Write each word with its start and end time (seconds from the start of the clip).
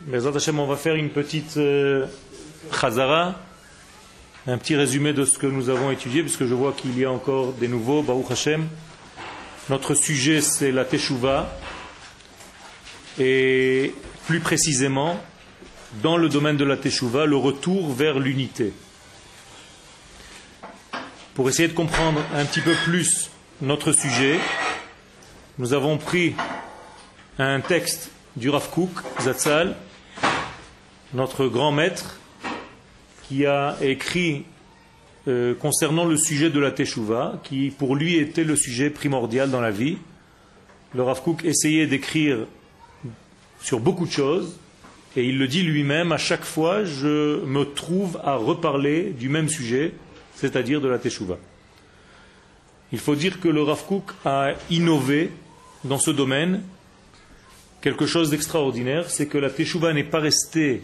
Bezrat 0.00 0.36
Hashem, 0.36 0.58
on 0.58 0.66
va 0.66 0.76
faire 0.76 0.94
une 0.94 1.10
petite 1.10 1.56
euh, 1.56 2.06
chazara, 2.72 3.40
un 4.46 4.58
petit 4.58 4.76
résumé 4.76 5.12
de 5.12 5.24
ce 5.24 5.38
que 5.38 5.46
nous 5.46 5.68
avons 5.68 5.90
étudié, 5.90 6.22
puisque 6.22 6.44
je 6.44 6.54
vois 6.54 6.72
qu'il 6.72 6.98
y 6.98 7.04
a 7.04 7.10
encore 7.10 7.52
des 7.52 7.68
nouveaux, 7.68 8.02
Baruch 8.02 8.30
Hashem. 8.30 8.66
Notre 9.68 9.94
sujet, 9.94 10.40
c'est 10.40 10.72
la 10.72 10.84
Teshuvah, 10.84 11.50
et 13.18 13.94
plus 14.26 14.40
précisément, 14.40 15.20
dans 16.02 16.16
le 16.16 16.28
domaine 16.28 16.56
de 16.56 16.64
la 16.64 16.76
Teshuvah, 16.76 17.26
le 17.26 17.36
retour 17.36 17.92
vers 17.92 18.18
l'unité. 18.18 18.72
Pour 21.34 21.48
essayer 21.48 21.68
de 21.68 21.74
comprendre 21.74 22.20
un 22.34 22.44
petit 22.44 22.60
peu 22.60 22.74
plus 22.84 23.30
notre 23.60 23.92
sujet, 23.92 24.38
nous 25.58 25.72
avons 25.72 25.98
pris 25.98 26.34
un 27.38 27.60
texte 27.60 28.10
du 28.38 28.50
Rav 28.50 28.70
Kook, 28.70 28.90
Zatzal, 29.20 29.74
notre 31.12 31.48
grand 31.48 31.72
maître, 31.72 32.20
qui 33.26 33.46
a 33.46 33.76
écrit 33.82 34.44
euh, 35.26 35.54
concernant 35.54 36.04
le 36.04 36.16
sujet 36.16 36.48
de 36.48 36.60
la 36.60 36.70
Teshuvah, 36.70 37.40
qui 37.42 37.70
pour 37.76 37.96
lui 37.96 38.14
était 38.14 38.44
le 38.44 38.54
sujet 38.54 38.90
primordial 38.90 39.50
dans 39.50 39.60
la 39.60 39.72
vie. 39.72 39.98
Le 40.94 41.02
Rav 41.02 41.20
Kook 41.22 41.44
essayait 41.44 41.88
d'écrire 41.88 42.46
sur 43.60 43.80
beaucoup 43.80 44.06
de 44.06 44.12
choses, 44.12 44.56
et 45.16 45.24
il 45.24 45.38
le 45.38 45.48
dit 45.48 45.62
lui-même, 45.62 46.12
à 46.12 46.18
chaque 46.18 46.44
fois 46.44 46.84
je 46.84 47.44
me 47.44 47.64
trouve 47.64 48.20
à 48.22 48.36
reparler 48.36 49.10
du 49.10 49.28
même 49.28 49.48
sujet, 49.48 49.94
c'est-à-dire 50.36 50.80
de 50.80 50.88
la 50.88 50.98
Teshuvah. 50.98 51.38
Il 52.92 53.00
faut 53.00 53.16
dire 53.16 53.40
que 53.40 53.48
le 53.48 53.62
Rav 53.64 53.84
Kook 53.84 54.12
a 54.24 54.52
innové 54.70 55.32
dans 55.82 55.98
ce 55.98 56.12
domaine 56.12 56.62
quelque 57.80 58.06
chose 58.06 58.30
d'extraordinaire, 58.30 59.10
c'est 59.10 59.26
que 59.26 59.38
la 59.38 59.50
Teshuvah 59.50 59.92
n'est 59.92 60.04
pas 60.04 60.20
restée 60.20 60.82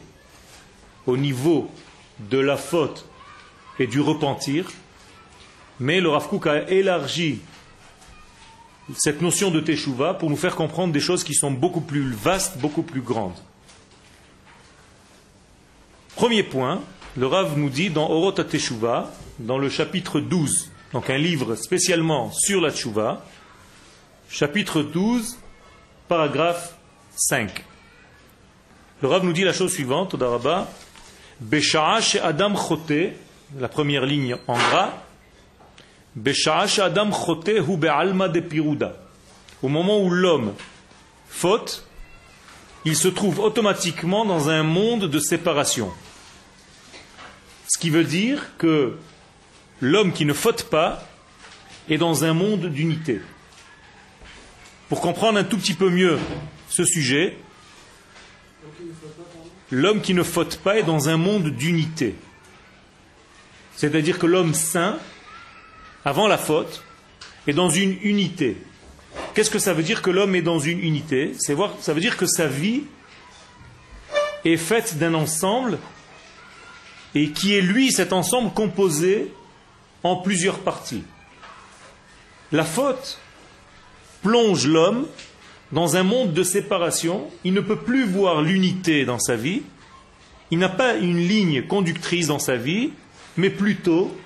au 1.07 1.17
niveau 1.17 1.71
de 2.19 2.39
la 2.39 2.57
faute 2.57 3.07
et 3.79 3.87
du 3.87 4.01
repentir, 4.01 4.71
mais 5.81 6.01
le 6.01 6.09
Rav 6.09 6.29
Kook 6.29 6.47
a 6.47 6.69
élargi 6.71 7.41
cette 8.97 9.23
notion 9.23 9.51
de 9.51 9.61
Teshuvah 9.61 10.15
pour 10.15 10.31
nous 10.31 10.37
faire 10.37 10.55
comprendre 10.55 10.93
des 10.93 11.01
choses 11.01 11.25
qui 11.25 11.35
sont 11.35 11.51
beaucoup 11.51 11.81
plus 11.81 12.13
vastes, 12.13 12.59
beaucoup 12.59 12.83
plus 12.83 13.01
grandes. 13.01 13.39
Premier 16.15 16.43
point, 16.43 16.81
le 17.17 17.27
Rav 17.27 17.59
nous 17.59 17.71
dit 17.71 17.91
dans 17.91 18.09
Orot 18.11 18.33
Teshuvah, 18.33 19.11
dans 19.39 19.59
le 19.59 19.69
chapitre 19.69 20.21
12, 20.21 20.71
donc 20.93 21.11
un 21.11 21.19
livre 21.19 21.57
spécialement 21.57 22.31
sur 22.31 22.61
la 22.61 22.71
Teshuvah, 22.71 23.25
chapitre 24.29 24.83
12, 24.83 25.39
paragraphe 26.07 26.77
5. 27.17 27.65
Le 29.03 29.09
Rav 29.09 29.25
nous 29.25 29.33
dit 29.33 29.45
la 29.45 29.53
chose 29.53 29.73
suivante, 29.73 30.15
au 30.15 30.17
Daraba, 30.17 30.69
Adam 32.23 32.57
chote, 32.57 33.13
la 33.59 33.69
première 33.69 34.07
ligne 34.07 34.37
en 34.47 34.57
gras, 34.57 34.93
Adam 36.17 37.13
chote 37.13 37.49
hu 37.49 37.77
be'alma 37.77 38.29
de 38.29 38.41
piruda. 38.41 38.97
Au 39.63 39.69
moment 39.69 40.01
où 40.01 40.11
l'homme 40.11 40.55
faute, 41.29 41.87
il 42.85 42.97
se 42.97 43.09
trouve 43.09 43.41
automatiquement 43.41 44.25
dans 44.25 44.51
un 44.51 44.63
monde 44.63 45.09
de 45.09 45.19
séparation. 45.19 45.91
Ce 47.69 47.79
qui 47.79 47.91
veut 47.91 48.05
dire 48.05 48.57
que 48.59 48.97
l'homme 49.81 50.13
qui 50.13 50.25
ne 50.25 50.33
faute 50.35 50.65
pas 50.65 51.03
est 51.89 51.99
dans 51.99 52.25
un 52.25 52.35
monde 52.35 52.67
d'unité. 52.67 53.21
Pour 54.89 55.01
comprendre 55.01 55.39
un 55.39 55.45
tout 55.45 55.57
petit 55.57 55.75
peu 55.75 55.91
mieux 55.91 56.19
ce 56.75 56.85
sujet, 56.85 57.37
l'homme 59.71 60.01
qui 60.01 60.13
ne 60.13 60.25
faute 60.25 60.59
pas 60.59 60.77
est 60.77 60.83
dans 60.83 61.09
un 61.09 61.17
monde 61.17 61.51
d'unité. 61.51 62.17
C'est-à-dire 63.77 64.19
que 64.19 64.27
l'homme 64.27 64.55
saint, 64.55 64.99
avant 66.05 66.27
la 66.27 66.37
faute, 66.39 66.83
est 67.47 67.53
dans 67.53 67.69
une 67.69 67.97
unité. 68.03 68.57
Qu'est-ce 69.35 69.51
que 69.51 69.61
ça 69.61 69.73
veut 69.73 69.85
dire 69.85 70.03
que 70.03 70.11
l'homme 70.11 70.35
est 70.35 70.43
dans 70.43 70.59
une 70.59 70.81
unité? 70.81 71.35
Ça 71.39 71.55
veut 71.93 72.01
dire 72.01 72.17
que 72.17 72.27
sa 72.27 72.49
vie 72.49 72.83
est 74.45 74.57
faite 74.57 74.99
d'un 74.99 75.15
ensemble 75.15 75.79
et 77.15 77.31
qui 77.31 77.55
est 77.55 77.61
lui, 77.61 77.93
cet 77.93 78.13
ensemble, 78.13 78.53
composé 78.53 79.33
en 80.03 80.17
plusieurs 80.17 80.59
parties. 80.59 81.05
La 82.51 82.65
faute 82.65 83.21
plonge 84.23 84.67
l'homme 84.67 85.07
dans 85.75 85.97
un 85.97 86.05
monde 86.05 86.33
de 86.33 86.45
séparation, 86.45 87.29
il 87.43 87.53
ne 87.53 87.61
peut 87.61 87.81
plus 87.81 88.05
voir 88.05 88.43
l'unité 88.43 89.05
dans 89.05 89.19
sa 89.19 89.35
vie, 89.35 89.63
il 90.53 90.59
n'a 90.59 90.69
pas 90.69 90.95
une 90.95 91.19
ligne 91.19 91.67
conductrice 91.67 92.29
dans 92.29 92.39
sa 92.39 92.55
vie, 92.55 92.93
mais 93.37 93.51
plutôt 93.51 94.17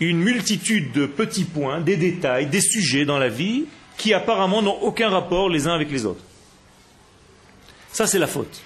une 0.00 0.18
multitude 0.18 0.90
de 0.90 1.06
petits 1.06 1.44
points, 1.44 1.80
des 1.80 1.96
détails, 1.96 2.46
des 2.46 2.60
sujets 2.60 3.04
dans 3.04 3.18
la 3.18 3.28
vie 3.28 3.66
qui 3.96 4.12
apparemment 4.12 4.62
n'ont 4.62 4.80
aucun 4.82 5.10
rapport 5.10 5.48
les 5.48 5.68
uns 5.68 5.74
avec 5.74 5.92
les 5.92 6.06
autres. 6.06 6.24
Ça, 7.92 8.08
c'est 8.08 8.18
la 8.18 8.26
faute. 8.26 8.60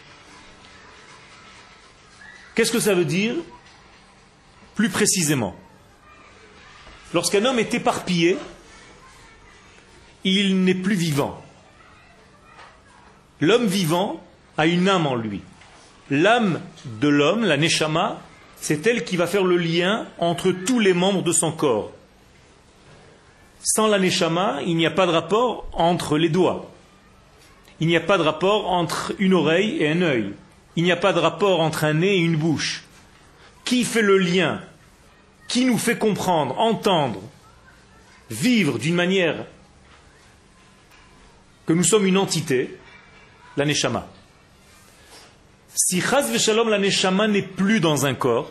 Qu'est-ce 2.54 2.72
que 2.72 2.80
ça 2.80 2.94
veut 2.94 3.04
dire 3.04 3.34
plus 4.74 4.88
précisément? 4.88 5.54
Lorsqu'un 7.12 7.44
homme 7.44 7.58
est 7.58 7.74
éparpillé, 7.74 8.38
il 10.24 10.64
n'est 10.64 10.74
plus 10.74 10.94
vivant. 10.94 11.42
L'homme 13.40 13.66
vivant 13.66 14.20
a 14.56 14.66
une 14.66 14.88
âme 14.88 15.06
en 15.06 15.14
lui. 15.14 15.42
L'âme 16.10 16.60
de 16.84 17.08
l'homme, 17.08 17.44
la 17.44 17.56
neshama, 17.56 18.20
c'est 18.60 18.86
elle 18.86 19.04
qui 19.04 19.16
va 19.16 19.26
faire 19.26 19.44
le 19.44 19.56
lien 19.56 20.06
entre 20.18 20.50
tous 20.50 20.80
les 20.80 20.94
membres 20.94 21.22
de 21.22 21.32
son 21.32 21.52
corps. 21.52 21.92
Sans 23.62 23.86
la 23.86 23.98
neshama, 23.98 24.60
il 24.66 24.76
n'y 24.76 24.86
a 24.86 24.90
pas 24.90 25.06
de 25.06 25.12
rapport 25.12 25.68
entre 25.72 26.18
les 26.18 26.28
doigts. 26.28 26.70
Il 27.80 27.86
n'y 27.86 27.96
a 27.96 28.00
pas 28.00 28.18
de 28.18 28.22
rapport 28.22 28.70
entre 28.70 29.12
une 29.18 29.34
oreille 29.34 29.76
et 29.80 29.88
un 29.88 30.02
œil. 30.02 30.32
Il 30.74 30.84
n'y 30.84 30.92
a 30.92 30.96
pas 30.96 31.12
de 31.12 31.20
rapport 31.20 31.60
entre 31.60 31.84
un 31.84 31.94
nez 31.94 32.16
et 32.16 32.20
une 32.20 32.36
bouche. 32.36 32.84
Qui 33.64 33.84
fait 33.84 34.02
le 34.02 34.18
lien? 34.18 34.60
Qui 35.46 35.64
nous 35.64 35.78
fait 35.78 35.98
comprendre, 35.98 36.58
entendre, 36.58 37.22
vivre 38.30 38.78
d'une 38.78 38.94
manière 38.94 39.46
que 41.66 41.72
nous 41.72 41.84
sommes 41.84 42.06
une 42.06 42.18
entité, 42.18 42.78
la 43.58 43.64
Neshama. 43.64 44.06
Si 45.74 46.00
Chaz 46.00 46.30
Veshalom, 46.30 46.68
la 46.68 46.78
Neshama 46.78 47.28
n'est 47.28 47.42
plus 47.42 47.80
dans 47.80 48.06
un 48.06 48.14
corps, 48.14 48.50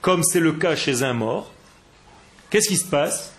comme 0.00 0.22
c'est 0.22 0.40
le 0.40 0.52
cas 0.52 0.76
chez 0.76 1.02
un 1.02 1.12
mort, 1.12 1.52
qu'est-ce 2.50 2.68
qui 2.68 2.76
se 2.76 2.84
passe? 2.84 3.32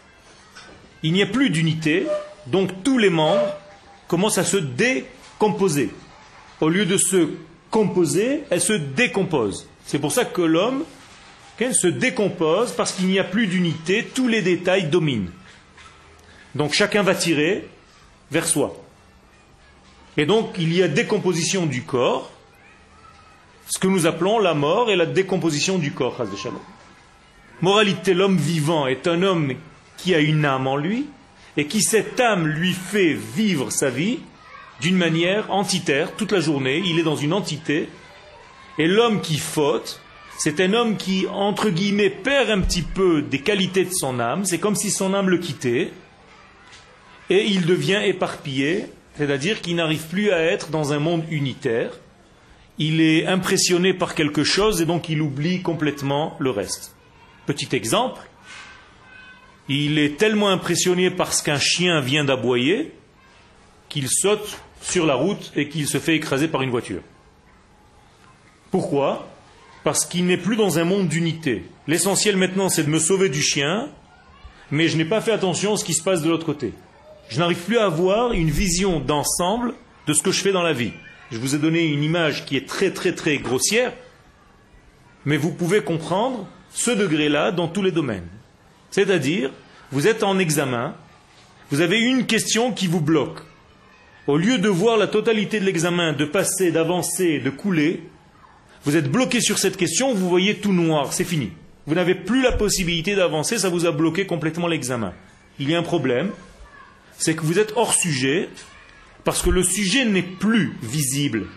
Il 1.03 1.13
n'y 1.13 1.21
a 1.21 1.25
plus 1.25 1.49
d'unité, 1.49 2.07
donc 2.47 2.83
tous 2.83 2.97
les 2.97 3.09
membres 3.09 3.53
commencent 4.07 4.37
à 4.37 4.45
se 4.45 4.57
décomposer. 4.57 5.91
Au 6.61 6.69
lieu 6.69 6.85
de 6.85 6.97
se 6.97 7.29
composer, 7.69 8.43
elles 8.49 8.61
se 8.61 8.73
décomposent. 8.73 9.67
C'est 9.85 9.99
pour 9.99 10.11
ça 10.11 10.25
que 10.25 10.41
l'homme 10.41 10.85
se 11.71 11.87
décompose 11.87 12.73
parce 12.73 12.91
qu'il 12.91 13.07
n'y 13.07 13.19
a 13.19 13.23
plus 13.23 13.47
d'unité, 13.47 14.03
tous 14.13 14.27
les 14.27 14.41
détails 14.41 14.89
dominent. 14.89 15.31
Donc 16.55 16.73
chacun 16.73 17.03
va 17.03 17.15
tirer 17.15 17.69
vers 18.31 18.45
soi. 18.45 18.82
Et 20.17 20.25
donc, 20.25 20.55
il 20.59 20.73
y 20.73 20.83
a 20.83 20.87
décomposition 20.87 21.65
du 21.65 21.83
corps, 21.83 22.31
ce 23.67 23.79
que 23.79 23.87
nous 23.87 24.05
appelons 24.05 24.39
la 24.39 24.53
mort 24.53 24.91
et 24.91 24.95
la 24.95 25.05
décomposition 25.05 25.77
du 25.77 25.91
corps. 25.91 26.21
Moralité, 27.61 28.13
l'homme 28.13 28.37
vivant 28.37 28.87
est 28.87 29.07
un 29.07 29.23
homme 29.23 29.53
qui 29.97 30.13
a 30.13 30.19
une 30.19 30.45
âme 30.45 30.67
en 30.67 30.75
lui, 30.75 31.07
et 31.57 31.65
qui 31.65 31.81
cette 31.81 32.19
âme 32.19 32.47
lui 32.47 32.73
fait 32.73 33.13
vivre 33.13 33.71
sa 33.71 33.89
vie 33.89 34.19
d'une 34.81 34.97
manière 34.97 35.51
entitaire 35.51 36.15
toute 36.15 36.31
la 36.31 36.39
journée, 36.39 36.81
il 36.85 36.99
est 36.99 37.03
dans 37.03 37.15
une 37.15 37.33
entité, 37.33 37.89
et 38.77 38.87
l'homme 38.87 39.21
qui 39.21 39.37
faute, 39.37 40.01
c'est 40.37 40.59
un 40.59 40.73
homme 40.73 40.97
qui, 40.97 41.25
entre 41.27 41.69
guillemets, 41.69 42.09
perd 42.09 42.49
un 42.49 42.59
petit 42.59 42.81
peu 42.81 43.21
des 43.21 43.39
qualités 43.39 43.85
de 43.85 43.93
son 43.93 44.19
âme, 44.19 44.45
c'est 44.45 44.57
comme 44.57 44.75
si 44.75 44.91
son 44.91 45.13
âme 45.13 45.29
le 45.29 45.37
quittait, 45.37 45.91
et 47.29 47.45
il 47.45 47.65
devient 47.65 48.01
éparpillé, 48.03 48.87
c'est-à-dire 49.15 49.61
qu'il 49.61 49.75
n'arrive 49.75 50.07
plus 50.07 50.31
à 50.31 50.41
être 50.41 50.69
dans 50.69 50.93
un 50.93 50.99
monde 50.99 51.23
unitaire. 51.29 51.91
Il 52.79 53.01
est 53.01 53.27
impressionné 53.27 53.93
par 53.93 54.15
quelque 54.15 54.43
chose 54.43 54.81
et 54.81 54.85
donc 54.85 55.09
il 55.09 55.21
oublie 55.21 55.61
complètement 55.61 56.35
le 56.39 56.49
reste. 56.49 56.95
Petit 57.45 57.75
exemple, 57.75 58.21
il 59.69 59.99
est 59.99 60.17
tellement 60.17 60.49
impressionné 60.49 61.11
parce 61.11 61.41
qu'un 61.41 61.59
chien 61.59 61.99
vient 62.01 62.23
d'aboyer 62.23 62.93
qu'il 63.89 64.09
saute 64.09 64.59
sur 64.81 65.05
la 65.05 65.15
route 65.15 65.51
et 65.55 65.69
qu'il 65.69 65.87
se 65.87 65.99
fait 65.99 66.15
écraser 66.15 66.47
par 66.47 66.63
une 66.63 66.71
voiture. 66.71 67.01
Pourquoi? 68.71 69.29
Parce 69.83 70.05
qu'il 70.05 70.25
n'est 70.25 70.37
plus 70.37 70.55
dans 70.55 70.79
un 70.79 70.83
monde 70.83 71.07
d'unité. 71.07 71.65
L'essentiel 71.87 72.37
maintenant, 72.37 72.69
c'est 72.69 72.83
de 72.83 72.89
me 72.89 72.99
sauver 72.99 73.29
du 73.29 73.41
chien, 73.41 73.89
mais 74.71 74.87
je 74.87 74.97
n'ai 74.97 75.05
pas 75.05 75.21
fait 75.21 75.31
attention 75.31 75.73
à 75.73 75.77
ce 75.77 75.85
qui 75.85 75.93
se 75.93 76.01
passe 76.01 76.23
de 76.23 76.29
l'autre 76.29 76.45
côté. 76.45 76.73
Je 77.29 77.39
n'arrive 77.39 77.59
plus 77.59 77.77
à 77.77 77.85
avoir 77.85 78.33
une 78.33 78.49
vision 78.49 78.99
d'ensemble 78.99 79.73
de 80.07 80.13
ce 80.13 80.21
que 80.21 80.31
je 80.31 80.41
fais 80.41 80.51
dans 80.51 80.61
la 80.61 80.73
vie. 80.73 80.91
Je 81.31 81.37
vous 81.37 81.55
ai 81.55 81.57
donné 81.57 81.85
une 81.85 82.03
image 82.03 82.45
qui 82.45 82.57
est 82.57 82.67
très 82.67 82.91
très 82.91 83.13
très 83.13 83.37
grossière, 83.37 83.93
mais 85.25 85.37
vous 85.37 85.51
pouvez 85.51 85.81
comprendre 85.81 86.47
ce 86.73 86.91
degré-là 86.91 87.51
dans 87.51 87.67
tous 87.67 87.81
les 87.81 87.91
domaines. 87.91 88.27
C'est-à-dire, 88.91 89.51
vous 89.91 90.07
êtes 90.07 90.23
en 90.23 90.37
examen, 90.37 90.95
vous 91.71 91.81
avez 91.81 91.99
une 91.99 92.25
question 92.25 92.71
qui 92.71 92.87
vous 92.87 93.01
bloque. 93.01 93.39
Au 94.27 94.37
lieu 94.37 94.57
de 94.57 94.69
voir 94.69 94.97
la 94.97 95.07
totalité 95.07 95.59
de 95.59 95.65
l'examen, 95.65 96.13
de 96.13 96.25
passer, 96.25 96.71
d'avancer, 96.71 97.39
de 97.39 97.49
couler, 97.49 98.03
vous 98.85 98.95
êtes 98.95 99.09
bloqué 99.09 99.41
sur 99.41 99.57
cette 99.57 99.77
question, 99.77 100.13
vous 100.13 100.29
voyez 100.29 100.55
tout 100.55 100.73
noir, 100.73 101.13
c'est 101.13 101.23
fini. 101.23 101.51
Vous 101.87 101.95
n'avez 101.95 102.15
plus 102.15 102.41
la 102.41 102.51
possibilité 102.51 103.15
d'avancer, 103.15 103.57
ça 103.57 103.69
vous 103.69 103.85
a 103.85 103.91
bloqué 103.91 104.25
complètement 104.25 104.67
l'examen. 104.67 105.13
Il 105.59 105.69
y 105.69 105.75
a 105.75 105.79
un 105.79 105.83
problème, 105.83 106.31
c'est 107.17 107.35
que 107.35 107.41
vous 107.41 107.59
êtes 107.59 107.73
hors 107.75 107.93
sujet, 107.93 108.49
parce 109.23 109.41
que 109.41 109.49
le 109.49 109.63
sujet 109.63 110.05
n'est 110.05 110.21
plus 110.21 110.77
visible 110.81 111.47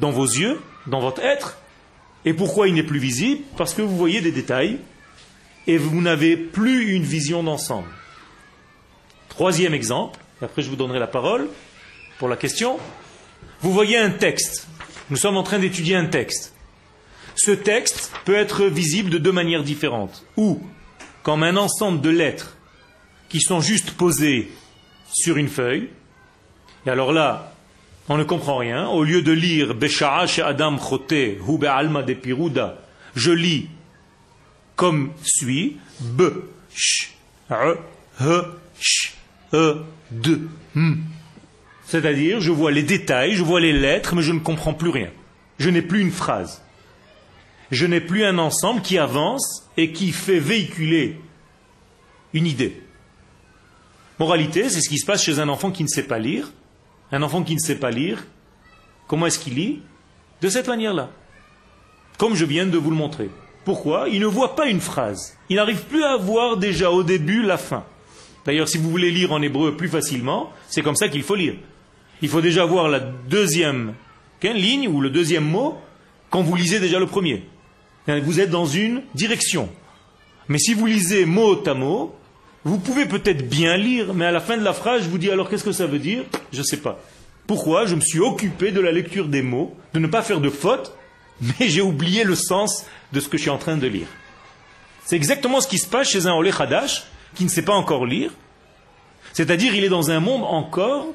dans 0.00 0.10
vos 0.10 0.26
yeux, 0.26 0.60
dans 0.86 1.00
votre 1.00 1.22
être. 1.22 1.58
Et 2.24 2.32
pourquoi 2.32 2.68
il 2.68 2.74
n'est 2.74 2.82
plus 2.82 2.98
visible? 2.98 3.42
Parce 3.56 3.72
que 3.72 3.82
vous 3.82 3.96
voyez 3.96 4.20
des 4.20 4.32
détails 4.32 4.78
et 5.66 5.78
vous 5.78 6.00
n'avez 6.00 6.36
plus 6.36 6.94
une 6.94 7.04
vision 7.04 7.42
d'ensemble. 7.42 7.88
Troisième 9.28 9.74
exemple, 9.74 10.18
après 10.42 10.62
je 10.62 10.70
vous 10.70 10.76
donnerai 10.76 10.98
la 10.98 11.06
parole 11.06 11.48
pour 12.18 12.28
la 12.28 12.36
question. 12.36 12.78
Vous 13.60 13.72
voyez 13.72 13.96
un 13.96 14.10
texte. 14.10 14.66
Nous 15.10 15.16
sommes 15.16 15.36
en 15.36 15.42
train 15.42 15.58
d'étudier 15.58 15.96
un 15.96 16.06
texte. 16.06 16.54
Ce 17.36 17.50
texte 17.50 18.10
peut 18.24 18.34
être 18.34 18.64
visible 18.64 19.10
de 19.10 19.18
deux 19.18 19.32
manières 19.32 19.62
différentes. 19.62 20.24
Ou 20.36 20.60
comme 21.22 21.42
un 21.42 21.56
ensemble 21.56 22.00
de 22.00 22.10
lettres 22.10 22.55
qui 23.28 23.40
sont 23.40 23.60
juste 23.60 23.92
posées 23.92 24.50
sur 25.12 25.36
une 25.36 25.48
feuille, 25.48 25.88
et 26.86 26.90
alors 26.90 27.12
là, 27.12 27.52
on 28.08 28.16
ne 28.16 28.24
comprend 28.24 28.56
rien. 28.56 28.86
Au 28.88 29.02
lieu 29.02 29.22
de 29.22 29.32
lire 29.32 29.74
Besha'a 29.74 30.26
Adam 30.44 30.78
Chote 30.78 31.12
Hu 31.12 31.66
Alma 31.66 32.02
de 32.02 32.14
Piruda, 32.14 32.78
je 33.16 33.32
lis 33.32 33.68
comme 34.76 35.10
suit 35.22 35.78
B, 36.00 36.22
Sh, 36.74 37.14
R, 37.50 37.76
H, 38.20 38.44
Sh, 38.78 39.14
E, 39.52 39.82
D, 40.10 40.38
M. 40.76 41.02
C'est-à-dire, 41.86 42.40
je 42.40 42.50
vois 42.50 42.70
les 42.70 42.82
détails, 42.82 43.32
je 43.32 43.42
vois 43.42 43.60
les 43.60 43.72
lettres, 43.72 44.14
mais 44.14 44.22
je 44.22 44.32
ne 44.32 44.40
comprends 44.40 44.74
plus 44.74 44.90
rien. 44.90 45.10
Je 45.58 45.70
n'ai 45.70 45.82
plus 45.82 46.00
une 46.00 46.10
phrase. 46.10 46.62
Je 47.70 47.86
n'ai 47.86 48.00
plus 48.00 48.24
un 48.24 48.38
ensemble 48.38 48.82
qui 48.82 48.98
avance 48.98 49.68
et 49.76 49.92
qui 49.92 50.12
fait 50.12 50.38
véhiculer 50.38 51.18
une 52.32 52.46
idée. 52.46 52.82
Moralité, 54.18 54.68
c'est 54.68 54.80
ce 54.80 54.88
qui 54.88 54.98
se 54.98 55.06
passe 55.06 55.22
chez 55.22 55.38
un 55.40 55.48
enfant 55.48 55.70
qui 55.70 55.82
ne 55.82 55.88
sait 55.88 56.04
pas 56.04 56.18
lire. 56.18 56.52
Un 57.12 57.22
enfant 57.22 57.42
qui 57.42 57.54
ne 57.54 57.60
sait 57.60 57.76
pas 57.76 57.90
lire, 57.90 58.26
comment 59.06 59.26
est-ce 59.26 59.38
qu'il 59.38 59.54
lit? 59.54 59.82
De 60.40 60.48
cette 60.48 60.66
manière-là. 60.66 61.10
Comme 62.18 62.34
je 62.34 62.44
viens 62.44 62.66
de 62.66 62.78
vous 62.78 62.90
le 62.90 62.96
montrer. 62.96 63.30
Pourquoi? 63.64 64.08
Il 64.08 64.20
ne 64.20 64.26
voit 64.26 64.56
pas 64.56 64.66
une 64.66 64.80
phrase. 64.80 65.36
Il 65.48 65.56
n'arrive 65.56 65.84
plus 65.84 66.02
à 66.02 66.16
voir 66.16 66.56
déjà 66.56 66.90
au 66.90 67.02
début 67.02 67.42
la 67.42 67.58
fin. 67.58 67.84
D'ailleurs, 68.44 68.68
si 68.68 68.78
vous 68.78 68.90
voulez 68.90 69.10
lire 69.10 69.32
en 69.32 69.42
hébreu 69.42 69.76
plus 69.76 69.88
facilement, 69.88 70.50
c'est 70.68 70.82
comme 70.82 70.96
ça 70.96 71.08
qu'il 71.08 71.22
faut 71.22 71.34
lire. 71.34 71.54
Il 72.22 72.28
faut 72.28 72.40
déjà 72.40 72.64
voir 72.64 72.88
la 72.88 73.00
deuxième 73.00 73.94
ligne 74.42 74.88
ou 74.88 75.00
le 75.00 75.10
deuxième 75.10 75.44
mot 75.44 75.76
quand 76.30 76.42
vous 76.42 76.54
lisez 76.54 76.78
déjà 76.78 76.98
le 76.98 77.06
premier. 77.06 77.44
Vous 78.06 78.40
êtes 78.40 78.50
dans 78.50 78.66
une 78.66 79.02
direction. 79.14 79.68
Mais 80.48 80.58
si 80.58 80.74
vous 80.74 80.86
lisez 80.86 81.24
mot 81.24 81.60
à 81.66 81.74
mot, 81.74 82.14
vous 82.66 82.78
pouvez 82.78 83.06
peut-être 83.06 83.48
bien 83.48 83.76
lire, 83.76 84.12
mais 84.12 84.26
à 84.26 84.32
la 84.32 84.40
fin 84.40 84.56
de 84.56 84.64
la 84.64 84.72
phrase, 84.72 85.04
je 85.04 85.08
vous 85.08 85.18
dis 85.18 85.30
alors 85.30 85.48
qu'est-ce 85.48 85.62
que 85.62 85.70
ça 85.70 85.86
veut 85.86 86.00
dire? 86.00 86.24
Je 86.52 86.58
ne 86.58 86.64
sais 86.64 86.78
pas. 86.78 86.98
Pourquoi 87.46 87.86
Je 87.86 87.94
me 87.94 88.00
suis 88.00 88.18
occupé 88.18 88.72
de 88.72 88.80
la 88.80 88.90
lecture 88.90 89.28
des 89.28 89.40
mots, 89.40 89.76
de 89.94 90.00
ne 90.00 90.08
pas 90.08 90.20
faire 90.20 90.40
de 90.40 90.50
fautes, 90.50 90.92
mais 91.40 91.68
j'ai 91.68 91.80
oublié 91.80 92.24
le 92.24 92.34
sens 92.34 92.84
de 93.12 93.20
ce 93.20 93.28
que 93.28 93.36
je 93.36 93.42
suis 93.42 93.50
en 93.50 93.58
train 93.58 93.76
de 93.76 93.86
lire. 93.86 94.08
C'est 95.04 95.14
exactement 95.14 95.60
ce 95.60 95.68
qui 95.68 95.78
se 95.78 95.86
passe 95.86 96.10
chez 96.10 96.26
un 96.26 96.34
Olé 96.34 96.50
Hadash 96.58 97.04
qui 97.36 97.44
ne 97.44 97.48
sait 97.48 97.62
pas 97.62 97.74
encore 97.74 98.04
lire. 98.04 98.32
C'est-à-dire, 99.32 99.76
il 99.76 99.84
est 99.84 99.88
dans 99.88 100.10
un 100.10 100.18
monde 100.18 100.42
encore 100.42 101.06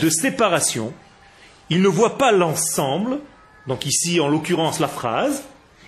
de 0.00 0.08
séparation. 0.08 0.92
Il 1.70 1.82
ne 1.82 1.88
voit 1.88 2.18
pas 2.18 2.30
l'ensemble, 2.30 3.18
donc 3.66 3.84
ici 3.84 4.20
en 4.20 4.28
l'occurrence 4.28 4.78
la 4.78 4.86
phrase, 4.86 5.42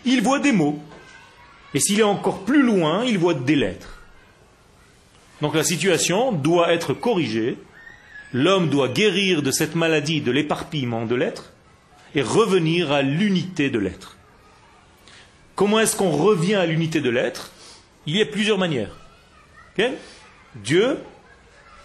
il 0.05 0.21
voit 0.21 0.41
des 0.41 0.51
mots. 0.51 0.81
Et 1.75 1.79
s'il 1.79 2.01
est 2.01 2.03
encore 2.03 2.41
plus 2.41 2.65
loin, 2.65 3.05
il 3.05 3.19
voit 3.19 3.35
des 3.35 3.55
lettres. 3.55 4.00
Donc 5.41 5.55
la 5.55 5.65
situation 5.65 6.33
doit 6.33 6.73
être 6.73 6.93
corrigée, 6.95 7.59
l'homme 8.33 8.69
doit 8.69 8.89
guérir 8.89 9.43
de 9.43 9.51
cette 9.51 9.75
maladie 9.75 10.21
de 10.21 10.31
l'éparpillement 10.31 11.07
de 11.07 11.15
l'être 11.15 11.53
et 12.15 12.23
revenir 12.23 12.93
à 12.93 13.03
l'unité 13.03 13.71
de 13.71 13.79
l'être. 13.79 14.17
Comment 15.55 15.81
est-ce 15.81 15.97
qu'on 15.97 16.11
revient 16.11 16.55
à 16.55 16.67
l'unité 16.67 17.01
de 17.01 17.11
l'être? 17.11 17.51
Il 18.07 18.17
y 18.17 18.23
a 18.23 18.27
plusieurs 18.27 18.59
manières. 18.59 18.97
Dieu, 20.57 20.99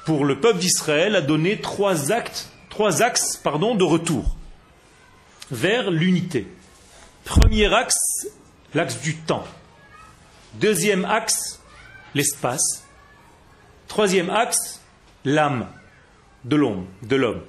pour 0.05 0.25
le 0.25 0.39
peuple 0.39 0.59
d'Israël, 0.59 1.15
a 1.15 1.21
donné 1.21 1.59
trois 1.61 2.11
axes 2.11 2.51
de 2.69 3.83
retour 3.83 4.35
vers 5.51 5.91
l'unité. 5.91 6.47
Premier 7.23 7.73
axe, 7.73 8.27
l'axe 8.73 9.01
du 9.01 9.15
temps. 9.15 9.45
Deuxième 10.55 11.05
axe, 11.05 11.61
l'espace. 12.13 12.84
Troisième 13.95 14.29
axe, 14.29 14.81
l'âme 15.23 15.67
de 16.43 16.57
l'homme, 16.57 16.85
de 17.03 17.15
l'homme. 17.15 17.39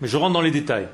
Mais 0.00 0.08
je 0.08 0.16
rentre 0.16 0.32
dans 0.32 0.40
les 0.40 0.50
détails. 0.50 0.88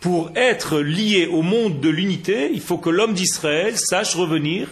Pour 0.00 0.32
être 0.34 0.80
lié 0.80 1.28
au 1.28 1.42
monde 1.42 1.78
de 1.78 1.88
l'unité, 1.88 2.50
il 2.52 2.60
faut 2.60 2.78
que 2.78 2.90
l'homme 2.90 3.14
d'Israël 3.14 3.78
sache 3.78 4.16
revenir 4.16 4.66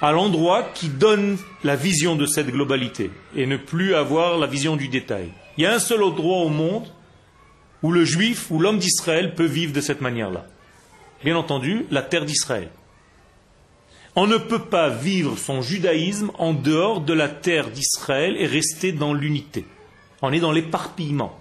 à 0.00 0.12
l'endroit 0.12 0.62
qui 0.74 0.90
donne 0.90 1.36
la 1.64 1.74
vision 1.74 2.14
de 2.14 2.26
cette 2.26 2.52
globalité 2.52 3.10
et 3.34 3.46
ne 3.46 3.56
plus 3.56 3.96
avoir 3.96 4.38
la 4.38 4.46
vision 4.46 4.76
du 4.76 4.86
détail. 4.86 5.32
Il 5.56 5.64
y 5.64 5.66
a 5.66 5.74
un 5.74 5.80
seul 5.80 6.04
endroit 6.04 6.44
au 6.44 6.50
monde 6.50 6.86
où 7.82 7.90
le 7.90 8.04
juif 8.04 8.48
ou 8.52 8.60
l'homme 8.60 8.78
d'Israël 8.78 9.34
peut 9.34 9.44
vivre 9.44 9.72
de 9.72 9.80
cette 9.80 10.00
manière-là. 10.00 10.46
Bien 11.24 11.36
entendu, 11.36 11.84
la 11.90 12.02
terre 12.02 12.26
d'Israël. 12.26 12.70
On 14.16 14.26
ne 14.26 14.38
peut 14.38 14.62
pas 14.62 14.88
vivre 14.88 15.38
son 15.38 15.62
judaïsme 15.62 16.32
en 16.38 16.52
dehors 16.52 17.00
de 17.00 17.12
la 17.12 17.28
terre 17.28 17.70
d'Israël 17.70 18.36
et 18.36 18.46
rester 18.46 18.90
dans 18.90 19.14
l'unité. 19.14 19.64
On 20.20 20.32
est 20.32 20.40
dans 20.40 20.50
l'éparpillement, 20.50 21.38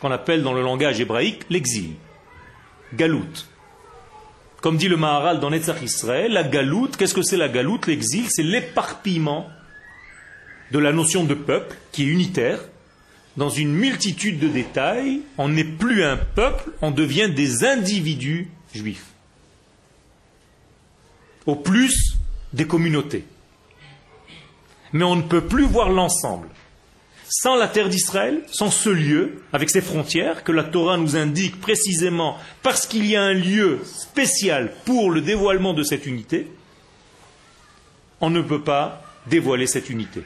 qu'on 0.00 0.12
appelle 0.12 0.44
dans 0.44 0.52
le 0.52 0.62
langage 0.62 1.00
hébraïque 1.00 1.42
l'exil. 1.50 1.94
Galout. 2.94 3.46
Comme 4.60 4.76
dit 4.76 4.88
le 4.88 4.96
Maharal 4.96 5.40
dans 5.40 5.50
Netzach 5.50 5.82
Israël, 5.82 6.32
la 6.32 6.44
galoute, 6.44 6.96
qu'est-ce 6.96 7.14
que 7.14 7.22
c'est 7.22 7.36
la 7.36 7.48
galoute? 7.48 7.88
L'exil, 7.88 8.26
c'est 8.28 8.44
l'éparpillement 8.44 9.48
de 10.70 10.78
la 10.78 10.92
notion 10.92 11.24
de 11.24 11.34
peuple 11.34 11.76
qui 11.90 12.04
est 12.04 12.06
unitaire. 12.06 12.60
Dans 13.36 13.50
une 13.50 13.72
multitude 13.72 14.38
de 14.38 14.48
détails, 14.48 15.22
on 15.38 15.48
n'est 15.48 15.64
plus 15.64 16.04
un 16.04 16.16
peuple, 16.16 16.70
on 16.82 16.92
devient 16.92 17.30
des 17.34 17.64
individus 17.64 18.48
juifs 18.72 19.15
au 21.46 21.54
plus 21.54 22.16
des 22.52 22.66
communautés. 22.66 23.24
Mais 24.92 25.04
on 25.04 25.16
ne 25.16 25.22
peut 25.22 25.46
plus 25.46 25.64
voir 25.64 25.90
l'ensemble. 25.90 26.48
Sans 27.28 27.56
la 27.56 27.66
terre 27.66 27.88
d'Israël, 27.88 28.42
sans 28.46 28.70
ce 28.70 28.88
lieu, 28.88 29.42
avec 29.52 29.68
ses 29.68 29.80
frontières, 29.80 30.44
que 30.44 30.52
la 30.52 30.62
Torah 30.62 30.96
nous 30.96 31.16
indique 31.16 31.60
précisément 31.60 32.36
parce 32.62 32.86
qu'il 32.86 33.04
y 33.06 33.16
a 33.16 33.22
un 33.22 33.32
lieu 33.32 33.80
spécial 33.84 34.72
pour 34.84 35.10
le 35.10 35.20
dévoilement 35.20 35.74
de 35.74 35.82
cette 35.82 36.06
unité, 36.06 36.46
on 38.20 38.30
ne 38.30 38.40
peut 38.40 38.62
pas 38.62 39.02
dévoiler 39.26 39.66
cette 39.66 39.90
unité. 39.90 40.22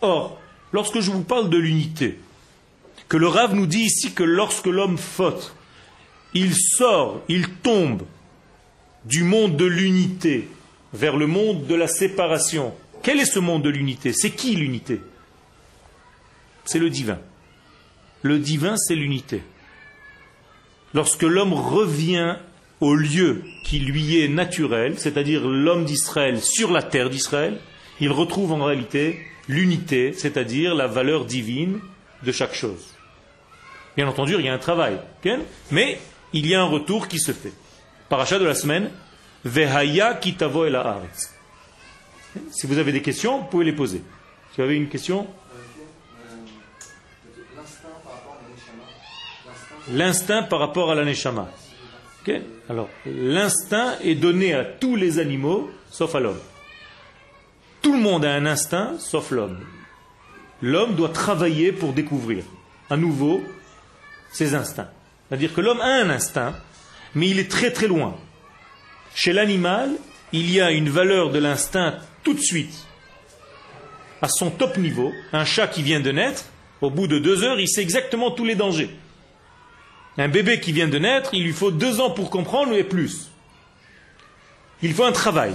Or, 0.00 0.40
lorsque 0.72 1.00
je 1.00 1.10
vous 1.10 1.22
parle 1.22 1.50
de 1.50 1.56
l'unité, 1.56 2.18
que 3.08 3.16
le 3.16 3.28
Rav 3.28 3.54
nous 3.54 3.66
dit 3.66 3.82
ici 3.82 4.12
que 4.12 4.22
lorsque 4.22 4.66
l'homme 4.66 4.98
faute, 4.98 5.54
il 6.34 6.54
sort, 6.54 7.22
il 7.28 7.48
tombe 7.48 8.02
du 9.04 9.22
monde 9.22 9.56
de 9.56 9.64
l'unité 9.64 10.48
vers 10.92 11.16
le 11.16 11.26
monde 11.26 11.66
de 11.66 11.74
la 11.74 11.86
séparation. 11.88 12.74
Quel 13.02 13.20
est 13.20 13.24
ce 13.26 13.38
monde 13.38 13.62
de 13.62 13.70
l'unité? 13.70 14.12
C'est 14.12 14.30
qui 14.30 14.54
l'unité? 14.56 15.00
C'est 16.64 16.78
le 16.78 16.90
divin. 16.90 17.18
Le 18.22 18.38
divin, 18.38 18.76
c'est 18.76 18.94
l'unité. 18.94 19.42
Lorsque 20.92 21.22
l'homme 21.22 21.54
revient 21.54 22.36
au 22.80 22.94
lieu 22.94 23.42
qui 23.64 23.78
lui 23.78 24.20
est 24.20 24.28
naturel, 24.28 24.98
c'est-à-dire 24.98 25.46
l'homme 25.46 25.84
d'Israël 25.84 26.40
sur 26.40 26.70
la 26.72 26.82
terre 26.82 27.10
d'Israël, 27.10 27.58
il 28.00 28.10
retrouve 28.10 28.52
en 28.52 28.64
réalité 28.64 29.20
l'unité, 29.48 30.12
c'est-à-dire 30.12 30.74
la 30.74 30.86
valeur 30.86 31.24
divine 31.24 31.80
de 32.22 32.32
chaque 32.32 32.54
chose. 32.54 32.94
Bien 33.96 34.08
entendu, 34.08 34.34
il 34.38 34.44
y 34.44 34.48
a 34.48 34.54
un 34.54 34.58
travail, 34.58 34.98
mais 35.70 36.00
il 36.32 36.46
y 36.46 36.54
a 36.54 36.60
un 36.60 36.66
retour 36.66 37.08
qui 37.08 37.18
se 37.18 37.32
fait. 37.32 37.52
Paracha 38.08 38.38
de 38.38 38.44
la 38.44 38.54
semaine, 38.54 38.90
Vehaya 39.44 40.14
kitavo 40.14 40.66
el 40.66 40.78
Si 42.50 42.66
vous 42.66 42.78
avez 42.78 42.92
des 42.92 43.02
questions, 43.02 43.38
vous 43.38 43.46
pouvez 43.46 43.64
les 43.64 43.72
poser. 43.72 44.02
Si 44.50 44.56
vous 44.56 44.62
avez 44.62 44.76
une 44.76 44.88
question? 44.88 45.26
L'instinct 49.92 50.44
par 50.44 50.58
rapport 50.60 50.90
à 50.90 50.94
la 50.94 51.04
neshama. 51.04 51.48
Alors, 52.68 52.88
l'instinct 53.06 53.96
est 54.04 54.14
donné 54.14 54.54
à 54.54 54.64
tous 54.64 54.94
les 54.94 55.18
animaux, 55.18 55.70
sauf 55.90 56.14
à 56.14 56.20
l'homme. 56.20 56.38
Tout 57.82 57.94
le 57.94 57.98
monde 57.98 58.24
a 58.24 58.32
un 58.32 58.46
instinct, 58.46 58.94
sauf 58.98 59.30
l'homme. 59.30 59.58
L'homme 60.62 60.94
doit 60.94 61.08
travailler 61.08 61.72
pour 61.72 61.92
découvrir 61.92 62.44
à 62.90 62.96
nouveau 62.96 63.42
ses 64.30 64.54
instincts. 64.54 64.90
C'est-à-dire 65.28 65.54
que 65.54 65.60
l'homme 65.60 65.80
a 65.80 65.86
un 65.86 66.10
instinct, 66.10 66.54
mais 67.14 67.28
il 67.28 67.38
est 67.38 67.50
très 67.50 67.72
très 67.72 67.88
loin. 67.88 68.16
Chez 69.14 69.32
l'animal, 69.32 69.90
il 70.32 70.50
y 70.50 70.60
a 70.60 70.70
une 70.70 70.88
valeur 70.88 71.30
de 71.30 71.38
l'instinct 71.38 71.96
tout 72.22 72.34
de 72.34 72.40
suite, 72.40 72.86
à 74.22 74.28
son 74.28 74.50
top 74.50 74.76
niveau. 74.76 75.12
Un 75.32 75.44
chat 75.44 75.66
qui 75.66 75.82
vient 75.82 76.00
de 76.00 76.12
naître, 76.12 76.44
au 76.80 76.90
bout 76.90 77.06
de 77.06 77.18
deux 77.18 77.42
heures, 77.42 77.58
il 77.58 77.68
sait 77.68 77.82
exactement 77.82 78.30
tous 78.30 78.44
les 78.44 78.54
dangers. 78.54 78.90
Un 80.18 80.28
bébé 80.28 80.60
qui 80.60 80.72
vient 80.72 80.88
de 80.88 80.98
naître, 80.98 81.30
il 81.32 81.44
lui 81.44 81.52
faut 81.52 81.70
deux 81.70 82.00
ans 82.00 82.10
pour 82.10 82.30
comprendre 82.30 82.72
et 82.74 82.84
plus. 82.84 83.30
Il 84.82 84.94
faut 84.94 85.04
un 85.04 85.12
travail. 85.12 85.54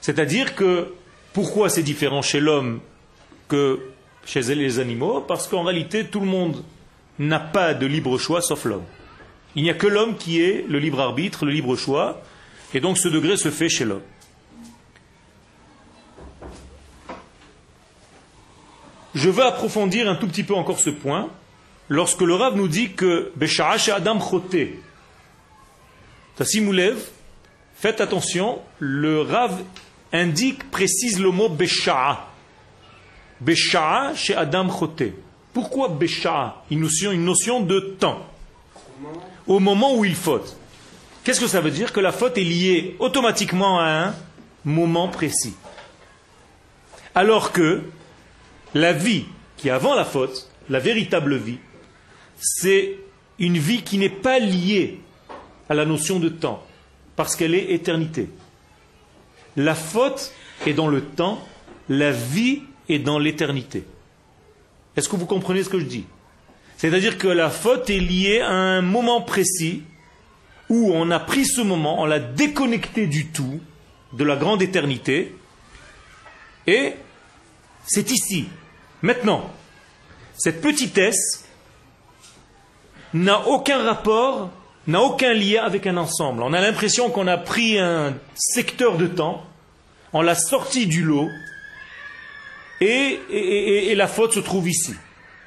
C'est-à-dire 0.00 0.54
que 0.54 0.94
pourquoi 1.32 1.68
c'est 1.68 1.82
différent 1.82 2.22
chez 2.22 2.40
l'homme 2.40 2.80
que 3.48 3.80
chez 4.24 4.42
les 4.42 4.78
animaux? 4.78 5.20
Parce 5.20 5.46
qu'en 5.48 5.62
réalité, 5.62 6.06
tout 6.06 6.20
le 6.20 6.26
monde 6.26 6.64
n'a 7.18 7.40
pas 7.40 7.74
de 7.74 7.86
libre 7.86 8.18
choix 8.18 8.40
sauf 8.40 8.64
l'homme. 8.64 8.84
Il 9.56 9.62
n'y 9.62 9.70
a 9.70 9.74
que 9.74 9.86
l'homme 9.86 10.16
qui 10.16 10.40
est 10.40 10.64
le 10.68 10.78
libre 10.78 11.00
arbitre, 11.00 11.44
le 11.44 11.52
libre 11.52 11.76
choix, 11.76 12.22
et 12.72 12.80
donc 12.80 12.98
ce 12.98 13.08
degré 13.08 13.36
se 13.36 13.50
fait 13.50 13.68
chez 13.68 13.84
l'homme. 13.84 14.02
Je 19.14 19.28
veux 19.28 19.44
approfondir 19.44 20.08
un 20.08 20.14
tout 20.14 20.28
petit 20.28 20.44
peu 20.44 20.54
encore 20.54 20.78
ce 20.78 20.90
point 20.90 21.28
lorsque 21.88 22.22
le 22.22 22.34
Rav 22.34 22.56
nous 22.56 22.68
dit 22.68 22.92
que 22.92 23.32
Besha'ash 23.34 23.88
Adam 23.88 24.20
Choté. 24.20 24.80
Tassimoulev, 26.36 26.96
faites 27.74 28.00
attention, 28.00 28.60
le 28.78 29.22
Rav 29.22 29.60
indique, 30.12 30.70
précise 30.70 31.20
le 31.20 31.30
mot 31.30 31.48
Besha'a. 31.48 32.28
Besha'a 33.40 34.14
chez 34.14 34.34
Adam 34.34 34.70
Choté. 34.70 35.14
Pourquoi 35.52 35.88
Besha'a 35.88 36.62
une 36.70 36.80
notion, 36.80 37.10
une 37.10 37.24
notion 37.24 37.60
de 37.60 37.80
temps. 37.80 38.26
Au 39.50 39.58
moment 39.58 39.96
où 39.96 40.04
il 40.04 40.14
faute. 40.14 40.56
Qu'est-ce 41.24 41.40
que 41.40 41.48
ça 41.48 41.60
veut 41.60 41.72
dire 41.72 41.92
Que 41.92 41.98
la 41.98 42.12
faute 42.12 42.38
est 42.38 42.44
liée 42.44 42.94
automatiquement 43.00 43.80
à 43.80 43.88
un 43.88 44.14
moment 44.64 45.08
précis? 45.08 45.54
Alors 47.16 47.50
que 47.50 47.82
la 48.74 48.92
vie 48.92 49.24
qui 49.56 49.66
est 49.66 49.72
avant 49.72 49.96
la 49.96 50.04
faute, 50.04 50.48
la 50.68 50.78
véritable 50.78 51.34
vie, 51.34 51.58
c'est 52.36 52.96
une 53.40 53.58
vie 53.58 53.82
qui 53.82 53.98
n'est 53.98 54.08
pas 54.08 54.38
liée 54.38 55.00
à 55.68 55.74
la 55.74 55.84
notion 55.84 56.20
de 56.20 56.28
temps, 56.28 56.64
parce 57.16 57.34
qu'elle 57.34 57.56
est 57.56 57.72
éternité. 57.72 58.28
La 59.56 59.74
faute 59.74 60.32
est 60.64 60.74
dans 60.74 60.86
le 60.86 61.02
temps, 61.02 61.44
la 61.88 62.12
vie 62.12 62.62
est 62.88 63.00
dans 63.00 63.18
l'éternité. 63.18 63.82
Est-ce 64.94 65.08
que 65.08 65.16
vous 65.16 65.26
comprenez 65.26 65.64
ce 65.64 65.68
que 65.68 65.80
je 65.80 65.86
dis? 65.86 66.04
C'est-à-dire 66.80 67.18
que 67.18 67.28
la 67.28 67.50
faute 67.50 67.90
est 67.90 68.00
liée 68.00 68.40
à 68.40 68.50
un 68.50 68.80
moment 68.80 69.20
précis 69.20 69.82
où 70.70 70.92
on 70.94 71.10
a 71.10 71.20
pris 71.20 71.44
ce 71.44 71.60
moment, 71.60 72.00
on 72.00 72.06
l'a 72.06 72.20
déconnecté 72.20 73.06
du 73.06 73.26
tout, 73.26 73.60
de 74.12 74.24
la 74.24 74.36
grande 74.36 74.62
éternité, 74.62 75.34
et 76.66 76.94
c'est 77.86 78.10
ici, 78.10 78.48
Maintenant, 79.02 79.50
cette 80.36 80.60
petitesse 80.60 81.44
n'a 83.14 83.46
aucun 83.48 83.82
rapport, 83.82 84.50
n'a 84.86 85.00
aucun 85.00 85.32
lien 85.32 85.62
avec 85.64 85.86
un 85.86 85.96
ensemble. 85.96 86.42
On 86.42 86.52
a 86.52 86.60
l'impression 86.60 87.10
qu'on 87.10 87.26
a 87.26 87.38
pris 87.38 87.78
un 87.78 88.14
secteur 88.34 88.98
de 88.98 89.06
temps, 89.06 89.44
on 90.12 90.20
l'a 90.20 90.34
sorti 90.34 90.86
du 90.86 91.02
lot, 91.02 91.28
et, 92.80 93.20
et, 93.30 93.94
la 93.94 94.06
faute 94.06 94.32
se 94.32 94.40
trouve 94.40 94.68
ici. 94.68 94.94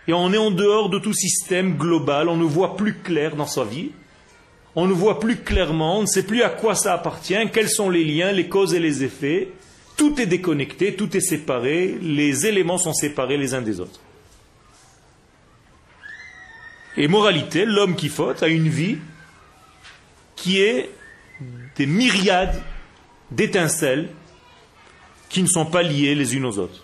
Et 0.07 0.13
on 0.13 0.33
est 0.33 0.38
en 0.38 0.51
dehors 0.51 0.89
de 0.89 1.00
tout 1.00 1.13
système 1.13 1.77
global, 1.77 2.27
on 2.27 2.38
ne 2.38 2.43
voit 2.43 2.75
plus 2.75 2.95
clair 2.95 3.36
dans 3.36 3.48
sa 3.48 3.63
vie, 3.63 3.91
on 4.75 4.88
ne 4.88 4.93
voit 4.93 5.19
plus 5.19 5.38
clairement, 5.38 6.00
on 6.00 6.01
ne 6.01 6.07
sait 6.07 6.24
plus 6.24 6.43
à 6.43 6.50
quoi 6.50 6.75
ça 6.75 6.93
appartient, 6.93 7.36
quels 7.53 7.69
sont 7.69 7.89
les 7.89 8.03
liens, 8.03 8.31
les 8.31 8.50
causes 8.50 8.74
et 8.74 8.79
les 8.79 9.03
effets, 9.03 9.50
tout 9.95 10.19
est 10.19 10.25
déconnecté, 10.25 10.95
tout 10.95 11.15
est 11.15 11.22
séparé, 11.22 11.98
les 12.01 12.45
éléments 12.45 12.77
sont 12.77 12.93
séparés 12.93 13.38
les 13.38 13.53
uns 13.53 13.62
des 13.62 13.79
autres. 13.79 14.00
Et 16.98 17.07
moralité, 17.07 17.65
l'homme 17.65 17.95
qui 17.95 18.10
faute 18.10 18.43
a 18.43 18.48
une 18.48 18.67
vie 18.67 18.98
qui 20.36 20.62
est 20.62 20.89
des 21.75 21.86
myriades 21.86 22.62
d'étincelles 23.31 24.10
qui 25.29 25.41
ne 25.41 25.48
sont 25.48 25.65
pas 25.65 25.81
liées 25.81 26.13
les 26.13 26.36
unes 26.36 26.45
aux 26.45 26.60
autres. 26.60 26.82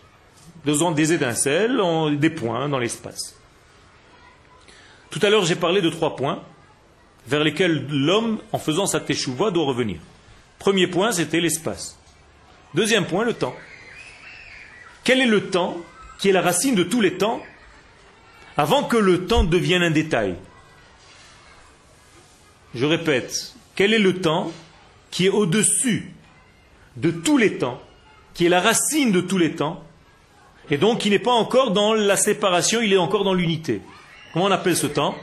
Des 0.65 1.13
étincelles 1.13 1.81
des 2.17 2.29
points 2.29 2.67
dans 2.67 2.79
l'espace. 2.79 3.35
Tout 5.09 5.19
à 5.23 5.29
l'heure, 5.29 5.45
j'ai 5.45 5.55
parlé 5.55 5.81
de 5.81 5.89
trois 5.89 6.15
points 6.15 6.43
vers 7.27 7.43
lesquels 7.43 7.87
l'homme, 7.89 8.39
en 8.51 8.57
faisant 8.57 8.85
sa 8.85 8.99
teshuva, 8.99 9.51
doit 9.51 9.65
revenir. 9.65 9.99
Premier 10.57 10.87
point, 10.87 11.11
c'était 11.11 11.39
l'espace. 11.39 11.97
Deuxième 12.73 13.05
point, 13.05 13.23
le 13.23 13.33
temps. 13.33 13.55
Quel 15.03 15.21
est 15.21 15.27
le 15.27 15.49
temps 15.49 15.77
qui 16.19 16.29
est 16.29 16.33
la 16.33 16.41
racine 16.41 16.75
de 16.75 16.83
tous 16.83 17.01
les 17.01 17.17
temps 17.17 17.41
avant 18.57 18.83
que 18.83 18.97
le 18.97 19.25
temps 19.25 19.43
devienne 19.43 19.83
un 19.83 19.91
détail? 19.91 20.35
Je 22.75 22.85
répète, 22.85 23.55
quel 23.75 23.93
est 23.93 23.99
le 23.99 24.21
temps 24.21 24.51
qui 25.09 25.25
est 25.25 25.29
au-dessus 25.29 26.13
de 26.97 27.09
tous 27.11 27.37
les 27.37 27.57
temps, 27.57 27.81
qui 28.33 28.45
est 28.45 28.49
la 28.49 28.61
racine 28.61 29.11
de 29.11 29.21
tous 29.21 29.37
les 29.37 29.55
temps, 29.55 29.83
et 30.71 30.77
donc 30.77 30.99
qui 30.99 31.09
n'est 31.09 31.19
pas 31.19 31.31
encore 31.31 31.71
dans 31.71 31.93
la 31.93 32.17
séparation, 32.17 32.81
il 32.81 32.93
est 32.93 32.97
encore 32.97 33.23
dans 33.23 33.33
l'unité. 33.33 33.81
Comment 34.33 34.45
on 34.45 34.51
appelle 34.51 34.77
ce 34.77 34.87
temps? 34.87 35.15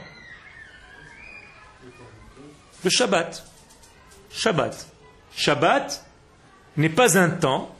Le 2.83 2.89
Shabbat. 2.89 3.45
Shabbat. 4.31 4.87
Shabbat, 5.35 6.05
n'est 6.77 6.89
pas 6.89 7.17
un 7.17 7.29
temps, 7.29 7.75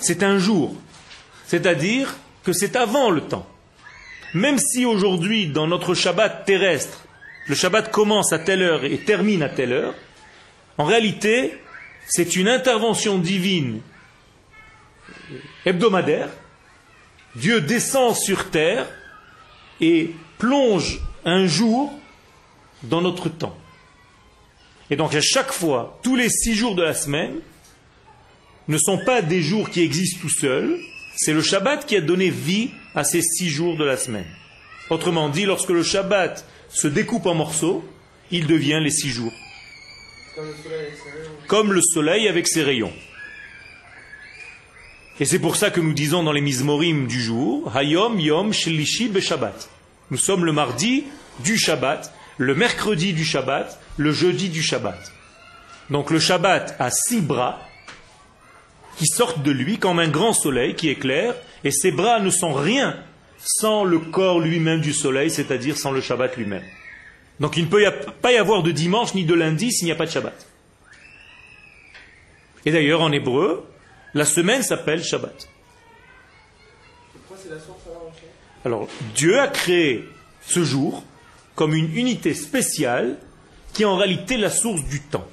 c'est 0.00 0.22
un 0.22 0.38
jour. 0.38 0.74
C'est-à-dire 1.46 2.16
que 2.44 2.52
c'est 2.52 2.76
avant 2.76 3.10
le 3.10 3.22
temps. 3.22 3.46
Même 4.34 4.58
si 4.58 4.84
aujourd'hui, 4.84 5.46
dans 5.46 5.66
notre 5.66 5.94
Shabbat 5.94 6.44
terrestre, 6.44 7.04
le 7.46 7.54
Shabbat 7.54 7.90
commence 7.90 8.32
à 8.32 8.38
telle 8.38 8.62
heure 8.62 8.84
et 8.84 8.98
termine 8.98 9.42
à 9.42 9.48
telle 9.48 9.72
heure, 9.72 9.94
en 10.78 10.84
réalité, 10.84 11.58
c'est 12.06 12.36
une 12.36 12.48
intervention 12.48 13.18
divine 13.18 13.80
hebdomadaire. 15.66 16.30
Dieu 17.34 17.60
descend 17.60 18.16
sur 18.16 18.50
terre 18.50 18.86
et 19.80 20.14
plonge 20.38 21.00
un 21.24 21.46
jour 21.46 21.92
dans 22.84 23.02
notre 23.02 23.28
temps. 23.28 23.56
Et 24.88 24.96
donc 24.96 25.14
à 25.14 25.20
chaque 25.20 25.52
fois, 25.52 25.98
tous 26.02 26.16
les 26.16 26.30
six 26.30 26.54
jours 26.54 26.74
de 26.74 26.82
la 26.82 26.94
semaine 26.94 27.34
ne 28.68 28.78
sont 28.78 29.04
pas 29.04 29.20
des 29.20 29.42
jours 29.42 29.68
qui 29.68 29.82
existent 29.82 30.20
tout 30.22 30.30
seuls, 30.30 30.78
c'est 31.16 31.32
le 31.32 31.42
Shabbat 31.42 31.84
qui 31.86 31.96
a 31.96 32.00
donné 32.00 32.30
vie 32.30 32.70
à 32.94 33.04
ces 33.04 33.22
six 33.22 33.48
jours 33.48 33.76
de 33.76 33.84
la 33.84 33.96
semaine. 33.96 34.26
Autrement 34.90 35.28
dit, 35.28 35.44
lorsque 35.44 35.70
le 35.70 35.82
Shabbat 35.82 36.44
se 36.68 36.86
découpe 36.86 37.26
en 37.26 37.34
morceaux, 37.34 37.84
il 38.30 38.46
devient 38.46 38.80
les 38.82 38.90
six 38.90 39.08
jours. 39.08 39.32
Comme 41.48 41.72
le 41.72 41.80
soleil 41.82 42.28
avec 42.28 42.46
ses 42.46 42.62
rayons. 42.62 42.92
Et 45.18 45.24
c'est 45.24 45.38
pour 45.38 45.56
ça 45.56 45.70
que 45.70 45.80
nous 45.80 45.94
disons 45.94 46.22
dans 46.22 46.32
les 46.32 46.42
Mizmorim 46.42 47.06
du 47.06 47.22
jour, 47.22 47.74
Hayom 47.74 48.20
Yom 48.20 48.52
Shlishi 48.52 49.10
Shabbat. 49.20 49.70
Nous 50.10 50.18
sommes 50.18 50.44
le 50.44 50.52
mardi 50.52 51.04
du 51.42 51.56
Shabbat, 51.56 52.12
le 52.36 52.54
mercredi 52.54 53.14
du 53.14 53.24
Shabbat, 53.24 53.80
le 53.96 54.12
jeudi 54.12 54.50
du 54.50 54.62
Shabbat. 54.62 55.12
Donc 55.88 56.10
le 56.10 56.18
Shabbat 56.18 56.76
a 56.78 56.90
six 56.90 57.22
bras 57.22 57.60
qui 58.98 59.06
sortent 59.06 59.42
de 59.42 59.50
lui 59.50 59.78
comme 59.78 59.98
un 60.00 60.08
grand 60.08 60.34
soleil 60.34 60.74
qui 60.74 60.88
éclaire, 60.90 61.34
et 61.64 61.70
ces 61.70 61.92
bras 61.92 62.20
ne 62.20 62.30
sont 62.30 62.52
rien 62.52 62.96
sans 63.38 63.84
le 63.84 63.98
corps 63.98 64.40
lui-même 64.40 64.80
du 64.80 64.92
soleil, 64.92 65.30
c'est-à-dire 65.30 65.78
sans 65.78 65.92
le 65.92 66.00
Shabbat 66.02 66.36
lui-même. 66.36 66.64
Donc 67.40 67.56
il 67.56 67.64
ne 67.64 67.68
peut 67.68 67.84
pas 68.20 68.32
y 68.32 68.36
avoir 68.36 68.62
de 68.62 68.70
dimanche 68.70 69.14
ni 69.14 69.24
de 69.24 69.34
lundi 69.34 69.72
s'il 69.72 69.86
n'y 69.86 69.92
a 69.92 69.96
pas 69.96 70.06
de 70.06 70.10
Shabbat. 70.10 70.46
Et 72.66 72.70
d'ailleurs 72.70 73.00
en 73.00 73.12
hébreu, 73.12 73.66
la 74.16 74.24
semaine 74.24 74.62
s'appelle 74.62 75.04
Shabbat. 75.04 75.46
Alors 78.64 78.88
Dieu 79.14 79.38
a 79.38 79.46
créé 79.46 80.08
ce 80.40 80.64
jour 80.64 81.04
comme 81.54 81.74
une 81.74 81.94
unité 81.94 82.32
spéciale 82.32 83.18
qui 83.74 83.82
est 83.82 83.86
en 83.86 83.96
réalité 83.96 84.38
la 84.38 84.48
source 84.48 84.82
du 84.84 85.02
temps. 85.02 85.28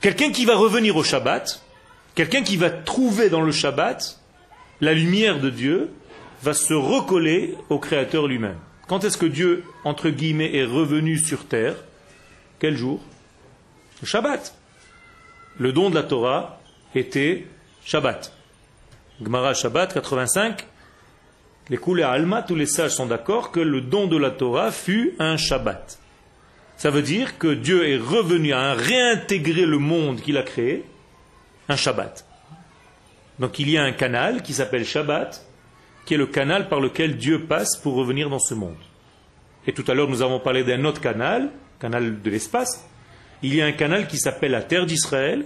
Quelqu'un 0.00 0.32
qui 0.32 0.46
va 0.46 0.56
revenir 0.56 0.96
au 0.96 1.04
Shabbat, 1.04 1.62
quelqu'un 2.14 2.42
qui 2.42 2.56
va 2.56 2.70
trouver 2.70 3.28
dans 3.28 3.42
le 3.42 3.52
Shabbat 3.52 4.18
la 4.80 4.94
lumière 4.94 5.40
de 5.40 5.50
Dieu 5.50 5.90
va 6.42 6.54
se 6.54 6.72
recoller 6.72 7.54
au 7.68 7.78
Créateur 7.78 8.26
lui-même. 8.26 8.58
Quand 8.88 9.04
est-ce 9.04 9.18
que 9.18 9.26
Dieu, 9.26 9.64
entre 9.84 10.08
guillemets, 10.08 10.56
est 10.56 10.64
revenu 10.64 11.18
sur 11.18 11.44
terre? 11.44 11.74
Quel 12.60 12.76
jour? 12.78 13.00
Le 14.00 14.06
Shabbat. 14.06 14.54
Le 15.58 15.72
don 15.72 15.88
de 15.90 15.94
la 15.94 16.02
Torah 16.02 16.60
était 16.94 17.46
Shabbat. 17.84 18.32
Gemara 19.22 19.54
Shabbat 19.54 19.94
85. 19.94 20.66
Les 21.70 21.78
coulées 21.78 22.02
Alma, 22.02 22.42
tous 22.42 22.54
les 22.54 22.66
sages 22.66 22.92
sont 22.92 23.06
d'accord 23.06 23.50
que 23.50 23.60
le 23.60 23.80
don 23.80 24.06
de 24.06 24.16
la 24.16 24.30
Torah 24.30 24.70
fut 24.70 25.14
un 25.18 25.36
Shabbat. 25.36 25.98
Ça 26.76 26.90
veut 26.90 27.02
dire 27.02 27.38
que 27.38 27.54
Dieu 27.54 27.88
est 27.88 27.96
revenu 27.96 28.52
à 28.52 28.74
réintégrer 28.74 29.64
le 29.64 29.78
monde 29.78 30.20
qu'il 30.20 30.36
a 30.36 30.42
créé, 30.42 30.84
un 31.68 31.76
Shabbat. 31.76 32.26
Donc 33.38 33.58
il 33.58 33.70
y 33.70 33.78
a 33.78 33.82
un 33.82 33.92
canal 33.92 34.42
qui 34.42 34.52
s'appelle 34.52 34.84
Shabbat, 34.84 35.44
qui 36.04 36.14
est 36.14 36.18
le 36.18 36.26
canal 36.26 36.68
par 36.68 36.80
lequel 36.80 37.16
Dieu 37.16 37.44
passe 37.44 37.76
pour 37.76 37.94
revenir 37.94 38.28
dans 38.28 38.38
ce 38.38 38.54
monde. 38.54 38.76
Et 39.66 39.72
tout 39.72 39.84
à 39.88 39.94
l'heure 39.94 40.08
nous 40.08 40.22
avons 40.22 40.38
parlé 40.38 40.64
d'un 40.64 40.84
autre 40.84 41.00
canal, 41.00 41.50
canal 41.80 42.20
de 42.20 42.30
l'espace. 42.30 42.86
Il 43.46 43.54
y 43.54 43.62
a 43.62 43.66
un 43.66 43.72
canal 43.72 44.08
qui 44.08 44.18
s'appelle 44.18 44.50
la 44.50 44.62
terre 44.62 44.86
d'Israël, 44.86 45.44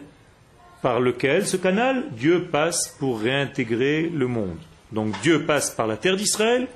par 0.80 1.00
lequel 1.00 1.46
ce 1.46 1.58
canal, 1.58 2.06
Dieu 2.12 2.44
passe 2.44 2.96
pour 2.98 3.20
réintégrer 3.20 4.08
le 4.08 4.26
monde. 4.26 4.56
Donc 4.90 5.20
Dieu 5.20 5.44
passe 5.44 5.70
par 5.70 5.86
la 5.86 5.98
terre 5.98 6.16
d'Israël 6.16 6.66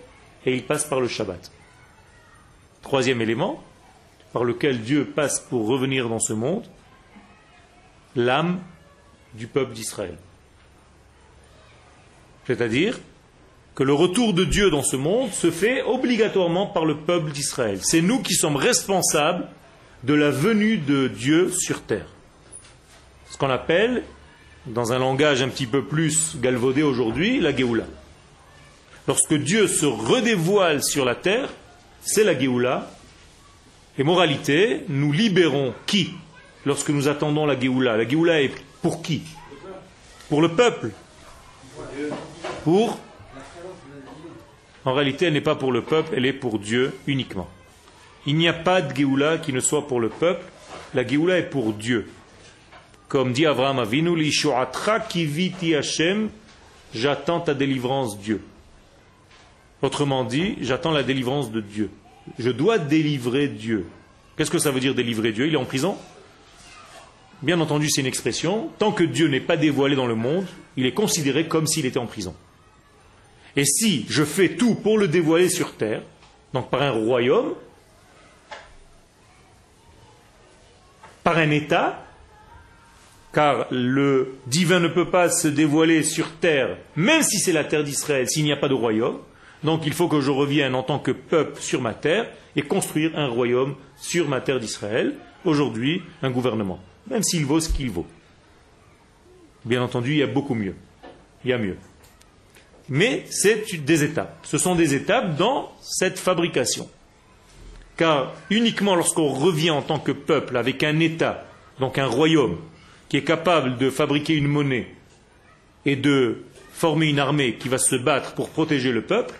et 0.44 0.54
il 0.54 0.64
passe 0.64 0.84
par 0.84 1.00
le 1.00 1.08
Shabbat. 1.08 1.50
Troisième 2.82 3.22
élément, 3.22 3.64
par 4.34 4.44
lequel 4.44 4.82
Dieu 4.82 5.06
passe 5.06 5.40
pour 5.40 5.66
revenir 5.66 6.10
dans 6.10 6.18
ce 6.18 6.34
monde, 6.34 6.66
l'âme 8.14 8.60
du 9.32 9.46
peuple 9.46 9.72
d'Israël. 9.72 10.18
C'est-à-dire 12.46 13.00
que 13.74 13.82
le 13.82 13.94
retour 13.94 14.34
de 14.34 14.44
Dieu 14.44 14.68
dans 14.68 14.82
ce 14.82 14.96
monde 14.96 15.32
se 15.32 15.50
fait 15.50 15.82
obligatoirement 15.84 16.66
par 16.66 16.84
le 16.84 16.98
peuple 16.98 17.32
d'Israël. 17.32 17.78
C'est 17.82 18.02
nous 18.02 18.20
qui 18.20 18.34
sommes 18.34 18.56
responsables 18.56 19.48
de 20.04 20.12
la 20.12 20.30
venue 20.30 20.76
de 20.76 21.08
Dieu 21.08 21.50
sur 21.50 21.80
terre. 21.80 22.06
Ce 23.30 23.38
qu'on 23.38 23.48
appelle, 23.48 24.02
dans 24.66 24.92
un 24.92 24.98
langage 24.98 25.42
un 25.42 25.48
petit 25.48 25.66
peu 25.66 25.82
plus 25.82 26.36
galvaudé 26.36 26.82
aujourd'hui, 26.82 27.40
la 27.40 27.56
Géoula. 27.56 27.84
Lorsque 29.08 29.34
Dieu 29.34 29.66
se 29.66 29.86
redévoile 29.86 30.82
sur 30.82 31.04
la 31.04 31.14
terre, 31.14 31.48
c'est 32.02 32.24
la 32.24 32.38
Géoula, 32.38 32.90
et 33.96 34.02
moralité, 34.02 34.84
nous 34.88 35.12
libérons 35.12 35.72
qui 35.86 36.12
lorsque 36.66 36.90
nous 36.90 37.08
attendons 37.08 37.46
la 37.46 37.58
Géoula? 37.58 37.96
La 37.96 38.06
Géoula 38.06 38.42
est 38.42 38.52
pour 38.82 39.02
qui? 39.02 39.22
Pour 40.28 40.42
le 40.42 40.50
peuple. 40.50 40.90
Pour? 42.64 42.98
En 44.84 44.92
réalité, 44.92 45.26
elle 45.26 45.32
n'est 45.32 45.40
pas 45.40 45.54
pour 45.54 45.72
le 45.72 45.80
peuple, 45.80 46.12
elle 46.14 46.26
est 46.26 46.34
pour 46.34 46.58
Dieu 46.58 46.92
uniquement. 47.06 47.48
Il 48.26 48.36
n'y 48.36 48.48
a 48.48 48.52
pas 48.52 48.80
de 48.80 48.94
Géoula 48.94 49.38
qui 49.38 49.52
ne 49.52 49.60
soit 49.60 49.86
pour 49.86 50.00
le 50.00 50.08
peuple. 50.08 50.44
La 50.94 51.06
Géoula 51.06 51.38
est 51.38 51.50
pour 51.50 51.72
Dieu. 51.72 52.08
Comme 53.08 53.32
dit 53.32 53.46
Abraham 53.46 53.78
Avinu, 53.78 54.16
kiviti 55.08 55.74
Hashem, 55.74 56.30
j'attends 56.94 57.40
ta 57.40 57.54
délivrance 57.54 58.18
Dieu. 58.18 58.40
Autrement 59.82 60.24
dit, 60.24 60.56
j'attends 60.62 60.92
la 60.92 61.02
délivrance 61.02 61.52
de 61.52 61.60
Dieu. 61.60 61.90
Je 62.38 62.50
dois 62.50 62.78
délivrer 62.78 63.48
Dieu. 63.48 63.86
Qu'est-ce 64.36 64.50
que 64.50 64.58
ça 64.58 64.70
veut 64.70 64.80
dire 64.80 64.94
délivrer 64.94 65.32
Dieu? 65.32 65.46
Il 65.46 65.54
est 65.54 65.58
en 65.58 65.66
prison? 65.66 65.96
Bien 67.42 67.60
entendu, 67.60 67.90
c'est 67.90 68.00
une 68.00 68.06
expression. 68.06 68.70
Tant 68.78 68.92
que 68.92 69.04
Dieu 69.04 69.28
n'est 69.28 69.40
pas 69.40 69.58
dévoilé 69.58 69.96
dans 69.96 70.06
le 70.06 70.14
monde, 70.14 70.46
il 70.76 70.86
est 70.86 70.94
considéré 70.94 71.46
comme 71.46 71.66
s'il 71.66 71.84
était 71.84 71.98
en 71.98 72.06
prison. 72.06 72.34
Et 73.56 73.64
si 73.64 74.06
je 74.08 74.24
fais 74.24 74.56
tout 74.56 74.74
pour 74.74 74.98
le 74.98 75.06
dévoiler 75.06 75.50
sur 75.50 75.74
terre, 75.74 76.02
donc 76.54 76.70
par 76.70 76.82
un 76.82 76.90
royaume, 76.90 77.52
par 81.24 81.38
un 81.38 81.50
État, 81.50 82.04
car 83.32 83.66
le 83.70 84.36
divin 84.46 84.78
ne 84.78 84.88
peut 84.88 85.10
pas 85.10 85.28
se 85.28 85.48
dévoiler 85.48 86.04
sur 86.04 86.30
terre, 86.36 86.76
même 86.94 87.22
si 87.22 87.38
c'est 87.38 87.52
la 87.52 87.64
terre 87.64 87.82
d'Israël, 87.82 88.28
s'il 88.28 88.44
n'y 88.44 88.52
a 88.52 88.56
pas 88.56 88.68
de 88.68 88.74
royaume, 88.74 89.18
donc 89.64 89.86
il 89.86 89.94
faut 89.94 90.08
que 90.08 90.20
je 90.20 90.30
revienne 90.30 90.74
en 90.74 90.82
tant 90.82 90.98
que 90.98 91.10
peuple 91.10 91.60
sur 91.60 91.80
ma 91.80 91.94
terre 91.94 92.28
et 92.54 92.62
construire 92.62 93.18
un 93.18 93.26
royaume 93.26 93.74
sur 93.96 94.28
ma 94.28 94.40
terre 94.40 94.60
d'Israël. 94.60 95.14
Aujourd'hui, 95.44 96.02
un 96.22 96.30
gouvernement, 96.30 96.78
même 97.10 97.22
s'il 97.22 97.44
vaut 97.44 97.60
ce 97.60 97.70
qu'il 97.70 97.90
vaut. 97.90 98.06
Bien 99.64 99.82
entendu, 99.82 100.12
il 100.12 100.18
y 100.18 100.22
a 100.22 100.26
beaucoup 100.26 100.54
mieux. 100.54 100.74
Il 101.44 101.50
y 101.50 101.54
a 101.54 101.58
mieux. 101.58 101.76
Mais 102.88 103.24
c'est 103.30 103.64
des 103.84 104.04
étapes. 104.04 104.38
Ce 104.42 104.58
sont 104.58 104.74
des 104.74 104.94
étapes 104.94 105.36
dans 105.36 105.72
cette 105.80 106.18
fabrication. 106.18 106.88
Car 107.96 108.34
uniquement 108.50 108.96
lorsqu'on 108.96 109.28
revient 109.28 109.70
en 109.70 109.82
tant 109.82 109.98
que 109.98 110.12
peuple 110.12 110.56
avec 110.56 110.82
un 110.82 110.98
État, 111.00 111.44
donc 111.78 111.98
un 111.98 112.06
royaume, 112.06 112.58
qui 113.08 113.16
est 113.16 113.24
capable 113.24 113.76
de 113.76 113.90
fabriquer 113.90 114.34
une 114.34 114.48
monnaie 114.48 114.88
et 115.86 115.96
de 115.96 116.38
former 116.72 117.06
une 117.06 117.20
armée 117.20 117.54
qui 117.54 117.68
va 117.68 117.78
se 117.78 117.94
battre 117.96 118.34
pour 118.34 118.50
protéger 118.50 118.90
le 118.90 119.02
peuple, 119.02 119.34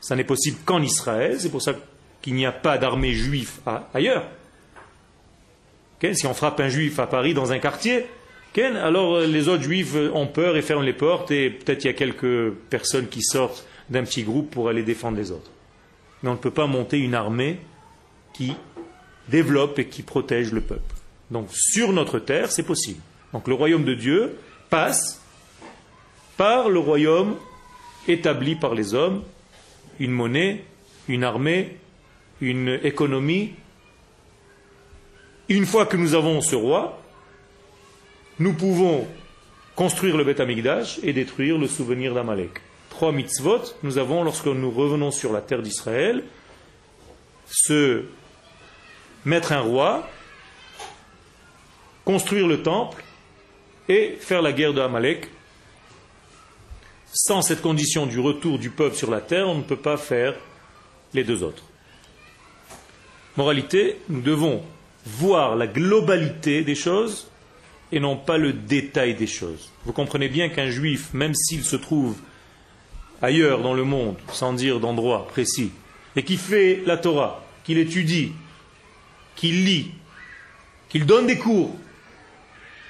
ça 0.00 0.14
n'est 0.14 0.24
possible 0.24 0.58
qu'en 0.64 0.82
Israël, 0.82 1.36
c'est 1.38 1.50
pour 1.50 1.62
ça 1.62 1.74
qu'il 2.20 2.34
n'y 2.34 2.44
a 2.44 2.52
pas 2.52 2.76
d'armée 2.76 3.12
juive 3.12 3.50
ailleurs. 3.94 4.24
si 6.12 6.26
on 6.26 6.34
frappe 6.34 6.60
un 6.60 6.68
juif 6.68 6.98
à 6.98 7.06
Paris 7.06 7.32
dans 7.32 7.52
un 7.52 7.58
quartier, 7.58 8.06
alors 8.62 9.16
euh, 9.16 9.26
les 9.26 9.48
autres 9.48 9.62
juifs 9.62 9.94
ont 10.14 10.26
peur 10.26 10.56
et 10.56 10.62
ferment 10.62 10.82
les 10.82 10.92
portes 10.92 11.30
et 11.30 11.50
peut-être 11.50 11.84
il 11.84 11.88
y 11.88 11.90
a 11.90 11.94
quelques 11.94 12.52
personnes 12.70 13.08
qui 13.08 13.22
sortent 13.22 13.66
d'un 13.90 14.04
petit 14.04 14.22
groupe 14.22 14.50
pour 14.50 14.68
aller 14.68 14.82
défendre 14.82 15.18
les 15.18 15.30
autres. 15.30 15.50
Mais 16.22 16.30
on 16.30 16.34
ne 16.34 16.38
peut 16.38 16.50
pas 16.50 16.66
monter 16.66 16.98
une 16.98 17.14
armée 17.14 17.58
qui 18.36 18.54
développe 19.28 19.78
et 19.78 19.86
qui 19.86 20.02
protège 20.02 20.52
le 20.52 20.60
peuple. 20.60 20.94
Donc 21.30 21.48
sur 21.52 21.92
notre 21.92 22.18
terre, 22.18 22.52
c'est 22.52 22.62
possible. 22.62 23.00
Donc 23.32 23.48
le 23.48 23.54
royaume 23.54 23.84
de 23.84 23.94
Dieu 23.94 24.38
passe 24.70 25.20
par 26.36 26.68
le 26.68 26.78
royaume 26.78 27.36
établi 28.08 28.54
par 28.54 28.74
les 28.74 28.94
hommes 28.94 29.22
une 29.98 30.12
monnaie, 30.12 30.64
une 31.08 31.24
armée, 31.24 31.76
une 32.40 32.78
économie. 32.82 33.54
Une 35.48 35.64
fois 35.64 35.86
que 35.86 35.96
nous 35.96 36.14
avons 36.14 36.40
ce 36.40 36.56
roi, 36.56 37.00
nous 38.38 38.52
pouvons 38.52 39.06
construire 39.74 40.16
le 40.16 40.24
Beth 40.24 40.40
Amikdash 40.40 41.00
et 41.02 41.12
détruire 41.12 41.58
le 41.58 41.68
souvenir 41.68 42.14
d'Amalek. 42.14 42.60
Trois 42.90 43.12
mitzvot, 43.12 43.62
nous 43.82 43.98
avons, 43.98 44.24
lorsque 44.24 44.46
nous 44.46 44.70
revenons 44.70 45.10
sur 45.10 45.32
la 45.32 45.40
terre 45.40 45.62
d'Israël, 45.62 46.24
se 47.46 48.04
mettre 49.26 49.52
un 49.52 49.60
roi, 49.60 50.08
construire 52.04 52.46
le 52.46 52.62
temple 52.62 53.04
et 53.88 54.16
faire 54.20 54.40
la 54.40 54.52
guerre 54.52 54.72
de 54.72 54.80
Amalek 54.80 55.28
sans 57.12 57.42
cette 57.42 57.60
condition 57.60 58.06
du 58.06 58.20
retour 58.20 58.58
du 58.58 58.70
peuple 58.70 58.94
sur 58.94 59.10
la 59.10 59.20
terre, 59.20 59.48
on 59.48 59.56
ne 59.56 59.62
peut 59.62 59.76
pas 59.76 59.96
faire 59.96 60.34
les 61.12 61.24
deux 61.24 61.42
autres. 61.42 61.64
Moralité, 63.36 63.98
nous 64.08 64.20
devons 64.20 64.62
voir 65.04 65.56
la 65.56 65.66
globalité 65.66 66.62
des 66.62 66.74
choses 66.74 67.28
et 67.90 68.00
non 68.00 68.16
pas 68.16 68.38
le 68.38 68.52
détail 68.52 69.14
des 69.14 69.26
choses. 69.26 69.70
Vous 69.84 69.92
comprenez 69.92 70.28
bien 70.28 70.48
qu'un 70.50 70.70
juif, 70.70 71.12
même 71.14 71.34
s'il 71.34 71.64
se 71.64 71.76
trouve 71.76 72.16
ailleurs 73.22 73.60
dans 73.60 73.74
le 73.74 73.84
monde, 73.84 74.16
sans 74.32 74.52
dire 74.52 74.78
d'endroit 74.78 75.26
précis, 75.26 75.72
et 76.16 76.22
qui 76.22 76.36
fait 76.36 76.82
la 76.86 76.96
Torah, 76.96 77.44
qu'il 77.64 77.78
étudie, 77.78 78.32
qu'il 79.36 79.64
lit, 79.64 79.92
qu'il 80.88 81.06
donne 81.06 81.26
des 81.26 81.38
cours, 81.38 81.70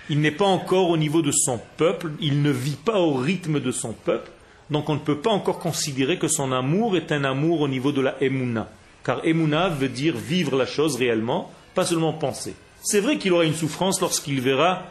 il 0.09 0.21
n'est 0.21 0.31
pas 0.31 0.47
encore 0.47 0.91
au 0.91 0.97
niveau 0.97 1.21
de 1.21 1.33
son 1.33 1.61
peuple, 1.77 2.13
il 2.21 2.43
ne 2.43 2.51
vit 2.51 2.77
pas 2.77 3.01
au 3.01 3.15
rythme 3.15 3.61
de 3.61 3.73
son 3.73 3.93
peuple, 3.93 4.31
donc 4.71 4.89
on 4.89 4.95
ne 4.95 5.01
peut 5.01 5.19
pas 5.19 5.31
encore 5.31 5.59
considérer 5.59 6.19
que 6.19 6.29
son 6.29 6.53
amour 6.53 6.97
est 6.97 7.13
un 7.13 7.25
amour 7.25 7.61
au 7.61 7.69
niveau 7.69 7.93
de 7.93 8.01
la 8.01 8.17
emuna. 8.23 8.69
Car 9.05 9.25
emuna 9.25 9.69
veut 9.69 9.89
dire 9.89 10.17
vivre 10.17 10.57
la 10.57 10.67
chose 10.67 10.97
réellement, 10.97 11.51
pas 11.75 11.85
seulement 11.85 12.13
penser. 12.13 12.55
C'est 12.83 13.01
vrai 13.01 13.19
qu'il 13.19 13.33
aura 13.33 13.45
une 13.45 13.55
souffrance 13.55 14.01
lorsqu'il 14.01 14.41
verra 14.41 14.85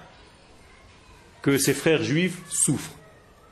que 1.42 1.58
ses 1.58 1.74
frères 1.74 2.04
juifs 2.04 2.38
souffrent. 2.50 2.96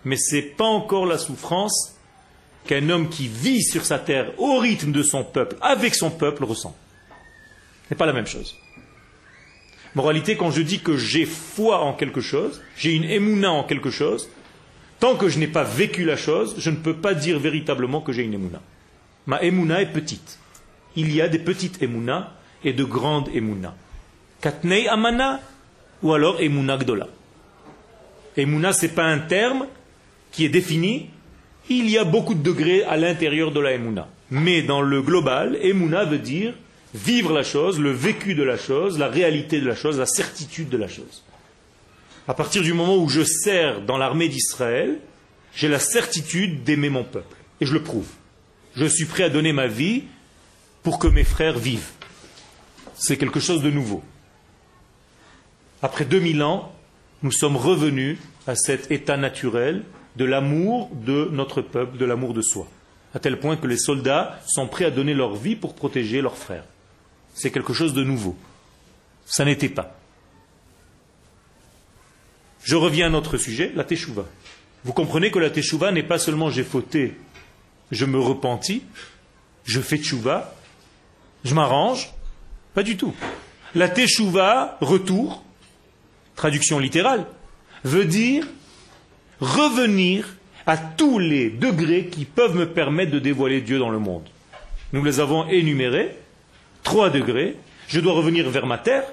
Mais 0.05 0.17
ce 0.17 0.35
n'est 0.35 0.41
pas 0.41 0.65
encore 0.65 1.05
la 1.05 1.17
souffrance 1.17 1.95
qu'un 2.65 2.89
homme 2.89 3.09
qui 3.09 3.27
vit 3.27 3.63
sur 3.63 3.85
sa 3.85 3.99
terre 3.99 4.31
au 4.37 4.57
rythme 4.59 4.91
de 4.91 5.03
son 5.03 5.23
peuple, 5.23 5.57
avec 5.61 5.95
son 5.95 6.09
peuple, 6.09 6.45
ressent. 6.45 6.75
N'est 7.89 7.97
pas 7.97 8.05
la 8.05 8.13
même 8.13 8.27
chose. 8.27 8.57
Moralité, 9.95 10.35
quand 10.35 10.51
je 10.51 10.61
dis 10.61 10.79
que 10.79 10.97
j'ai 10.97 11.25
foi 11.25 11.79
en 11.79 11.93
quelque 11.93 12.21
chose, 12.21 12.61
j'ai 12.75 12.93
une 12.93 13.03
émouna 13.03 13.51
en 13.51 13.63
quelque 13.63 13.91
chose, 13.91 14.29
tant 14.99 15.15
que 15.15 15.29
je 15.29 15.37
n'ai 15.37 15.47
pas 15.47 15.63
vécu 15.63 16.03
la 16.03 16.17
chose, 16.17 16.55
je 16.57 16.69
ne 16.69 16.77
peux 16.77 16.95
pas 16.95 17.13
dire 17.13 17.37
véritablement 17.39 18.01
que 18.01 18.11
j'ai 18.11 18.23
une 18.23 18.33
émouna. 18.33 18.61
Ma 19.27 19.41
émouna 19.43 19.81
est 19.81 19.91
petite. 19.91 20.39
Il 20.95 21.13
y 21.13 21.21
a 21.21 21.27
des 21.27 21.39
petites 21.39 21.81
émounas 21.81 22.31
et 22.63 22.73
de 22.73 22.83
grandes 22.83 23.29
émounas. 23.33 23.75
Katnei 24.41 24.87
amana 24.87 25.41
ou 26.01 26.13
alors 26.13 26.41
émouna 26.41 26.77
gdola. 26.77 27.07
Émouna, 28.35 28.73
ce 28.73 28.85
n'est 28.85 28.91
pas 28.91 29.05
un 29.05 29.19
terme 29.19 29.67
qui 30.31 30.45
est 30.45 30.49
défini, 30.49 31.09
il 31.69 31.89
y 31.89 31.97
a 31.97 32.03
beaucoup 32.03 32.33
de 32.33 32.41
degrés 32.41 32.83
à 32.83 32.97
l'intérieur 32.97 33.51
de 33.51 33.59
la 33.59 33.73
Emouna. 33.73 34.07
Mais 34.31 34.63
dans 34.63 34.81
le 34.81 35.01
global, 35.01 35.57
Emouna 35.61 36.05
veut 36.05 36.17
dire 36.17 36.53
vivre 36.93 37.33
la 37.33 37.43
chose, 37.43 37.79
le 37.79 37.91
vécu 37.91 38.35
de 38.35 38.43
la 38.43 38.57
chose, 38.57 38.99
la 38.99 39.07
réalité 39.07 39.59
de 39.59 39.67
la 39.67 39.75
chose, 39.75 39.97
la 39.97 40.05
certitude 40.05 40.69
de 40.69 40.77
la 40.77 40.87
chose. 40.87 41.23
À 42.27 42.33
partir 42.33 42.61
du 42.61 42.73
moment 42.73 42.97
où 42.97 43.09
je 43.09 43.23
sers 43.23 43.81
dans 43.81 43.97
l'armée 43.97 44.29
d'Israël, 44.29 44.99
j'ai 45.55 45.67
la 45.67 45.79
certitude 45.79 46.63
d'aimer 46.63 46.89
mon 46.89 47.03
peuple. 47.03 47.35
Et 47.61 47.65
je 47.65 47.73
le 47.73 47.83
prouve. 47.83 48.07
Je 48.75 48.85
suis 48.85 49.05
prêt 49.05 49.23
à 49.23 49.29
donner 49.29 49.53
ma 49.53 49.67
vie 49.67 50.03
pour 50.81 50.99
que 50.99 51.07
mes 51.07 51.23
frères 51.23 51.57
vivent. 51.57 51.91
C'est 52.95 53.17
quelque 53.17 53.39
chose 53.39 53.61
de 53.61 53.69
nouveau. 53.69 54.03
Après 55.81 56.05
2000 56.05 56.43
ans, 56.43 56.73
nous 57.23 57.31
sommes 57.31 57.57
revenus 57.57 58.17
à 58.47 58.55
cet 58.55 58.91
état 58.91 59.17
naturel 59.17 59.83
de 60.15 60.25
l'amour 60.25 60.89
de 60.93 61.29
notre 61.31 61.61
peuple, 61.61 61.97
de 61.97 62.05
l'amour 62.05 62.33
de 62.33 62.41
soi. 62.41 62.67
À 63.13 63.19
tel 63.19 63.39
point 63.39 63.57
que 63.57 63.67
les 63.67 63.77
soldats 63.77 64.39
sont 64.47 64.67
prêts 64.67 64.85
à 64.85 64.91
donner 64.91 65.13
leur 65.13 65.35
vie 65.35 65.55
pour 65.55 65.75
protéger 65.75 66.21
leurs 66.21 66.37
frères. 66.37 66.65
C'est 67.33 67.51
quelque 67.51 67.73
chose 67.73 67.93
de 67.93 68.03
nouveau. 68.03 68.35
Ça 69.25 69.45
n'était 69.45 69.69
pas. 69.69 69.97
Je 72.63 72.75
reviens 72.75 73.07
à 73.07 73.09
notre 73.09 73.37
sujet, 73.37 73.71
la 73.75 73.83
teshuva. 73.83 74.25
Vous 74.85 74.93
comprenez 74.93 75.31
que 75.31 75.39
la 75.39 75.49
teshuva 75.49 75.91
n'est 75.91 76.03
pas 76.03 76.17
seulement 76.17 76.49
j'ai 76.49 76.63
fauté, 76.63 77.15
je 77.91 78.05
me 78.05 78.19
repentis, 78.19 78.83
je 79.65 79.81
fais 79.81 79.97
teshuva, 79.97 80.53
je 81.43 81.53
m'arrange. 81.53 82.13
Pas 82.73 82.83
du 82.83 82.97
tout. 82.97 83.13
La 83.75 83.89
teshuva, 83.89 84.77
retour, 84.81 85.43
traduction 86.35 86.79
littérale, 86.79 87.25
veut 87.83 88.05
dire 88.05 88.47
revenir 89.39 90.35
à 90.65 90.77
tous 90.77 91.19
les 91.19 91.49
degrés 91.49 92.07
qui 92.07 92.25
peuvent 92.25 92.55
me 92.55 92.69
permettre 92.69 93.11
de 93.11 93.19
dévoiler 93.19 93.61
Dieu 93.61 93.79
dans 93.79 93.89
le 93.89 93.99
monde. 93.99 94.27
Nous 94.93 95.03
les 95.03 95.19
avons 95.19 95.47
énumérés, 95.49 96.15
trois 96.83 97.09
degrés. 97.09 97.57
Je 97.87 97.99
dois 97.99 98.13
revenir 98.13 98.49
vers 98.49 98.65
ma 98.65 98.77
terre, 98.77 99.03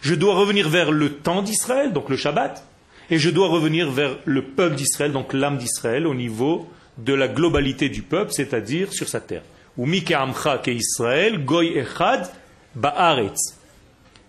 je 0.00 0.14
dois 0.14 0.34
revenir 0.34 0.68
vers 0.68 0.92
le 0.92 1.14
temps 1.14 1.42
d'Israël, 1.42 1.92
donc 1.92 2.08
le 2.08 2.16
Shabbat, 2.16 2.64
et 3.10 3.18
je 3.18 3.30
dois 3.30 3.48
revenir 3.48 3.90
vers 3.90 4.16
le 4.24 4.42
peuple 4.42 4.76
d'Israël, 4.76 5.12
donc 5.12 5.32
l'âme 5.32 5.58
d'Israël, 5.58 6.06
au 6.06 6.14
niveau 6.14 6.68
de 6.98 7.14
la 7.14 7.28
globalité 7.28 7.88
du 7.88 8.02
peuple, 8.02 8.32
c'est-à-dire 8.32 8.92
sur 8.92 9.08
sa 9.08 9.20
terre. 9.20 9.42
Ou 9.76 9.86
ke 9.86 10.70
Israël, 10.70 11.44
goy 11.44 11.78
echad 11.78 12.28
ba'aretz. 12.74 13.54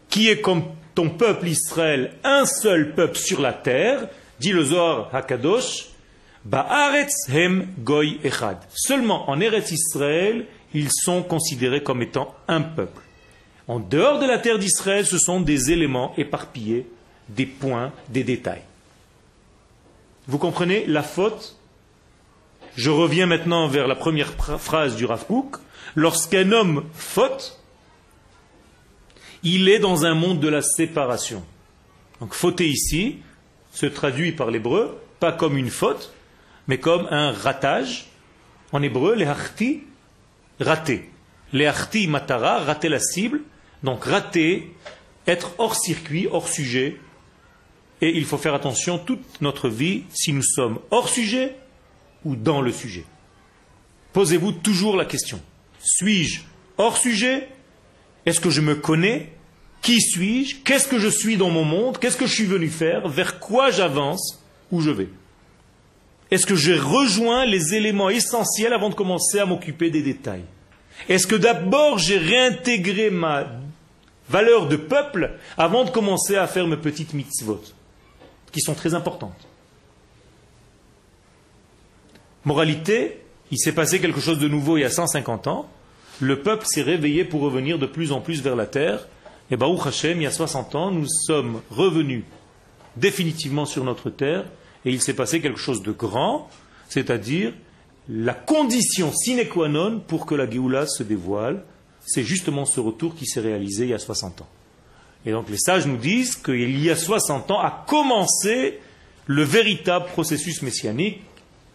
Qui 0.09 0.29
est 0.29 0.41
comme 0.41 0.63
ton 0.95 1.09
peuple 1.09 1.47
Israël, 1.47 2.13
un 2.23 2.45
seul 2.45 2.93
peuple 2.93 3.17
sur 3.17 3.41
la 3.41 3.53
terre, 3.53 4.07
dit 4.39 4.51
le 4.51 4.63
Zohar 4.63 5.09
Hakadosh, 5.13 5.87
ba'aretz 6.45 7.29
hem 7.29 7.67
goy 7.79 8.19
echad. 8.23 8.57
Seulement 8.73 9.29
en 9.29 9.39
Eretz 9.39 9.71
Israël, 9.71 10.45
ils 10.73 10.91
sont 10.91 11.23
considérés 11.23 11.83
comme 11.83 12.01
étant 12.01 12.35
un 12.47 12.61
peuple. 12.61 13.01
En 13.67 13.79
dehors 13.79 14.19
de 14.19 14.25
la 14.25 14.39
terre 14.39 14.59
d'Israël, 14.59 15.05
ce 15.05 15.17
sont 15.17 15.41
des 15.41 15.71
éléments 15.71 16.13
éparpillés, 16.17 16.87
des 17.29 17.45
points, 17.45 17.91
des 18.09 18.23
détails. 18.23 18.63
Vous 20.27 20.37
comprenez 20.37 20.85
la 20.87 21.03
faute? 21.03 21.55
Je 22.75 22.89
reviens 22.89 23.25
maintenant 23.25 23.67
vers 23.67 23.87
la 23.87 23.95
première 23.95 24.33
phrase 24.59 24.95
du 24.95 25.05
Rav 25.05 25.25
Lorsqu'un 25.95 26.51
homme 26.51 26.85
faute, 26.93 27.59
il 29.43 29.69
est 29.69 29.79
dans 29.79 30.05
un 30.05 30.13
monde 30.13 30.39
de 30.39 30.47
la 30.47 30.61
séparation. 30.61 31.43
Donc 32.19 32.33
fauter 32.33 32.67
ici 32.67 33.17
se 33.71 33.85
traduit 33.85 34.31
par 34.31 34.51
l'hébreu, 34.51 34.99
pas 35.19 35.31
comme 35.31 35.57
une 35.57 35.69
faute, 35.69 36.13
mais 36.67 36.77
comme 36.77 37.07
un 37.11 37.31
ratage. 37.31 38.07
En 38.71 38.83
hébreu, 38.83 39.15
les 39.15 39.25
harti, 39.25 39.83
raté. 40.59 41.09
Les 41.53 41.65
harti 41.65 42.07
matara, 42.07 42.59
rater 42.59 42.89
la 42.89 42.99
cible. 42.99 43.41
Donc 43.83 44.05
rater, 44.05 44.75
être 45.27 45.53
hors 45.57 45.75
circuit, 45.75 46.27
hors 46.29 46.47
sujet, 46.47 46.97
et 48.01 48.17
il 48.17 48.25
faut 48.25 48.37
faire 48.37 48.53
attention 48.53 48.97
toute 48.97 49.41
notre 49.41 49.69
vie 49.69 50.03
si 50.13 50.33
nous 50.33 50.43
sommes 50.43 50.79
hors 50.89 51.09
sujet 51.09 51.55
ou 52.25 52.35
dans 52.35 52.61
le 52.61 52.71
sujet. 52.71 53.05
Posez-vous 54.13 54.53
toujours 54.53 54.95
la 54.95 55.05
question. 55.05 55.41
Suis-je 55.79 56.41
hors 56.77 56.97
sujet? 56.97 57.47
Est-ce 58.25 58.39
que 58.39 58.49
je 58.49 58.61
me 58.61 58.75
connais? 58.75 59.33
Qui 59.81 60.01
suis-je? 60.01 60.57
Qu'est-ce 60.57 60.87
que 60.87 60.99
je 60.99 61.07
suis 61.07 61.37
dans 61.37 61.49
mon 61.49 61.63
monde? 61.63 61.97
Qu'est-ce 61.97 62.17
que 62.17 62.27
je 62.27 62.33
suis 62.33 62.45
venu 62.45 62.69
faire? 62.69 63.07
Vers 63.07 63.39
quoi 63.39 63.71
j'avance? 63.71 64.43
Où 64.71 64.81
je 64.81 64.91
vais? 64.91 65.09
Est-ce 66.31 66.45
que 66.45 66.55
j'ai 66.55 66.77
rejoint 66.77 67.45
les 67.45 67.73
éléments 67.73 68.09
essentiels 68.09 68.73
avant 68.73 68.89
de 68.89 68.95
commencer 68.95 69.39
à 69.39 69.45
m'occuper 69.45 69.89
des 69.89 70.01
détails? 70.01 70.43
Est-ce 71.07 71.25
que 71.25 71.35
d'abord 71.35 71.97
j'ai 71.97 72.17
réintégré 72.17 73.09
ma 73.09 73.47
valeur 74.29 74.67
de 74.67 74.75
peuple 74.75 75.31
avant 75.57 75.85
de 75.85 75.89
commencer 75.89 76.35
à 76.35 76.45
faire 76.45 76.67
mes 76.67 76.77
petites 76.77 77.13
mitzvot 77.13 77.61
qui 78.51 78.61
sont 78.61 78.75
très 78.75 78.93
importantes? 78.93 79.47
Moralité, 82.45 83.21
il 83.51 83.57
s'est 83.57 83.73
passé 83.73 83.99
quelque 83.99 84.21
chose 84.21 84.39
de 84.39 84.47
nouveau 84.47 84.77
il 84.77 84.81
y 84.81 84.85
a 84.85 84.89
150 84.89 85.47
ans. 85.47 85.69
Le 86.19 86.41
peuple 86.41 86.65
s'est 86.65 86.81
réveillé 86.81 87.23
pour 87.23 87.41
revenir 87.41 87.79
de 87.79 87.85
plus 87.85 88.11
en 88.11 88.21
plus 88.21 88.41
vers 88.41 88.55
la 88.55 88.65
terre. 88.67 89.07
Et 89.51 89.57
Baruch 89.57 89.87
Hashem, 89.87 90.19
il 90.19 90.23
y 90.23 90.27
a 90.27 90.31
60 90.31 90.75
ans, 90.75 90.91
nous 90.91 91.07
sommes 91.07 91.61
revenus 91.71 92.23
définitivement 92.97 93.65
sur 93.65 93.83
notre 93.83 94.09
terre. 94.09 94.45
Et 94.85 94.91
il 94.91 95.01
s'est 95.01 95.13
passé 95.13 95.41
quelque 95.41 95.59
chose 95.59 95.83
de 95.83 95.91
grand, 95.91 96.49
c'est-à-dire 96.87 97.53
la 98.07 98.33
condition 98.33 99.11
sine 99.13 99.47
qua 99.47 99.67
non 99.67 99.99
pour 99.99 100.25
que 100.25 100.35
la 100.35 100.49
Géoula 100.49 100.87
se 100.87 101.03
dévoile. 101.03 101.63
C'est 102.05 102.23
justement 102.23 102.65
ce 102.65 102.79
retour 102.79 103.15
qui 103.15 103.25
s'est 103.25 103.41
réalisé 103.41 103.83
il 103.83 103.89
y 103.89 103.93
a 103.93 103.99
60 103.99 104.41
ans. 104.41 104.47
Et 105.25 105.31
donc 105.31 105.49
les 105.49 105.57
sages 105.57 105.85
nous 105.85 105.97
disent 105.97 106.35
qu'il 106.35 106.79
y 106.79 106.89
a 106.89 106.95
60 106.95 107.51
ans 107.51 107.59
a 107.59 107.83
commencé 107.87 108.79
le 109.27 109.43
véritable 109.43 110.05
processus 110.07 110.61
messianique, 110.61 111.21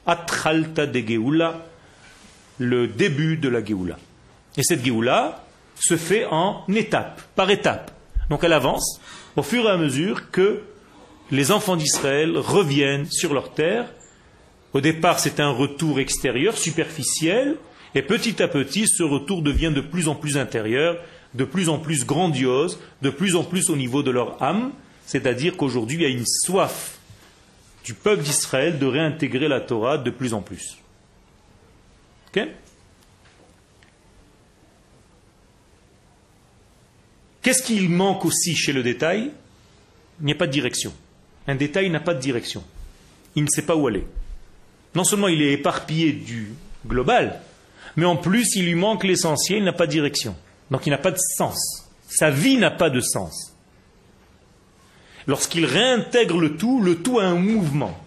Atralta 0.07 0.87
de 0.87 0.99
Geoula, 0.99 1.65
le 2.59 2.89
début 2.89 3.37
de 3.37 3.49
la 3.49 3.65
Géoula. 3.65 3.97
Et 4.57 4.63
cette 4.63 4.85
Géoula 4.85 5.45
se 5.77 5.97
fait 5.97 6.27
en 6.27 6.65
étapes, 6.69 7.23
par 7.37 7.51
étapes. 7.51 7.91
Donc 8.31 8.43
elle 8.43 8.53
avance 8.53 9.01
au 9.37 9.43
fur 9.43 9.67
et 9.67 9.71
à 9.71 9.77
mesure 9.77 10.31
que 10.31 10.63
les 11.31 11.51
enfants 11.51 11.77
d'Israël 11.77 12.37
reviennent 12.37 13.11
sur 13.11 13.35
leur 13.35 13.55
terre. 13.55 13.89
Au 14.73 14.81
départ, 14.81 15.19
c'est 15.19 15.41
un 15.41 15.51
retour 15.51 16.01
extérieur, 16.01 16.57
superficiel, 16.57 17.57
et 17.95 18.03
petit 18.03 18.43
à 18.43 18.49
petit, 18.49 18.89
ce 18.89 19.03
retour 19.03 19.43
devient 19.43 19.73
de 19.75 19.81
plus 19.81 20.09
en 20.09 20.15
plus 20.15 20.37
intérieur, 20.37 20.99
de 21.35 21.45
plus 21.45 21.69
en 21.69 21.79
plus 21.79 22.05
grandiose, 22.05 22.79
de 23.03 23.11
plus 23.11 23.37
en 23.37 23.45
plus 23.45 23.71
au 23.71 23.77
niveau 23.77 24.03
de 24.03 24.11
leur 24.11 24.43
âme, 24.43 24.73
c'est-à-dire 25.07 25.57
qu'aujourd'hui 25.57 25.99
il 25.99 26.03
y 26.03 26.07
a 26.07 26.09
une 26.09 26.27
soif 26.27 26.99
du 27.85 27.95
peuple 27.95 28.23
d'Israël 28.23 28.79
de 28.79 28.87
réintégrer 28.87 29.49
la 29.49 29.61
Torah 29.61 29.99
de 29.99 30.11
plus 30.11 30.35
en 30.35 30.41
plus. 30.41 30.79
Qu'est-ce 37.43 37.63
qu'il 37.63 37.91
manque 37.91 38.25
aussi 38.25 38.57
chez 38.57 38.73
le 38.73 38.83
détail? 38.83 39.31
Il 40.21 40.27
n'y 40.27 40.33
a 40.33 40.37
pas 40.37 40.47
de 40.47 40.53
direction. 40.53 40.93
Un 41.47 41.55
détail 41.55 41.91
n'a 41.91 42.01
pas 42.01 42.15
de 42.15 42.21
direction. 42.21 42.65
Il 43.37 43.45
ne 43.45 43.49
sait 43.49 43.63
pas 43.63 43.77
où 43.77 43.87
aller. 43.87 44.07
Non 44.95 45.05
seulement 45.05 45.29
il 45.29 45.43
est 45.43 45.53
éparpillé 45.53 46.13
du 46.13 46.55
global, 46.87 47.41
mais 47.97 48.07
en 48.07 48.17
plus 48.17 48.55
il 48.57 48.67
lui 48.67 48.75
manque 48.75 49.05
l'essentiel, 49.05 49.59
il 49.59 49.65
n'a 49.65 49.73
pas 49.73 49.87
de 49.87 49.93
direction. 49.93 50.37
Donc 50.71 50.87
il 50.87 50.91
n'a 50.91 50.99
pas 50.99 51.11
de 51.11 51.19
sens. 51.37 51.89
Sa 52.09 52.31
vie 52.31 52.57
n'a 52.57 52.71
pas 52.71 52.91
de 52.91 53.01
sens. 53.01 53.55
Lorsqu'il 55.27 55.65
réintègre 55.65 56.39
le 56.39 56.57
tout, 56.57 56.81
le 56.81 56.97
tout 56.97 57.19
a 57.19 57.25
un 57.25 57.37
mouvement. 57.37 57.99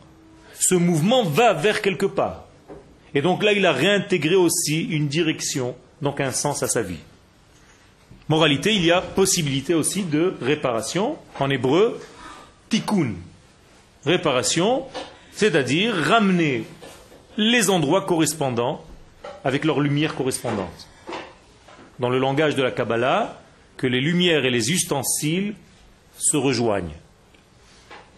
Ce 0.60 0.76
mouvement 0.76 1.24
va 1.24 1.54
vers 1.54 1.82
quelque 1.82 2.06
part. 2.06 2.46
Et 3.14 3.22
donc 3.22 3.44
là, 3.44 3.54
il 3.54 3.66
a 3.66 3.72
réintégré 3.72 4.36
aussi 4.36 4.84
une 4.84 5.08
direction, 5.08 5.76
donc 6.02 6.20
un 6.20 6.32
sens 6.32 6.62
à 6.64 6.68
sa 6.68 6.82
vie. 6.82 7.00
Moralité, 8.30 8.74
il 8.76 8.86
y 8.86 8.92
a 8.92 9.02
possibilité 9.02 9.74
aussi 9.74 10.04
de 10.04 10.36
réparation. 10.42 11.18
En 11.40 11.50
hébreu, 11.50 12.00
tikkun. 12.70 13.14
Réparation, 14.06 14.84
c'est-à-dire 15.32 15.94
ramener 15.94 16.64
les 17.38 17.70
endroits 17.70 18.06
correspondants 18.06 18.84
avec 19.44 19.64
leur 19.66 19.80
lumière 19.80 20.16
correspondante 20.16 20.88
dans 22.00 22.10
le 22.10 22.20
langage 22.20 22.56
de 22.56 22.64
la 22.64 22.72
Kabbalah, 22.72 23.40
que 23.76 23.88
les 23.88 24.02
lumières 24.02 24.46
et 24.46 24.50
les 24.50 24.72
ustensiles 24.72 25.56
se 26.18 26.38
rejoignent. 26.38 26.96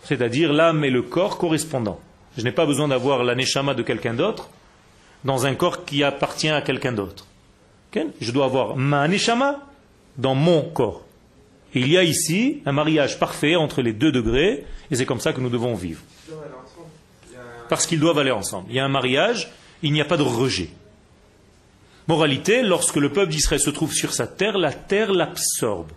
C'est-à-dire 0.04 0.54
l'âme 0.54 0.84
et 0.84 0.90
le 0.90 1.02
corps 1.02 1.38
correspondants. 1.38 2.00
Je 2.38 2.44
n'ai 2.44 2.52
pas 2.52 2.66
besoin 2.66 2.88
d'avoir 2.88 3.24
la 3.24 3.36
neshama 3.36 3.74
de 3.74 3.84
quelqu'un 3.84 4.14
d'autre 4.14 4.50
dans 5.24 5.46
un 5.46 5.56
corps 5.56 5.86
qui 5.86 6.04
appartient 6.04 6.50
à 6.50 6.62
quelqu'un 6.62 6.94
d'autre. 6.94 7.26
Je 8.22 8.32
dois 8.32 8.46
avoir 8.46 8.76
ma 8.78 9.08
neshama 9.08 9.60
dans 10.18 10.36
mon 10.36 10.62
corps. 10.62 11.04
Il 11.74 11.88
y 11.88 11.98
a 11.98 12.04
ici 12.04 12.62
un 12.66 12.72
mariage 12.72 13.20
parfait 13.20 13.56
entre 13.56 13.82
les 13.82 13.94
deux 13.94 14.12
degrés, 14.12 14.66
et 14.90 14.96
c'est 14.96 15.06
comme 15.06 15.20
ça 15.20 15.34
que 15.34 15.42
nous 15.42 15.50
devons 15.50 15.76
vivre. 15.76 16.02
parce 17.70 17.86
qu'ils 17.86 18.00
doivent 18.00 18.18
aller 18.18 18.32
ensemble. 18.32 18.66
Il 18.70 18.76
y 18.76 18.80
a 18.80 18.86
un 18.86 18.90
mariage, 18.90 19.52
il 19.84 19.94
n'y 19.94 20.02
a 20.02 20.06
pas 20.06 20.18
de 20.18 20.24
rejet. 20.24 20.70
Moralité, 22.08 22.64
lorsque 22.64 22.96
le 22.96 23.12
peuple 23.12 23.32
d'Israël 23.32 23.62
se 23.62 23.70
trouve 23.70 23.94
sur 23.94 24.14
sa 24.14 24.26
terre, 24.26 24.58
la 24.58 24.74
terre 24.74 25.12
l'absorbe. 25.14 25.92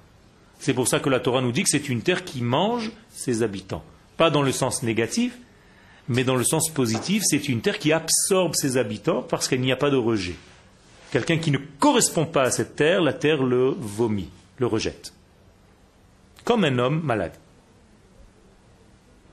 C'est 0.59 0.75
pour 0.75 0.87
ça 0.87 1.01
que 1.01 1.09
la 1.09 1.21
Torah 1.21 1.41
nous 1.41 1.53
dit 1.53 1.63
que 1.63 1.71
c'est 1.71 1.89
une 1.89 2.03
terre 2.03 2.25
qui 2.25 2.43
mange 2.43 2.93
ses 3.11 3.43
habitants. 3.43 3.83
Pas 4.19 4.29
dans 4.29 4.43
le 4.43 4.53
sens 4.53 4.83
négatif, 4.83 5.33
mais 6.09 6.25
dans 6.25 6.37
le 6.37 6.45
sens 6.45 6.69
positif, 6.69 7.23
c'est 7.25 7.49
une 7.49 7.63
terre 7.63 7.79
qui 7.79 7.93
absorbe 7.93 8.55
ses 8.55 8.77
habitants 8.77 9.23
parce 9.23 9.49
qu'il 9.49 9.63
n'y 9.63 9.73
a 9.73 9.77
pas 9.77 9.89
de 9.89 9.97
rejet. 9.97 10.37
Quelqu'un 11.11 11.39
qui 11.39 11.51
ne 11.51 11.59
correspond 11.79 12.27
pas 12.27 12.43
à 12.43 12.51
cette 12.51 12.77
terre, 12.77 13.01
la 13.01 13.15
terre 13.15 13.43
le 13.43 13.75
vomit, 13.79 14.29
le 14.59 14.67
rejette. 14.67 15.15
Comme 16.45 16.65
un 16.65 16.79
homme 16.79 17.01
malade. 17.03 17.35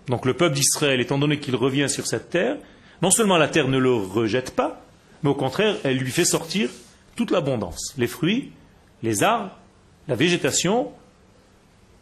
Donc 0.08 0.26
le 0.26 0.34
peuple 0.34 0.56
d'Israël, 0.56 1.00
étant 1.00 1.19
donné 1.19 1.39
qu'il 1.39 1.56
revient 1.56 1.89
sur 1.89 2.08
cette 2.08 2.30
terre, 2.30 2.58
non 3.02 3.12
seulement 3.12 3.38
la 3.38 3.48
terre 3.48 3.67
ne 3.67 3.78
le 3.78 3.93
rejette 3.93 4.56
pas, 4.56 4.82
mais 5.24 5.30
au 5.30 5.36
contraire, 5.36 5.78
elle 5.84 5.98
lui 5.98 6.12
fait 6.12 6.26
sortir 6.26 6.69
toute 7.15 7.32
l'abondance. 7.32 7.93
Les 7.98 8.08
fruits, 8.08 8.52
les 9.04 9.24
arbres, 9.24 9.52
la 10.08 10.15
végétation. 10.15 10.91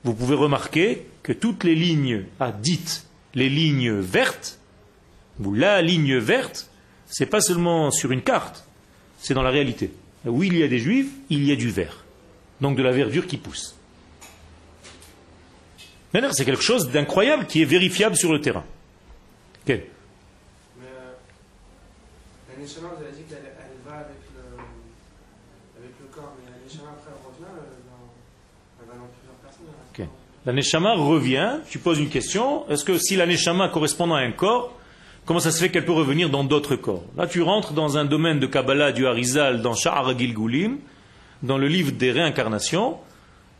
Vous 0.03 0.13
pouvez 0.13 0.35
remarquer 0.35 1.05
que 1.23 1.33
toutes 1.33 1.63
les 1.63 1.75
lignes 1.75 2.23
à 2.39 2.51
dites 2.51 3.07
les 3.37 3.49
lignes 3.49 3.93
vertes, 3.93 4.59
ou 5.43 5.53
la 5.53 5.81
ligne 5.83 6.17
verte, 6.17 6.71
c'est 7.05 7.27
pas 7.27 7.41
seulement 7.41 7.91
sur 7.91 8.11
une 8.11 8.23
carte, 8.23 8.65
c'est 9.19 9.35
dans 9.35 9.43
la 9.43 9.51
réalité. 9.51 9.91
Où 10.25 10.41
il 10.41 10.57
y 10.57 10.63
a 10.63 10.67
des 10.67 10.79
juifs, 10.79 11.11
il 11.29 11.43
y 11.45 11.51
a 11.51 11.55
du 11.55 11.69
vert. 11.69 12.03
Donc 12.61 12.77
de 12.77 12.81
la 12.81 12.91
verdure 12.91 13.27
qui 13.27 13.37
pousse. 13.37 13.76
C'est 16.31 16.45
quelque 16.45 16.63
chose 16.63 16.89
d'incroyable 16.89 17.45
qui 17.45 17.61
est 17.61 17.65
vérifiable 17.65 18.15
sur 18.15 18.31
le 18.31 18.41
terrain. 18.41 18.63
Okay. 19.63 19.89
Mais 20.79 20.85
euh, 20.85 21.13
la 22.49 22.63
Neshama, 22.63 22.87
vous 22.97 23.03
avez 23.03 23.11
dit 23.11 23.23
qu'elle 23.23 23.39
elle 23.43 23.91
va 23.91 23.97
avec 23.97 24.15
le, 24.33 24.41
avec 25.77 25.91
le 25.99 26.07
corps, 26.07 26.33
mais 26.39 26.51
la 26.51 26.57
Neshama 26.65 26.91
après 26.97 27.11
elle 27.11 27.27
revient, 27.27 27.51
elle, 27.53 27.83
dans, 27.85 28.81
elle 28.81 28.87
va 28.87 28.93
dans 28.93 29.09
plusieurs 29.13 29.35
personnes. 29.43 29.65
Okay. 29.93 30.07
La 30.45 30.53
Neshama 30.53 30.93
revient, 30.95 31.59
tu 31.69 31.79
poses 31.79 31.99
une 31.99 32.09
question, 32.09 32.67
est-ce 32.69 32.85
que 32.85 32.97
si 32.97 33.15
la 33.17 33.25
Neshama 33.25 33.67
correspond 33.67 34.13
à 34.13 34.19
un 34.19 34.31
corps, 34.31 34.73
comment 35.25 35.41
ça 35.41 35.51
se 35.51 35.59
fait 35.59 35.69
qu'elle 35.69 35.85
peut 35.85 35.91
revenir 35.91 36.29
dans 36.29 36.45
d'autres 36.45 36.77
corps? 36.77 37.03
Là 37.17 37.27
tu 37.27 37.41
rentres 37.41 37.73
dans 37.73 37.97
un 37.97 38.05
domaine 38.05 38.39
de 38.39 38.47
Kabbalah 38.47 38.93
du 38.93 39.05
Harizal 39.05 39.61
dans 39.61 39.75
Sha'ar 39.75 40.17
Gilgulim, 40.17 40.77
dans 41.43 41.57
le 41.57 41.67
livre 41.67 41.91
des 41.91 42.11
réincarnations, 42.11 42.97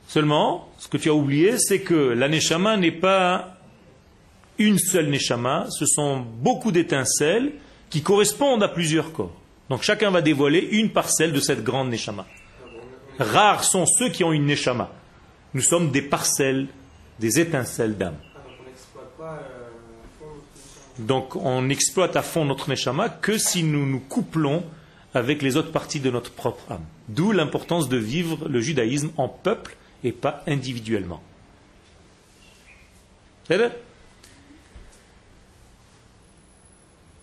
Seulement, 0.08 0.70
ce 0.78 0.88
que 0.88 0.98
tu 0.98 1.10
as 1.10 1.14
oublié, 1.14 1.58
c'est 1.58 1.82
que 1.82 1.94
la 1.94 2.30
Neshama 2.30 2.78
n'est 2.78 2.92
pas 2.92 3.58
une 4.58 4.80
seule 4.80 5.10
Neshama, 5.10 5.68
ce 5.70 5.86
sont 5.86 6.20
beaucoup 6.20 6.72
d'étincelles 6.72 7.52
qui 7.90 8.02
correspondent 8.02 8.64
à 8.64 8.70
plusieurs 8.70 9.12
corps. 9.12 9.36
Donc 9.70 9.84
chacun 9.84 10.10
va 10.10 10.22
dévoiler 10.22 10.60
une 10.72 10.92
parcelle 10.92 11.34
de 11.34 11.40
cette 11.40 11.64
grande 11.64 11.90
Neshama. 11.90 12.26
Rares 13.20 13.64
sont 13.64 13.86
ceux 13.86 14.10
qui 14.10 14.24
ont 14.24 14.32
une 14.32 14.46
Neshama. 14.46 14.90
Nous 15.54 15.62
sommes 15.62 15.92
des 15.92 16.02
parcelles, 16.02 16.68
des 17.20 17.40
étincelles 17.40 17.98
d'âme. 17.98 18.18
Donc 21.00 21.36
on 21.36 21.70
exploite 21.70 22.16
à 22.16 22.22
fond 22.22 22.46
notre 22.46 22.70
Neshama 22.70 23.10
que 23.10 23.38
si 23.38 23.64
nous 23.64 23.86
nous 23.86 24.00
couplons 24.00 24.64
avec 25.14 25.42
les 25.42 25.58
autres 25.58 25.72
parties 25.72 26.00
de 26.00 26.12
notre 26.12 26.32
propre 26.32 26.72
âme. 26.72 26.86
D'où 27.10 27.32
l'importance 27.32 27.90
de 27.90 27.98
vivre 27.98 28.48
le 28.48 28.62
judaïsme 28.62 29.12
en 29.18 29.28
peuple 29.28 29.76
et 30.04 30.12
pas 30.12 30.44
individuellement. 30.48 31.22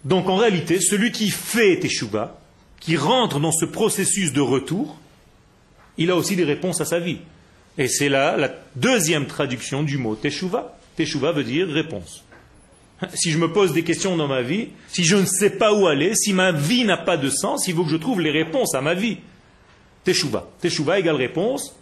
Donc 0.04 0.28
en 0.28 0.36
réalité, 0.36 0.80
celui 0.80 1.12
qui 1.12 1.30
fait 1.30 1.78
Teshuvah, 1.78 2.38
qui 2.80 2.96
rentre 2.96 3.40
dans 3.40 3.52
ce 3.52 3.64
processus 3.64 4.32
de 4.32 4.40
retour, 4.40 4.98
il 5.96 6.10
a 6.10 6.16
aussi 6.16 6.36
des 6.36 6.44
réponses 6.44 6.80
à 6.80 6.84
sa 6.84 6.98
vie. 6.98 7.18
Et 7.78 7.88
c'est 7.88 8.08
là 8.08 8.36
la 8.36 8.54
deuxième 8.76 9.26
traduction 9.26 9.82
du 9.82 9.98
mot 9.98 10.14
Teshuvah. 10.14 10.76
Teshuvah 10.96 11.32
veut 11.32 11.44
dire 11.44 11.68
réponse. 11.68 12.24
Si 13.14 13.30
je 13.30 13.38
me 13.38 13.52
pose 13.52 13.72
des 13.72 13.82
questions 13.82 14.16
dans 14.16 14.28
ma 14.28 14.42
vie, 14.42 14.68
si 14.88 15.04
je 15.04 15.16
ne 15.16 15.26
sais 15.26 15.50
pas 15.50 15.74
où 15.74 15.86
aller, 15.86 16.14
si 16.14 16.32
ma 16.32 16.52
vie 16.52 16.84
n'a 16.84 16.96
pas 16.96 17.16
de 17.16 17.28
sens, 17.28 17.66
il 17.66 17.74
faut 17.74 17.84
que 17.84 17.90
je 17.90 17.96
trouve 17.96 18.20
les 18.20 18.30
réponses 18.30 18.74
à 18.74 18.80
ma 18.80 18.94
vie. 18.94 19.18
Teshuvah. 20.04 20.48
Teshuvah 20.60 21.00
égale 21.00 21.16
réponse 21.16 21.74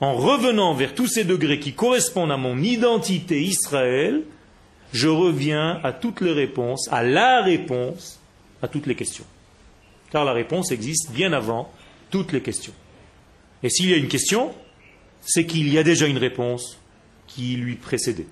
en 0.00 0.14
revenant 0.14 0.74
vers 0.74 0.94
tous 0.94 1.06
ces 1.06 1.24
degrés 1.24 1.60
qui 1.60 1.74
correspondent 1.74 2.32
à 2.32 2.36
mon 2.36 2.58
identité 2.58 3.42
Israël, 3.42 4.22
je 4.92 5.08
reviens 5.08 5.78
à 5.84 5.92
toutes 5.92 6.20
les 6.20 6.32
réponses, 6.32 6.88
à 6.90 7.02
la 7.02 7.42
réponse 7.42 8.18
à 8.62 8.68
toutes 8.68 8.86
les 8.86 8.94
questions. 8.94 9.24
Car 10.10 10.24
la 10.24 10.32
réponse 10.32 10.72
existe 10.72 11.12
bien 11.12 11.32
avant 11.32 11.70
toutes 12.10 12.32
les 12.32 12.42
questions. 12.42 12.72
Et 13.62 13.68
s'il 13.68 13.90
y 13.90 13.94
a 13.94 13.96
une 13.96 14.08
question, 14.08 14.52
c'est 15.20 15.46
qu'il 15.46 15.72
y 15.72 15.78
a 15.78 15.82
déjà 15.82 16.06
une 16.06 16.18
réponse 16.18 16.78
qui 17.26 17.56
lui 17.56 17.76
précédait. 17.76 18.26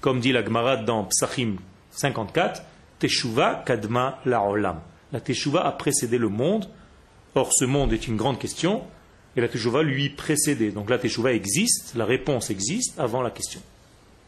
Comme 0.00 0.20
dit 0.20 0.32
la 0.32 0.44
Gemara 0.44 0.76
dans 0.76 1.04
Psachim 1.04 1.56
54, 1.92 2.62
Teshuva 2.98 3.62
kadma 3.64 4.20
la 4.26 4.42
La 5.12 5.20
Teshuva 5.20 5.64
a 5.66 5.72
précédé 5.72 6.18
le 6.18 6.28
monde. 6.28 6.68
Or, 7.34 7.52
ce 7.52 7.64
monde 7.64 7.92
est 7.92 8.06
une 8.06 8.16
grande 8.16 8.38
question 8.38 8.82
et 9.36 9.40
la 9.40 9.48
teshuva 9.48 9.82
lui 9.82 10.10
précédait. 10.10 10.70
Donc 10.70 10.90
la 10.90 10.98
teshuva 10.98 11.32
existe, 11.32 11.94
la 11.94 12.04
réponse 12.04 12.50
existe 12.50 12.98
avant 12.98 13.22
la 13.22 13.30
question. 13.30 13.60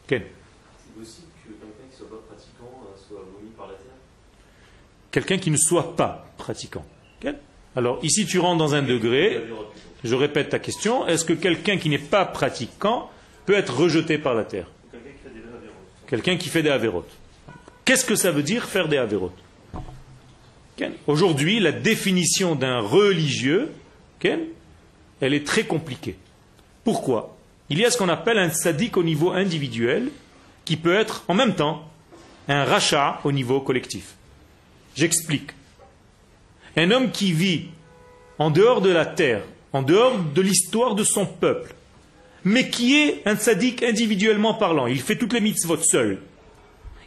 Ken. 0.07 0.21
C'est 0.21 0.99
possible 0.99 1.27
que 1.45 1.51
quelqu'un 1.51 1.77
qui 1.89 1.91
ne 1.91 1.97
soit 1.97 2.07
pas 2.09 2.27
pratiquant 2.27 2.81
soit 3.07 3.25
vomi 3.33 3.51
par 3.55 3.67
la 3.67 3.73
terre? 3.73 3.93
Quelqu'un 5.11 5.37
qui 5.37 5.51
ne 5.51 5.57
soit 5.57 5.95
pas 5.95 6.33
pratiquant. 6.37 6.85
Ken. 7.19 7.35
Alors 7.75 7.99
ici 8.03 8.25
tu 8.25 8.39
rentres 8.39 8.57
dans 8.57 8.75
un 8.75 8.83
degré, 8.83 9.43
je 10.03 10.15
répète 10.15 10.49
ta 10.49 10.59
question, 10.59 11.07
est-ce 11.07 11.25
que 11.25 11.33
quelqu'un 11.33 11.77
qui 11.77 11.89
n'est 11.89 11.97
pas 11.97 12.25
pratiquant 12.25 13.09
peut 13.45 13.53
être 13.53 13.77
rejeté 13.77 14.17
par 14.17 14.33
la 14.33 14.43
terre? 14.43 14.67
Quelqu'un 16.07 16.37
qui 16.37 16.49
fait 16.49 16.63
des 16.63 16.69
avérotes. 16.69 17.11
Qu'est-ce 17.83 18.05
que 18.05 18.15
ça 18.15 18.31
veut 18.31 18.43
dire 18.43 18.65
faire 18.65 18.87
des 18.87 18.97
avérotes? 18.97 19.37
Aujourd'hui, 21.07 21.59
la 21.59 21.71
définition 21.71 22.55
d'un 22.55 22.79
religieux, 22.79 23.71
elle 25.21 25.33
est 25.33 25.45
très 25.45 25.63
compliquée. 25.63 26.15
Pourquoi? 26.83 27.35
Il 27.69 27.79
y 27.79 27.85
a 27.85 27.91
ce 27.91 27.97
qu'on 27.97 28.09
appelle 28.09 28.37
un 28.37 28.49
sadique 28.49 28.97
au 28.97 29.03
niveau 29.03 29.31
individuel 29.31 30.09
qui 30.63 30.77
peut 30.77 30.95
être 30.95 31.23
en 31.27 31.33
même 31.33 31.55
temps 31.55 31.89
un 32.47 32.63
rachat 32.63 33.19
au 33.23 33.31
niveau 33.31 33.59
collectif. 33.59 34.15
J'explique. 34.95 35.51
Un 36.75 36.91
homme 36.91 37.11
qui 37.11 37.33
vit 37.33 37.65
en 38.39 38.51
dehors 38.51 38.81
de 38.81 38.89
la 38.89 39.05
terre, 39.05 39.41
en 39.73 39.81
dehors 39.81 40.17
de 40.19 40.41
l'histoire 40.41 40.95
de 40.95 41.03
son 41.03 41.25
peuple, 41.25 41.73
mais 42.43 42.69
qui 42.69 42.95
est 42.95 43.21
un 43.25 43.35
sadique 43.35 43.83
individuellement 43.83 44.53
parlant, 44.53 44.87
il 44.87 45.01
fait 45.01 45.17
toutes 45.17 45.33
les 45.33 45.41
mitzvot 45.41 45.77
seul. 45.77 46.19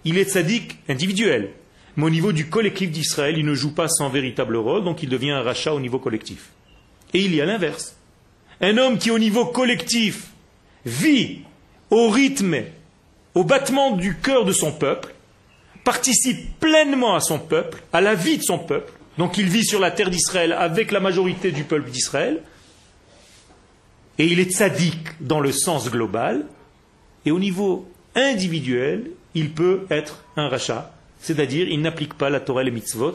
Il 0.05 0.19
est 0.19 0.29
sadique 0.29 0.79
individuel, 0.89 1.51
mais 1.97 2.05
au 2.05 2.11
niveau 2.11 2.33
du 2.33 2.49
collectif 2.49 2.91
d'Israël, 2.91 3.39
il 3.39 3.47
ne 3.47 3.55
joue 3.55 3.75
pas 3.75 3.89
son 3.89 4.09
véritable 4.09 4.57
rôle, 4.57 4.85
donc 4.85 5.03
il 5.03 5.09
devient 5.09 5.31
un 5.31 5.43
rachat 5.43 5.73
au 5.73 5.81
niveau 5.81 5.99
collectif. 5.99 6.51
Et 7.15 7.21
il 7.21 7.35
y 7.35 7.41
a 7.41 7.47
l'inverse. 7.47 7.97
Un 8.61 8.77
homme 8.77 8.99
qui 8.99 9.11
au 9.11 9.19
niveau 9.19 9.47
collectif 9.47 10.29
vit 10.85 11.41
au 11.91 12.09
rythme, 12.11 12.63
au 13.35 13.45
battement 13.45 13.93
du 13.93 14.17
cœur 14.17 14.45
de 14.45 14.53
son 14.53 14.73
peuple, 14.73 15.15
participe 15.85 16.59
pleinement 16.61 17.15
à 17.15 17.21
son 17.21 17.39
peuple, 17.39 17.83
à 17.93 18.01
la 18.01 18.15
vie 18.15 18.39
de 18.39 18.43
son 18.43 18.59
peuple, 18.59 18.93
donc 19.19 19.39
il 19.39 19.49
vit 19.49 19.65
sur 19.65 19.81
la 19.81 19.91
terre 19.91 20.11
d'Israël 20.11 20.53
avec 20.53 20.93
la 20.93 21.01
majorité 21.01 21.53
du 21.53 21.65
peuple 21.65 21.91
d'Israël, 21.91 22.43
et 24.19 24.27
il 24.27 24.39
est 24.39 24.51
sadique 24.51 25.09
dans 25.21 25.41
le 25.41 25.53
sens 25.53 25.91
global, 25.91 26.47
et 27.25 27.31
au 27.31 27.39
niveau 27.39 27.89
individuel, 28.15 29.11
il 29.35 29.51
peut 29.51 29.87
être 29.91 30.25
un 30.37 30.49
rachat, 30.49 30.93
c'est-à-dire 31.21 31.69
il 31.69 31.81
n'applique 31.81 32.15
pas 32.15 32.31
la 32.31 32.41
Torah 32.41 32.63
et 32.63 32.67
les 32.67 32.71
mitzvot 32.71 33.15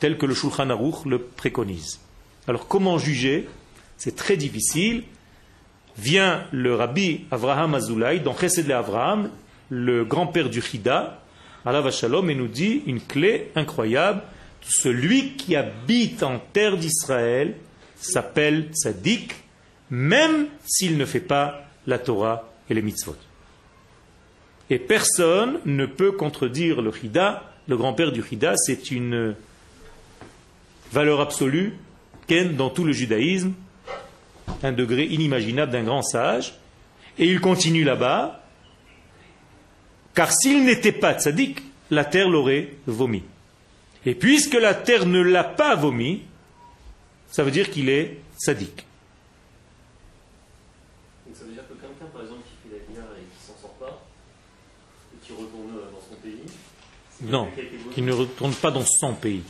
tel 0.00 0.18
que 0.18 0.26
le 0.26 0.34
Shulchan 0.34 0.70
Aruch 0.70 1.04
le 1.06 1.20
préconise. 1.20 2.00
Alors 2.48 2.66
comment 2.66 2.98
juger 2.98 3.46
c'est 4.02 4.16
très 4.16 4.36
difficile. 4.36 5.04
Vient 5.96 6.44
le 6.50 6.74
rabbi 6.74 7.20
Avraham 7.30 7.76
Azoulay, 7.76 8.18
dans 8.18 8.36
Chesed 8.36 8.66
le 8.66 8.74
Avraham, 8.74 9.30
le 9.68 10.04
grand-père 10.04 10.50
du 10.50 10.60
Chida, 10.60 11.22
Allah 11.64 11.88
Shalom, 11.92 12.28
et 12.28 12.34
nous 12.34 12.48
dit 12.48 12.82
une 12.86 13.00
clé 13.00 13.52
incroyable. 13.54 14.22
Celui 14.62 15.36
qui 15.36 15.54
habite 15.54 16.24
en 16.24 16.40
terre 16.40 16.76
d'Israël 16.78 17.54
s'appelle 17.94 18.70
tzaddik, 18.72 19.34
même 19.90 20.48
s'il 20.66 20.98
ne 20.98 21.04
fait 21.04 21.20
pas 21.20 21.64
la 21.86 22.00
Torah 22.00 22.50
et 22.68 22.74
les 22.74 22.82
mitzvot. 22.82 23.16
Et 24.68 24.80
personne 24.80 25.60
ne 25.64 25.86
peut 25.86 26.10
contredire 26.10 26.82
le 26.82 26.90
Chida. 26.90 27.52
Le 27.68 27.76
grand-père 27.76 28.10
du 28.10 28.24
Chida, 28.24 28.54
c'est 28.56 28.90
une 28.90 29.36
valeur 30.90 31.20
absolue, 31.20 31.74
dans 32.56 32.70
tout 32.70 32.84
le 32.84 32.92
judaïsme, 32.92 33.52
un 34.62 34.72
degré 34.72 35.04
inimaginable 35.04 35.72
d'un 35.72 35.82
grand 35.84 36.02
sage. 36.02 36.54
Et 37.18 37.26
il 37.26 37.40
continue 37.40 37.84
là-bas, 37.84 38.42
car 40.14 40.32
s'il 40.32 40.64
n'était 40.64 40.92
pas 40.92 41.14
tzaddik, 41.18 41.62
la 41.90 42.04
terre 42.04 42.28
l'aurait 42.28 42.74
vomi. 42.86 43.22
Et 44.06 44.14
puisque 44.14 44.54
la 44.54 44.74
terre 44.74 45.04
ne 45.06 45.20
l'a 45.20 45.44
pas 45.44 45.74
vomi, 45.76 46.22
ça 47.30 47.42
veut 47.44 47.50
dire 47.50 47.70
qu'il 47.70 47.88
est 47.88 48.18
sadique. 48.36 48.86
Donc 51.26 51.36
ça 51.36 51.44
veut 51.44 51.52
dire 51.52 51.62
que 51.68 51.74
quelqu'un, 51.74 52.06
par 52.12 52.22
exemple, 52.22 52.40
qui 52.44 52.68
fait 52.68 52.74
la 52.76 52.94
guerre 52.94 53.10
et 53.16 53.22
qui 53.22 53.46
s'en 53.46 53.60
sort 53.60 53.74
pas, 53.74 54.02
et 55.14 55.26
qui 55.26 55.32
retourne 55.32 55.76
euh, 55.76 55.90
dans 55.92 56.00
son 56.00 56.16
pays, 56.20 56.42
Non, 57.30 57.48
qui 57.94 58.02
ne 58.02 58.12
retourne 58.12 58.54
pas 58.54 58.70
dans 58.70 58.84
son 58.86 59.14
pays. 59.14 59.42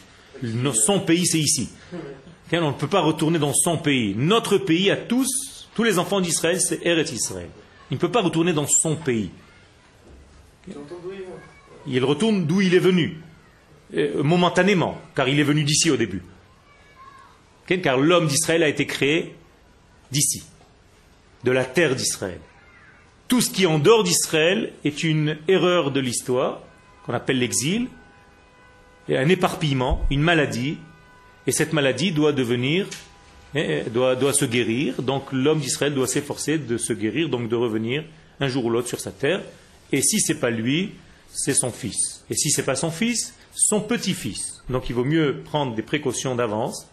No- 0.42 0.72
Son 0.74 1.00
pays, 1.00 1.26
c'est 1.26 1.38
ici. 1.40 1.70
On 2.60 2.68
ne 2.68 2.72
peut 2.72 2.88
pas 2.88 3.00
retourner 3.00 3.38
dans 3.38 3.54
son 3.54 3.78
pays. 3.78 4.14
Notre 4.16 4.58
pays 4.58 4.90
à 4.90 4.96
tous, 4.96 5.68
tous 5.74 5.84
les 5.84 5.98
enfants 5.98 6.20
d'Israël, 6.20 6.60
c'est 6.60 6.84
Eretz 6.84 7.10
Israël. 7.12 7.48
Il 7.90 7.94
ne 7.94 7.98
peut 7.98 8.10
pas 8.10 8.20
retourner 8.20 8.52
dans 8.52 8.66
son 8.66 8.96
pays. 8.96 9.30
Il 11.86 12.04
retourne 12.04 12.46
d'où 12.46 12.60
il 12.60 12.74
est 12.74 12.78
venu, 12.78 13.18
euh, 13.94 14.22
momentanément, 14.22 15.00
car 15.14 15.28
il 15.28 15.40
est 15.40 15.44
venu 15.44 15.64
d'ici 15.64 15.90
au 15.90 15.96
début. 15.96 16.22
Car 17.66 17.96
l'homme 17.96 18.26
d'Israël 18.26 18.62
a 18.62 18.68
été 18.68 18.86
créé 18.86 19.34
d'ici, 20.10 20.44
de 21.44 21.50
la 21.50 21.64
terre 21.64 21.96
d'Israël. 21.96 22.40
Tout 23.28 23.40
ce 23.40 23.50
qui 23.50 23.62
est 23.62 23.66
en 23.66 23.78
dehors 23.78 24.04
d'Israël 24.04 24.74
est 24.84 25.02
une 25.04 25.38
erreur 25.48 25.90
de 25.90 26.00
l'histoire, 26.00 26.60
qu'on 27.06 27.14
appelle 27.14 27.38
l'exil, 27.38 27.88
et 29.08 29.16
un 29.16 29.28
éparpillement, 29.28 30.04
une 30.10 30.20
maladie, 30.20 30.76
et 31.46 31.52
cette 31.52 31.72
maladie 31.72 32.12
doit 32.12 32.32
devenir, 32.32 32.86
eh, 33.54 33.82
doit, 33.90 34.16
doit 34.16 34.32
se 34.32 34.44
guérir, 34.44 35.02
donc 35.02 35.32
l'homme 35.32 35.60
d'Israël 35.60 35.94
doit 35.94 36.06
s'efforcer 36.06 36.58
de 36.58 36.76
se 36.78 36.92
guérir, 36.92 37.28
donc 37.28 37.48
de 37.48 37.56
revenir 37.56 38.04
un 38.40 38.48
jour 38.48 38.64
ou 38.66 38.70
l'autre 38.70 38.88
sur 38.88 39.00
sa 39.00 39.10
terre, 39.12 39.42
et 39.90 40.02
si 40.02 40.20
c'est 40.20 40.40
pas 40.40 40.50
lui, 40.50 40.92
c'est 41.30 41.54
son 41.54 41.70
fils. 41.70 42.24
Et 42.30 42.34
si 42.34 42.50
c'est 42.50 42.64
pas 42.64 42.76
son 42.76 42.90
fils, 42.90 43.34
son 43.54 43.80
petit-fils. 43.80 44.62
Donc 44.68 44.88
il 44.88 44.94
vaut 44.94 45.04
mieux 45.04 45.42
prendre 45.44 45.74
des 45.74 45.82
précautions 45.82 46.34
d'avance 46.34 46.86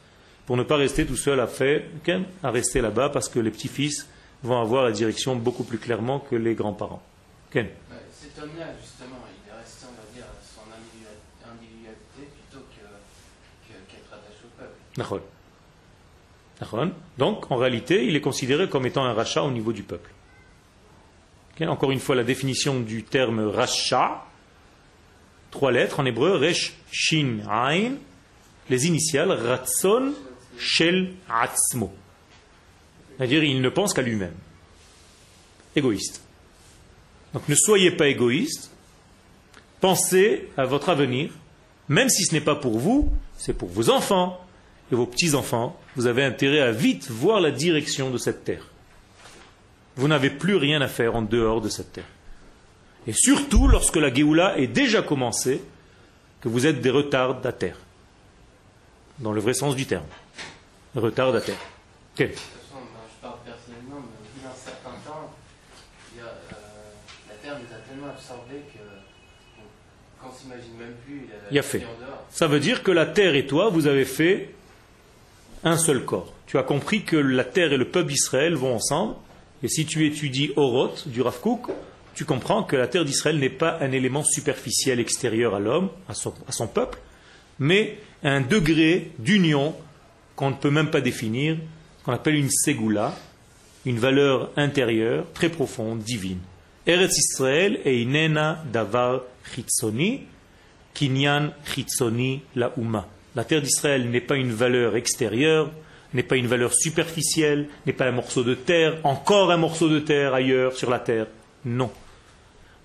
pour 0.45 0.57
ne 0.57 0.63
pas 0.63 0.77
rester 0.77 1.05
tout 1.05 1.15
seul 1.17 1.39
à 1.39 1.47
à 2.43 2.51
rester 2.51 2.81
là-bas, 2.81 3.09
parce 3.09 3.29
que 3.29 3.39
les 3.39 3.51
petits-fils 3.51 4.07
vont 4.43 4.59
avoir 4.59 4.83
la 4.83 4.91
direction 4.91 5.35
beaucoup 5.35 5.63
plus 5.63 5.77
clairement 5.77 6.19
que 6.19 6.35
les 6.35 6.55
grands-parents. 6.55 7.03
Cet 7.53 7.63
homme-là, 8.43 8.67
justement, 8.81 9.19
il 9.27 9.49
est 9.51 9.57
resté, 9.57 9.85
on 9.85 9.95
va 9.95 10.07
dire, 10.15 10.23
à 10.25 10.39
son 10.43 10.63
individua- 10.71 11.51
individualité 11.51 12.31
plutôt 12.35 12.63
que, 12.71 12.87
que- 13.67 13.91
qu'être 13.91 14.11
attaché 14.13 14.43
au 14.45 14.51
peuple. 14.59 14.78
Nachon. 14.78 14.78
Nachon. 14.78 14.78
Donc, 17.17 17.51
en 17.51 17.55
réalité, 17.55 18.05
il 18.05 18.15
est 18.15 18.21
considéré 18.21 18.67
comme 18.67 18.85
étant 18.85 19.05
un 19.05 19.13
rachat 19.13 19.43
au 19.43 19.51
niveau 19.51 19.73
du 19.73 19.83
peuple. 19.83 20.09
Encore 21.61 21.91
une 21.91 21.99
fois, 21.99 22.15
la 22.15 22.23
définition 22.23 22.79
du 22.79 23.03
terme 23.03 23.41
rachat, 23.41 24.25
trois 25.51 25.71
lettres 25.71 25.99
en 25.99 26.05
hébreu, 26.05 26.37
resh, 26.37 26.73
shin, 26.89 27.39
ain, 27.49 27.95
les 28.69 28.87
initiales, 28.87 29.31
ratson, 29.31 30.13
shel, 30.57 31.13
atzmo. 31.29 31.93
C'est-à-dire, 33.17 33.43
il 33.43 33.61
ne 33.61 33.69
pense 33.69 33.93
qu'à 33.93 34.01
lui-même. 34.01 34.35
Égoïste. 35.75 36.21
Donc, 37.33 37.47
ne 37.49 37.55
soyez 37.55 37.91
pas 37.91 38.07
égoïste. 38.07 38.71
Pensez 39.81 40.49
à 40.55 40.65
votre 40.65 40.89
avenir, 40.89 41.31
même 41.89 42.09
si 42.09 42.23
ce 42.23 42.33
n'est 42.33 42.41
pas 42.41 42.55
pour 42.55 42.79
vous, 42.79 43.11
c'est 43.37 43.53
pour 43.53 43.69
vos 43.69 43.89
enfants 43.89 44.45
et 44.91 44.95
vos 44.95 45.05
petits-enfants. 45.05 45.79
Vous 45.95 46.07
avez 46.07 46.23
intérêt 46.23 46.61
à 46.61 46.71
vite 46.71 47.09
voir 47.09 47.39
la 47.41 47.51
direction 47.51 48.09
de 48.09 48.17
cette 48.17 48.43
terre. 48.43 48.65
Vous 49.95 50.07
n'avez 50.07 50.29
plus 50.29 50.55
rien 50.55 50.81
à 50.81 50.87
faire 50.87 51.15
en 51.15 51.21
dehors 51.21 51.61
de 51.61 51.69
cette 51.69 51.91
terre. 51.93 52.05
Et 53.07 53.13
surtout 53.13 53.67
lorsque 53.67 53.95
la 53.97 54.13
Géoula 54.13 54.57
est 54.57 54.67
déjà 54.67 55.01
commencée, 55.01 55.61
que 56.41 56.47
vous 56.47 56.65
êtes 56.65 56.79
des 56.81 56.89
retardataires. 56.89 57.77
Dans 59.19 59.33
le 59.33 59.41
vrai 59.41 59.53
sens 59.53 59.75
du 59.75 59.85
terme. 59.85 60.05
Retardataires. 60.95 61.57
Ok. 62.15 62.21
De 62.21 62.25
toute 62.27 62.35
façon, 62.37 62.75
ben, 62.75 63.01
je 63.13 63.21
parle 63.21 63.37
personnellement, 63.45 63.97
mais 63.99 64.15
au 64.15 64.39
bout 64.39 64.47
d'un 64.47 64.55
certain 64.55 64.95
temps, 65.05 65.33
il 66.13 66.19
y 66.19 66.21
a, 66.21 66.27
euh, 66.27 66.55
la 67.27 67.35
Terre 67.35 67.57
nous 67.59 67.75
a 67.75 67.79
tellement 67.79 68.07
absorbés 68.07 68.61
que 68.73 68.79
on- 69.59 70.27
qu'on 70.29 70.33
s'imagine 70.33 70.77
même 70.77 70.93
plus 71.05 71.27
la, 71.29 71.35
Il 71.51 71.55
y 71.55 71.59
a 71.59 71.63
fait. 71.63 71.85
Ça 72.29 72.47
veut 72.47 72.59
dire 72.61 72.81
que 72.83 72.91
la 72.91 73.05
terre 73.05 73.35
et 73.35 73.45
toi, 73.45 73.69
vous 73.69 73.87
avez 73.87 74.05
fait 74.05 74.53
un 75.63 75.77
seul 75.77 76.05
corps. 76.05 76.33
Tu 76.47 76.57
as 76.57 76.63
compris 76.63 77.03
que 77.03 77.15
la 77.15 77.43
terre 77.43 77.73
et 77.73 77.77
le 77.77 77.87
peuple 77.89 78.09
d'Israël 78.09 78.55
vont 78.55 78.75
ensemble. 78.75 79.15
Et 79.61 79.67
si 79.67 79.85
tu 79.85 80.05
étudies 80.05 80.51
Oroth 80.55 81.07
du 81.07 81.21
Rav 81.21 81.39
tu 82.15 82.25
comprends 82.25 82.63
que 82.63 82.75
la 82.75 82.87
terre 82.87 83.05
d'Israël 83.05 83.39
n'est 83.39 83.49
pas 83.49 83.77
un 83.79 83.91
élément 83.91 84.23
superficiel 84.23 84.99
extérieur 84.99 85.55
à 85.55 85.59
l'homme, 85.59 85.89
à 86.09 86.13
son, 86.13 86.67
peuple, 86.67 86.99
mais 87.59 87.97
un 88.23 88.41
degré 88.41 89.11
d'union 89.19 89.73
qu'on 90.35 90.49
ne 90.49 90.55
peut 90.55 90.69
même 90.69 90.89
pas 90.89 90.99
définir, 90.99 91.57
qu'on 92.03 92.11
appelle 92.11 92.35
une 92.35 92.49
ségoula, 92.49 93.15
une 93.85 93.99
valeur 93.99 94.51
intérieure 94.57 95.25
très 95.33 95.49
profonde, 95.49 95.99
divine. 95.99 96.39
Eretz 96.85 97.17
Israël 97.17 97.79
et 97.85 98.01
inena 98.01 98.63
davar 98.69 99.21
chitzoni, 99.53 100.23
kinyan 100.93 101.51
chitzoni 101.73 102.41
la. 102.55 102.73
La 103.35 103.43
terre 103.43 103.61
d'Israël 103.61 104.09
n'est 104.09 104.21
pas 104.21 104.35
une 104.35 104.51
valeur 104.51 104.95
extérieure, 104.95 105.71
n'est 106.13 106.23
pas 106.23 106.37
une 106.37 106.47
valeur 106.47 106.73
superficielle, 106.73 107.67
n'est 107.85 107.93
pas 107.93 108.07
un 108.07 108.11
morceau 108.11 108.43
de 108.43 108.55
terre, 108.55 108.97
encore 109.03 109.51
un 109.51 109.57
morceau 109.57 109.89
de 109.89 109.99
terre 109.99 110.33
ailleurs 110.33 110.75
sur 110.75 110.89
la 110.89 110.99
terre. 110.99 111.27
Non. 111.65 111.91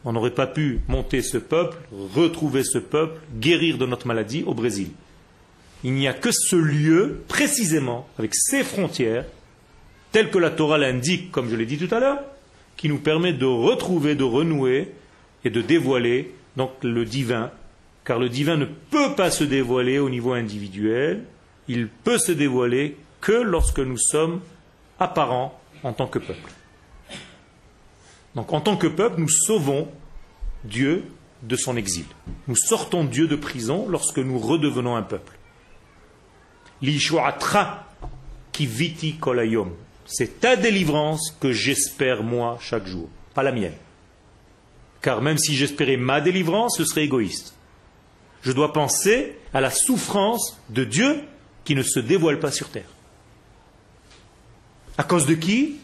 On 0.05 0.13
n'aurait 0.13 0.31
pas 0.31 0.47
pu 0.47 0.81
monter 0.87 1.23
ce 1.23 1.39
peuple, 1.39 1.79
retrouver 2.15 2.63
ce 2.63 2.79
peuple, 2.79 3.19
guérir 3.39 3.79
de 3.79 3.87
notre 3.87 4.07
maladie 4.07 4.45
au 4.47 4.53
Brésil. 4.53 4.89
Il 5.83 5.95
n'y 5.95 6.09
a 6.09 6.13
que 6.13 6.31
ce 6.31 6.57
lieu, 6.57 7.23
précisément, 7.29 8.07
avec 8.19 8.35
ses 8.35 8.65
frontières, 8.65 9.25
tel 10.13 10.31
que 10.31 10.39
la 10.39 10.51
Torah 10.51 10.79
l'indique, 10.79 11.31
comme 11.31 11.49
je 11.49 11.57
l'ai 11.57 11.67
dit 11.67 11.79
tout 11.79 11.95
à 11.95 12.01
l'heure, 12.01 12.21
qui 12.77 12.89
nous 12.89 12.99
permet 12.99 13.33
de 13.33 13.47
retrouver, 13.47 14.15
de 14.15 14.25
renouer 14.25 14.93
et 15.45 15.51
de 15.51 15.63
dévoiler 15.63 16.35
le 16.83 17.05
divin, 17.05 17.51
car 18.05 18.19
le 18.19 18.29
divin 18.29 18.57
ne 18.57 18.67
peut 18.67 19.15
pas 19.17 19.31
se 19.31 19.45
dévoiler 19.45 19.99
au 19.99 20.11
niveau 20.11 20.33
individuel, 20.33 21.25
il 21.69 21.89
peut 21.89 22.19
se 22.19 22.33
dévoiler 22.33 22.97
que 23.21 23.33
lorsque 23.33 23.79
nous 23.79 23.99
sommes 23.99 24.41
apparents 24.99 25.59
en 25.83 25.93
tant 25.93 26.07
que 26.07 26.19
peuple. 26.19 26.51
Donc 28.35 28.53
en 28.53 28.61
tant 28.61 28.77
que 28.77 28.87
peuple, 28.87 29.21
nous 29.21 29.29
sauvons 29.29 29.89
Dieu 30.65 31.05
de 31.43 31.57
son 31.57 31.77
exil. 31.77 32.05
Nous 32.49 32.57
sortons 32.57 33.05
Dieu 33.05 33.27
de 33.27 33.37
prison 33.37 33.87
lorsque 33.89 34.19
nous 34.19 34.39
redevenons 34.39 34.97
un 34.97 35.03
peuple. 35.03 35.39
L'ishuatra 36.83 37.87
kiviti 38.53 39.15
kolayom. 39.15 39.73
C'est 40.07 40.41
ta 40.41 40.57
délivrance 40.57 41.35
que 41.41 41.53
j'espère 41.53 42.23
moi 42.23 42.59
chaque 42.61 42.87
jour, 42.87 43.09
pas 43.35 43.43
la 43.43 43.53
mienne. 43.53 43.75
Car 45.01 45.23
même 45.23 45.39
si 45.39 45.55
j'espérais 45.55 45.97
ma 45.97 46.21
délivrance, 46.21 46.77
ce 46.77 46.85
serait 46.85 47.05
égoïste. 47.05 47.55
Je 48.45 48.53
dois 48.53 48.73
penser 48.73 49.37
à 49.55 49.61
la 49.61 49.71
souffrance 49.71 50.61
de 50.69 50.85
Dieu 50.85 51.23
qui 51.65 51.75
ne 51.75 51.83
se 51.83 51.99
dévoile 51.99 52.39
pas 52.39 52.53
sur 52.53 52.69
terre. 52.69 52.89
À 54.99 55.03
cause 55.03 55.27
de 55.27 55.35
qui? 55.35 55.77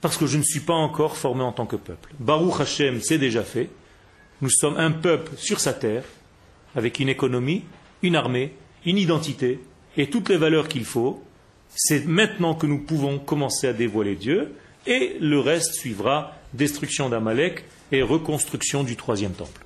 Parce 0.00 0.16
que 0.16 0.26
je 0.26 0.38
ne 0.38 0.44
suis 0.44 0.60
pas 0.60 0.74
encore 0.74 1.16
formé 1.16 1.42
en 1.42 1.52
tant 1.52 1.66
que 1.66 1.76
peuple. 1.76 2.14
Baruch 2.20 2.60
Hashem, 2.60 3.00
c'est 3.02 3.18
déjà 3.18 3.42
fait. 3.42 3.68
Nous 4.40 4.50
sommes 4.50 4.76
un 4.76 4.92
peuple 4.92 5.32
sur 5.36 5.58
sa 5.58 5.72
terre, 5.72 6.04
avec 6.76 7.00
une 7.00 7.08
économie, 7.08 7.64
une 8.02 8.14
armée, 8.14 8.54
une 8.86 8.96
identité 8.96 9.60
et 9.96 10.08
toutes 10.08 10.28
les 10.28 10.36
valeurs 10.36 10.68
qu'il 10.68 10.84
faut. 10.84 11.22
C'est 11.74 12.06
maintenant 12.06 12.54
que 12.54 12.66
nous 12.66 12.78
pouvons 12.78 13.18
commencer 13.18 13.66
à 13.66 13.72
dévoiler 13.72 14.14
Dieu, 14.14 14.54
et 14.86 15.16
le 15.20 15.40
reste 15.40 15.74
suivra 15.74 16.36
destruction 16.54 17.08
d'Amalek 17.08 17.64
et 17.90 18.02
reconstruction 18.02 18.84
du 18.84 18.94
troisième 18.94 19.32
temple. 19.32 19.64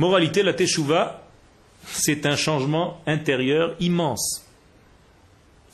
Moralité, 0.00 0.42
la 0.42 0.54
Teshuvah, 0.54 1.20
c'est 1.84 2.24
un 2.24 2.34
changement 2.34 3.02
intérieur 3.06 3.76
immense. 3.80 4.46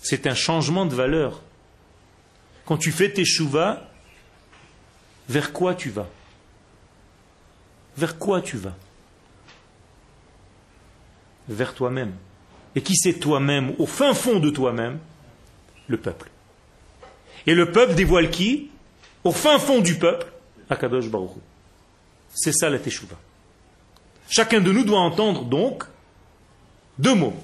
C'est 0.02 0.26
un 0.26 0.34
changement 0.34 0.84
de 0.84 0.96
valeur. 0.96 1.42
Quand 2.64 2.76
tu 2.76 2.90
fais 2.90 3.12
Teshuvah, 3.12 3.88
vers 5.28 5.52
quoi 5.52 5.76
tu 5.76 5.90
vas? 5.90 6.08
Vers 7.96 8.18
quoi 8.18 8.42
tu 8.42 8.56
vas? 8.56 8.74
Vers 11.48 11.72
toi-même. 11.72 12.12
Et 12.74 12.82
qui 12.82 12.96
c'est 12.96 13.20
toi-même, 13.20 13.76
au 13.78 13.86
fin 13.86 14.12
fond 14.12 14.40
de 14.40 14.50
toi-même? 14.50 14.98
Le 15.86 15.98
peuple. 15.98 16.28
Et 17.46 17.54
le 17.54 17.70
peuple 17.70 17.94
dévoile 17.94 18.32
qui? 18.32 18.72
Au 19.22 19.30
fin 19.30 19.60
fond 19.60 19.80
du 19.80 19.94
peuple, 20.00 20.26
Akadosh 20.68 21.08
Baruch. 21.08 21.30
C'est 22.34 22.52
ça 22.52 22.68
la 22.68 22.80
Teshuvah. 22.80 23.20
Chacun 24.28 24.60
de 24.60 24.72
nous 24.72 24.84
doit 24.84 25.00
entendre 25.00 25.44
donc 25.44 25.84
deux 26.98 27.14
mots 27.14 27.36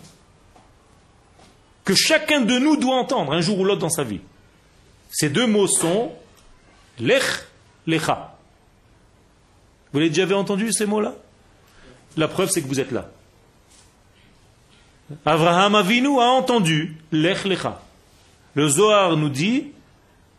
que 1.84 1.94
chacun 1.94 2.40
de 2.40 2.58
nous 2.58 2.76
doit 2.76 2.96
entendre 2.96 3.32
un 3.32 3.40
jour 3.40 3.58
ou 3.58 3.64
l'autre 3.64 3.80
dans 3.80 3.90
sa 3.90 4.04
vie. 4.04 4.20
Ces 5.10 5.28
deux 5.28 5.46
mots 5.46 5.66
sont 5.66 6.12
Lech, 6.98 7.24
Lecha. 7.86 8.36
Vous 9.92 9.98
l'avez 9.98 10.10
déjà 10.10 10.36
entendu 10.36 10.72
ces 10.72 10.86
mots-là? 10.86 11.14
La 12.16 12.28
preuve, 12.28 12.50
c'est 12.50 12.62
que 12.62 12.68
vous 12.68 12.80
êtes 12.80 12.92
là. 12.92 13.10
Abraham 15.26 15.74
Avinu 15.74 16.20
a 16.20 16.30
entendu 16.30 16.96
Lech 17.10 17.44
Lecha. 17.44 17.82
Le 18.54 18.68
Zohar 18.68 19.16
nous 19.16 19.28
dit 19.28 19.72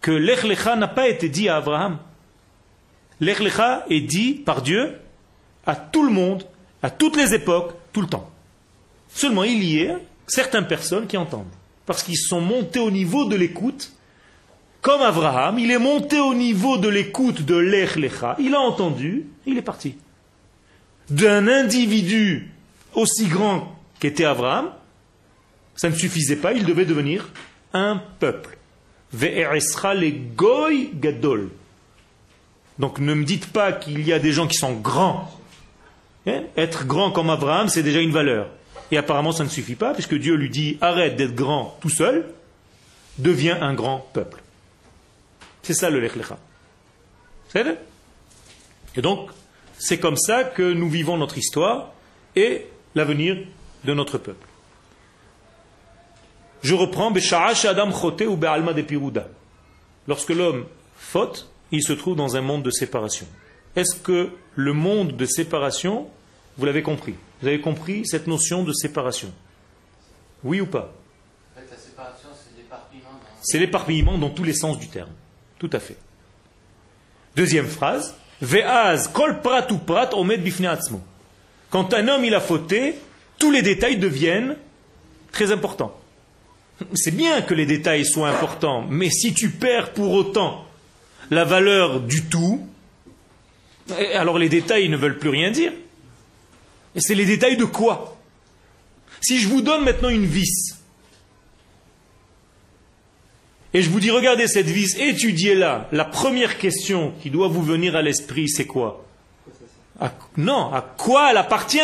que 0.02 0.12
Lech 0.12 0.44
Lecha 0.44 0.76
n'a 0.76 0.88
pas 0.88 1.08
été 1.08 1.30
dit 1.30 1.50
à 1.50 1.58
Abraham. 1.58 2.00
Lech 3.20 3.39
Lecha 3.39 3.86
est 3.89 4.02
dit 4.02 4.34
par 4.34 4.62
Dieu 4.62 5.00
à 5.66 5.76
tout 5.76 6.03
le 6.03 6.11
monde, 6.11 6.45
à 6.82 6.89
toutes 6.89 7.16
les 7.16 7.34
époques, 7.34 7.74
tout 7.91 8.01
le 8.01 8.07
temps. 8.07 8.30
Seulement, 9.14 9.43
il 9.43 9.64
y 9.64 9.88
a 9.88 9.99
certaines 10.28 10.68
personnes 10.68 11.07
qui 11.07 11.18
entendent. 11.18 11.45
Parce 11.86 12.03
qu'ils 12.03 12.18
sont 12.18 12.41
montés 12.41 12.80
au 12.80 12.91
niveau 12.91 13.26
de 13.26 13.36
l'écoute, 13.36 13.91
comme 14.82 15.01
Abraham, 15.01 15.59
il 15.59 15.72
est 15.72 15.80
monté 15.80 16.20
au 16.20 16.34
niveau 16.34 16.78
de 16.78 16.89
l'écoute 16.89 17.43
de 17.43 17.55
Lech 17.55 17.95
Lecha, 17.95 18.36
il 18.39 18.53
a 18.53 18.59
entendu, 18.59 19.26
il 19.45 19.57
est 19.57 19.61
parti. 19.61 19.95
D'un 21.09 21.47
individu 21.47 22.51
aussi 22.93 23.28
grand 23.28 23.78
qu'était 23.99 24.26
Abraham, 24.26 24.72
ça 25.76 25.89
ne 25.89 25.95
suffisait 25.95 26.36
pas, 26.36 26.53
il 26.53 26.66
devait 26.66 26.86
devenir 26.86 27.30
un 27.74 28.01
peuple. 28.20 28.57
Ve'eresra 29.14 29.93
le 29.93 30.09
goy 30.09 30.89
gadol. 30.93 31.49
Donc 32.80 32.99
ne 32.99 33.14
me 33.14 33.24
dites 33.24 33.47
pas 33.47 33.72
qu'il 33.72 34.05
y 34.05 34.11
a 34.11 34.20
des 34.20 34.32
gens 34.32 34.47
qui 34.47 34.57
sont 34.57 34.74
grands. 34.74 35.32
Hein? 36.28 36.43
Être 36.57 36.86
grand 36.86 37.11
comme 37.11 37.30
Abraham, 37.30 37.67
c'est 37.69 37.84
déjà 37.84 37.99
une 37.99 38.11
valeur. 38.11 38.47
Et 38.91 38.97
apparemment, 38.97 39.32
ça 39.32 39.43
ne 39.43 39.49
suffit 39.49 39.76
pas, 39.76 39.93
puisque 39.93 40.15
Dieu 40.15 40.36
lui 40.36 40.49
dit 40.49 40.78
arrête 40.82 41.15
d'être 41.15 41.36
grand 41.36 41.78
tout 41.82 41.89
seul, 41.89 42.28
deviens 43.17 43.61
un 43.61 43.74
grand 43.74 44.07
peuple. 44.13 44.41
C'est 45.61 45.74
ça 45.74 45.89
le 45.89 45.99
Lech 45.99 46.15
Lecha. 46.15 46.38
Et 48.95 49.01
donc, 49.01 49.30
c'est 49.78 49.99
comme 49.99 50.17
ça 50.17 50.43
que 50.43 50.74
nous 50.74 50.89
vivons 50.89 51.17
notre 51.17 51.38
histoire 51.38 51.91
et 52.36 52.67
l'avenir 52.95 53.38
de 53.84 53.93
notre 53.93 54.17
peuple. 54.17 54.47
Je 56.61 56.74
reprends 56.76 57.13
Adam 57.65 57.89
ou 57.91 58.38
Be'alma 58.38 58.74
de 58.74 59.21
Lorsque 60.07 60.30
l'homme 60.30 60.65
faute, 60.95 61.49
il 61.71 61.84
se 61.84 61.93
trouve 61.93 62.15
dans 62.15 62.36
un 62.36 62.41
monde 62.41 62.63
de 62.63 62.71
séparation. 62.71 63.28
Est-ce 63.76 63.95
que 63.95 64.30
le 64.56 64.74
monde 64.74 65.16
de 65.16 65.26
séparation, 65.26 66.08
vous 66.58 66.66
l'avez 66.66 66.84
compris 66.84 67.16
Vous 67.41 67.47
avez 67.47 67.62
compris 67.62 68.06
cette 68.06 68.28
notion 68.28 68.64
de 68.64 68.74
séparation 68.74 69.32
Oui 70.43 70.62
ou 70.62 70.68
pas? 70.68 70.93
C'est 73.41 73.60
l'éparpillement 73.60 74.18
dans 74.18 74.30
tous 74.30 74.43
les 74.43 74.54
sens 74.54 74.80
du 74.80 74.88
terme. 74.88 75.10
Tout 75.60 75.70
à 75.74 75.80
fait. 75.80 75.97
Deuxième 77.36 77.68
phrase. 77.68 78.16
Ve'az 78.41 79.10
kol 79.10 79.41
prat 79.41 79.68
ou 79.72 79.78
prat 79.78 80.10
omed 80.14 80.41
Quand 81.70 81.93
un 81.93 82.08
homme 82.08 82.26
il 82.26 82.36
a 82.36 82.41
fauté, 82.41 82.95
tous 83.38 83.51
les 83.51 83.62
détails 83.62 83.97
deviennent 83.97 84.56
très 85.32 85.51
importants. 85.51 85.97
C'est 86.93 87.16
bien 87.16 87.41
que 87.41 87.54
les 87.54 87.66
détails 87.66 88.06
soient 88.06 88.30
importants, 88.30 88.86
mais 88.89 89.10
si 89.10 89.34
tu 89.34 89.49
perds 89.49 89.93
pour 89.93 90.12
autant 90.12 90.66
la 91.32 91.45
valeur 91.45 92.01
du 92.01 92.24
tout, 92.26 92.68
alors 94.14 94.38
les 94.38 94.50
détails 94.50 94.90
ne 94.90 94.98
veulent 94.98 95.20
plus 95.20 95.30
rien 95.30 95.52
dire. 95.52 95.74
Et 96.96 97.02
c'est 97.02 97.16
les 97.16 97.26
détails 97.26 97.58
de 97.58 97.66
quoi? 97.66 98.18
Si 99.22 99.40
je 99.40 99.48
vous 99.48 99.62
donne 99.62 99.84
maintenant 99.84 100.10
une 100.10 100.26
vis, 100.26 100.76
et 103.74 103.82
je 103.82 103.90
vous 103.90 104.00
dis, 104.00 104.12
regardez 104.12 104.48
cette 104.48 104.68
vis, 104.68 104.96
étudiez-la, 105.00 105.88
la 105.92 106.06
première 106.06 106.60
question 106.60 107.14
qui 107.22 107.32
doit 107.32 107.48
vous 107.48 107.64
venir 107.64 107.96
à 107.96 108.04
l'esprit, 108.04 108.48
c'est 108.48 108.68
quoi? 108.68 109.04
Non, 110.38 110.72
à 110.72 110.82
quoi 110.82 111.32
elle 111.32 111.38
appartient? 111.38 111.80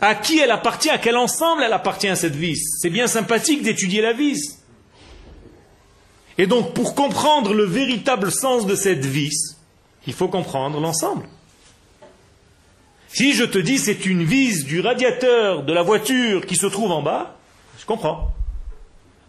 À 0.00 0.14
qui 0.14 0.38
elle 0.38 0.50
appartient? 0.50 0.88
À 0.88 0.98
quel 0.98 1.16
ensemble 1.16 1.62
elle 1.64 1.72
appartient 1.72 2.16
cette 2.16 2.36
vis? 2.36 2.62
C'est 2.80 2.90
bien 2.90 3.08
sympathique 3.08 3.62
d'étudier 3.62 4.00
la 4.00 4.12
vis. 4.14 4.58
Et 6.38 6.46
donc, 6.46 6.72
pour 6.72 6.94
comprendre 6.94 7.52
le 7.52 7.64
véritable 7.64 8.30
sens 8.30 8.66
de 8.66 8.74
cette 8.74 9.04
vis, 9.04 9.55
il 10.06 10.12
faut 10.12 10.28
comprendre 10.28 10.80
l'ensemble. 10.80 11.28
Si 13.08 13.32
je 13.32 13.44
te 13.44 13.58
dis 13.58 13.78
c'est 13.78 14.06
une 14.06 14.24
vis 14.24 14.64
du 14.64 14.80
radiateur 14.80 15.62
de 15.62 15.72
la 15.72 15.82
voiture 15.82 16.46
qui 16.46 16.56
se 16.56 16.66
trouve 16.66 16.92
en 16.92 17.02
bas, 17.02 17.36
je 17.78 17.86
comprends. 17.86 18.32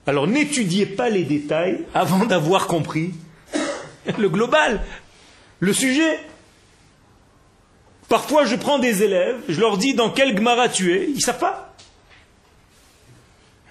Alors 0.06 0.28
n'étudiez 0.28 0.86
pas 0.86 1.10
les 1.10 1.24
détails 1.24 1.86
avant 1.94 2.26
d'avoir 2.26 2.68
compris 2.68 3.14
le 4.18 4.30
global, 4.30 4.82
le 5.60 5.74
sujet. 5.74 6.20
Parfois, 8.10 8.46
je 8.46 8.56
prends 8.56 8.80
des 8.80 9.04
élèves, 9.04 9.36
je 9.50 9.60
leur 9.60 9.78
dis 9.78 9.94
dans 9.94 10.10
quel 10.10 10.36
Gemara 10.36 10.70
tu 10.70 10.94
es, 10.94 11.08
ils 11.10 11.16
ne 11.16 11.20
savent 11.20 11.40
pas. 11.40 11.76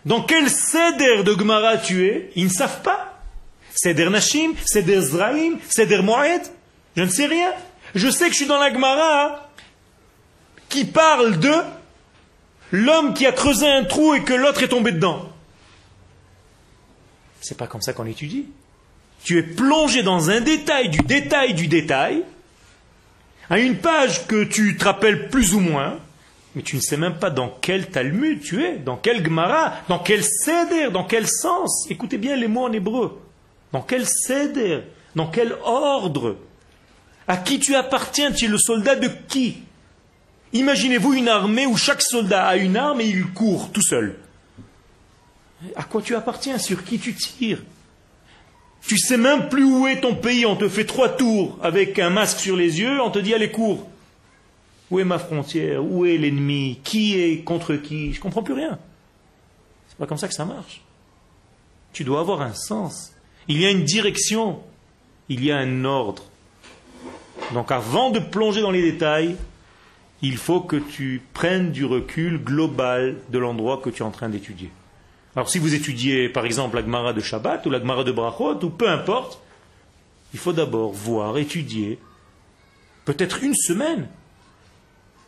Dans 0.04 0.22
quel 0.22 0.50
Seder 0.50 1.24
de 1.24 1.32
Gemara 1.36 1.78
tu 1.78 2.07
es, 2.07 2.30
ils 2.36 2.44
ne 2.44 2.50
savent 2.50 2.82
pas. 2.82 3.18
Seder 3.74 4.11
Nashim, 4.11 4.52
Seder 4.64 5.00
Zraim, 5.00 5.59
Seder 5.68 6.02
Moed, 6.02 6.42
je 6.97 7.03
ne 7.03 7.09
sais 7.09 7.26
rien. 7.26 7.53
Je 7.94 8.09
sais 8.09 8.26
que 8.26 8.32
je 8.32 8.38
suis 8.38 8.47
dans 8.47 8.59
la 8.59 8.72
Gemara 8.72 9.49
qui 10.68 10.84
parle 10.84 11.38
de 11.38 11.55
l'homme 12.72 13.14
qui 13.14 13.26
a 13.26 13.32
creusé 13.32 13.68
un 13.68 13.84
trou 13.84 14.14
et 14.14 14.22
que 14.22 14.34
l'autre 14.34 14.62
est 14.62 14.68
tombé 14.68 14.92
dedans. 14.92 15.30
C'est 17.40 17.57
pas 17.57 17.66
comme 17.66 17.82
ça 17.82 17.92
qu'on 17.92 18.07
étudie. 18.07 18.47
Tu 19.22 19.38
es 19.38 19.42
plongé 19.42 20.03
dans 20.03 20.30
un 20.30 20.40
détail 20.40 20.88
du 20.88 20.99
détail 20.99 21.55
du 21.55 21.68
détail, 21.68 22.22
à 23.49 23.59
une 23.59 23.76
page 23.76 24.26
que 24.26 24.44
tu 24.44 24.76
te 24.76 24.84
rappelles 24.84 25.28
plus 25.28 25.55
ou 25.55 25.61
moins, 25.61 25.99
mais 26.55 26.62
tu 26.62 26.76
ne 26.76 26.80
sais 26.80 26.97
même 26.97 27.18
pas 27.18 27.30
dans 27.30 27.49
quel 27.61 27.88
Talmud 27.88 28.40
tu 28.40 28.64
es, 28.64 28.76
dans 28.78 28.97
quel 28.97 29.24
Gemara, 29.24 29.74
dans 29.88 29.99
quel 29.99 30.24
Seder, 30.24 30.90
dans 30.90 31.05
quel 31.05 31.28
sens. 31.28 31.86
Écoutez 31.90 32.18
bien 32.18 32.36
les 32.36 32.49
mots 32.49 32.64
en 32.64 32.72
hébreu. 32.72 33.20
Dans 33.72 33.82
quel 33.82 34.07
Seder, 34.07 34.80
dans 35.14 35.26
quel 35.26 35.57
ordre. 35.64 36.36
À 37.29 37.37
qui 37.37 37.59
tu 37.59 37.74
appartiens 37.74 38.33
Tu 38.33 38.45
es 38.45 38.49
le 38.49 38.59
soldat 38.59 38.97
de 38.97 39.09
qui? 39.29 39.59
Imaginez-vous 40.53 41.14
une 41.14 41.29
armée 41.29 41.66
où 41.66 41.77
chaque 41.77 42.03
soldat 42.03 42.47
a 42.47 42.57
une 42.57 42.77
arme 42.77 43.01
et 43.01 43.07
il 43.07 43.27
court 43.27 43.70
tout 43.72 43.83
seul. 43.83 44.16
À 45.74 45.83
quoi 45.83 46.03
tu 46.03 46.14
appartiens? 46.14 46.59
Sur 46.59 46.85
qui 46.85 46.99
tu 46.99 47.14
tires? 47.14 47.62
Tu 48.87 48.97
sais 48.99 49.16
même 49.16 49.49
plus 49.49 49.64
où 49.64 49.87
est 49.87 50.01
ton 50.01 50.14
pays, 50.14 50.47
on 50.47 50.55
te 50.55 50.68
fait 50.68 50.85
trois 50.85 51.09
tours 51.09 51.59
avec 51.62 51.99
un 51.99 52.11
masque 52.11 52.39
sur 52.39 52.57
les 52.57 52.79
yeux, 52.79 53.01
on 53.01 53.11
te 53.11 53.18
dit 53.18 53.35
allez 53.35 53.51
cours. 53.51 53.89
Où 54.91 55.01
est 55.01 55.05
ma 55.05 55.18
frontière? 55.18 55.83
Où 55.85 56.07
est 56.07 56.16
l'ennemi? 56.16 56.79
Qui 56.85 57.18
est 57.18 57.43
contre 57.43 57.74
qui? 57.74 58.12
Je 58.12 58.20
comprends 58.20 58.45
plus 58.45 58.55
rien. 58.55 58.79
C'est 59.89 59.99
pas 59.99 60.07
comme 60.07 60.18
ça 60.18 60.29
que 60.29 60.35
ça 60.35 60.45
marche. 60.45 60.83
Tu 61.93 62.05
dois 62.05 62.20
avoir 62.20 62.43
un 62.43 62.55
sens. 62.55 63.12
Il 63.49 63.61
y 63.61 63.66
a 63.66 63.70
une 63.70 63.85
direction. 63.85 64.61
Il 65.29 65.45
y 65.45 65.51
a 65.51 65.57
un 65.57 65.85
ordre. 65.85 66.22
Donc 67.53 67.70
avant 67.70 68.11
de 68.11 68.18
plonger 68.18 68.61
dans 68.61 68.70
les 68.70 68.82
détails, 68.82 69.36
il 70.22 70.36
faut 70.36 70.61
que 70.61 70.76
tu 70.76 71.22
prennes 71.34 71.70
du 71.72 71.84
recul 71.84 72.42
global 72.42 73.16
de 73.30 73.38
l'endroit 73.38 73.80
que 73.82 73.90
tu 73.90 74.03
es 74.03 74.07
en 74.07 74.11
train 74.11 74.28
d'étudier. 74.28 74.70
Alors 75.34 75.49
si 75.49 75.59
vous 75.59 75.74
étudiez 75.74 76.28
par 76.28 76.47
exemple 76.47 76.76
la 76.76 76.82
Gemara 76.82 77.12
de 77.12 77.20
Shabbat 77.20 77.66
ou 77.66 77.70
la 77.70 77.78
Gemara 77.78 78.05
de 78.05 78.12
Brachot 78.12 78.64
ou 78.64 78.70
peu 78.70 78.88
importe, 78.88 79.38
il 80.32 80.38
faut 80.38 80.53
d'abord 80.53 80.92
voir, 80.92 81.38
étudier, 81.38 81.99
peut-être 83.05 83.42
une 83.42 83.55
semaine, 83.55 84.09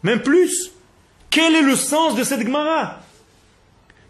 même 0.03 0.23
plus. 0.23 0.73
Quel 1.31 1.55
est 1.55 1.62
le 1.62 1.77
sens 1.77 2.16
de 2.16 2.25
cette 2.25 2.41
Gemara? 2.41 3.01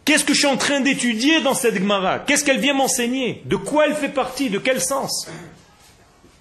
Qu'est-ce 0.04 0.24
que 0.24 0.32
je 0.32 0.38
suis 0.38 0.46
en 0.48 0.56
train 0.56 0.80
d'étudier 0.80 1.42
dans 1.42 1.54
cette 1.54 1.74
Gemara? 1.74 2.20
Qu'est-ce 2.20 2.44
qu'elle 2.44 2.60
vient 2.60 2.74
m'enseigner? 2.74 3.42
De 3.44 3.56
quoi 3.56 3.86
elle 3.86 3.94
fait 3.94 4.08
partie? 4.08 4.48
De 4.48 4.58
quel 4.58 4.80
sens? 4.80 5.28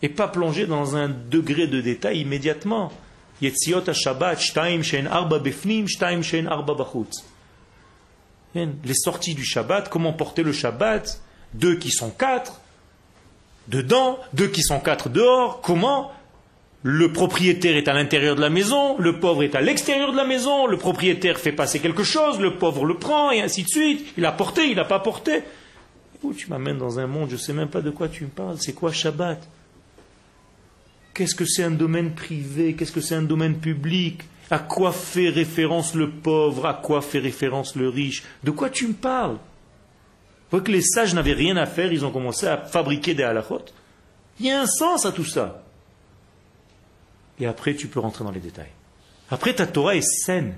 Et 0.02 0.10
pas 0.10 0.28
plonger 0.28 0.68
dans 0.68 0.96
un 0.96 1.10
degré 1.10 1.68
de 1.68 1.82
détail 1.82 2.22
immédiatement. 2.22 2.92
Bachutz 3.42 3.78
les 8.84 8.94
sorties 8.94 9.36
du 9.36 9.46
Shabbat, 9.46 9.90
comment 9.90 10.14
porter 10.14 10.44
le 10.44 10.52
Shabbat, 10.52 11.22
deux 11.54 11.76
qui 11.76 11.92
sont 11.92 12.10
quatre, 12.10 12.60
dedans, 13.68 14.20
deux 14.34 14.48
qui 14.48 14.62
sont 14.62 14.80
quatre 14.80 15.10
dehors, 15.10 15.62
comment? 15.62 16.12
Le 16.84 17.12
propriétaire 17.12 17.76
est 17.76 17.88
à 17.88 17.94
l'intérieur 17.94 18.36
de 18.36 18.42
la 18.42 18.50
maison, 18.50 18.98
le 18.98 19.20
pauvre 19.20 19.44
est 19.44 19.56
à 19.56 19.62
l'extérieur 19.62 20.12
de 20.12 20.18
la 20.18 20.26
maison, 20.26 20.68
le 20.68 20.78
propriétaire 20.78 21.38
fait 21.38 21.52
passer 21.52 21.80
quelque 21.80 22.04
chose, 22.04 22.40
le 22.40 22.56
pauvre 22.56 22.86
le 22.86 22.96
prend, 22.96 23.32
et 23.32 23.42
ainsi 23.42 23.64
de 23.64 23.68
suite. 23.68 24.14
Il 24.18 24.26
a 24.26 24.32
porté, 24.32 24.70
il 24.70 24.76
n'a 24.76 24.86
pas 24.86 25.00
porté. 25.00 25.44
Tu 26.36 26.50
m'amènes 26.50 26.78
dans 26.78 27.00
un 27.00 27.08
monde, 27.08 27.30
je 27.30 27.36
ne 27.36 27.40
sais 27.40 27.54
même 27.54 27.68
pas 27.68 27.82
de 27.82 27.90
quoi 27.90 28.08
tu 28.08 28.24
me 28.24 28.30
parles. 28.30 28.58
C'est 28.60 28.74
quoi 28.74 28.92
Shabbat? 28.92 29.40
Qu'est-ce 31.18 31.34
que 31.34 31.46
c'est 31.46 31.64
un 31.64 31.72
domaine 31.72 32.14
privé? 32.14 32.76
Qu'est-ce 32.76 32.92
que 32.92 33.02
c'est 33.02 33.16
un 33.16 33.24
domaine 33.24 33.58
public? 33.58 34.22
À 34.52 34.60
quoi 34.60 34.92
fait 34.92 35.30
référence 35.30 35.96
le 35.96 36.12
pauvre? 36.12 36.68
À 36.68 36.76
quoi 36.76 37.02
fait 37.02 37.18
référence 37.18 37.76
le 37.76 37.90
riche? 37.90 38.24
De 38.44 38.52
quoi 38.52 38.70
tu 38.70 38.88
me 38.88 38.94
parles? 38.94 39.38
Vous 40.52 40.62
que 40.62 40.72
les 40.72 40.82
sages 40.82 41.14
n'avaient 41.16 41.34
rien 41.34 41.58
à 41.58 41.66
faire, 41.66 41.92
ils 41.92 42.06
ont 42.06 42.12
commencé 42.12 42.46
à 42.46 42.58
fabriquer 42.58 43.16
des 43.16 43.24
halachot. 43.24 43.66
Il 44.40 44.46
y 44.46 44.52
a 44.52 44.62
un 44.62 44.68
sens 44.68 45.06
à 45.08 45.12
tout 45.12 45.26
ça. 45.26 45.64
Et 47.40 47.48
après, 47.48 47.76
tu 47.76 47.88
peux 47.88 48.00
rentrer 48.00 48.24
dans 48.24 48.32
les 48.32 48.40
détails. 48.40 48.72
Après, 49.30 49.54
ta 49.54 49.68
Torah 49.68 49.96
est 49.96 50.02
saine. 50.02 50.56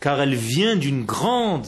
Car 0.00 0.20
elle 0.20 0.34
vient 0.34 0.76
d'une 0.76 1.04
grande 1.04 1.66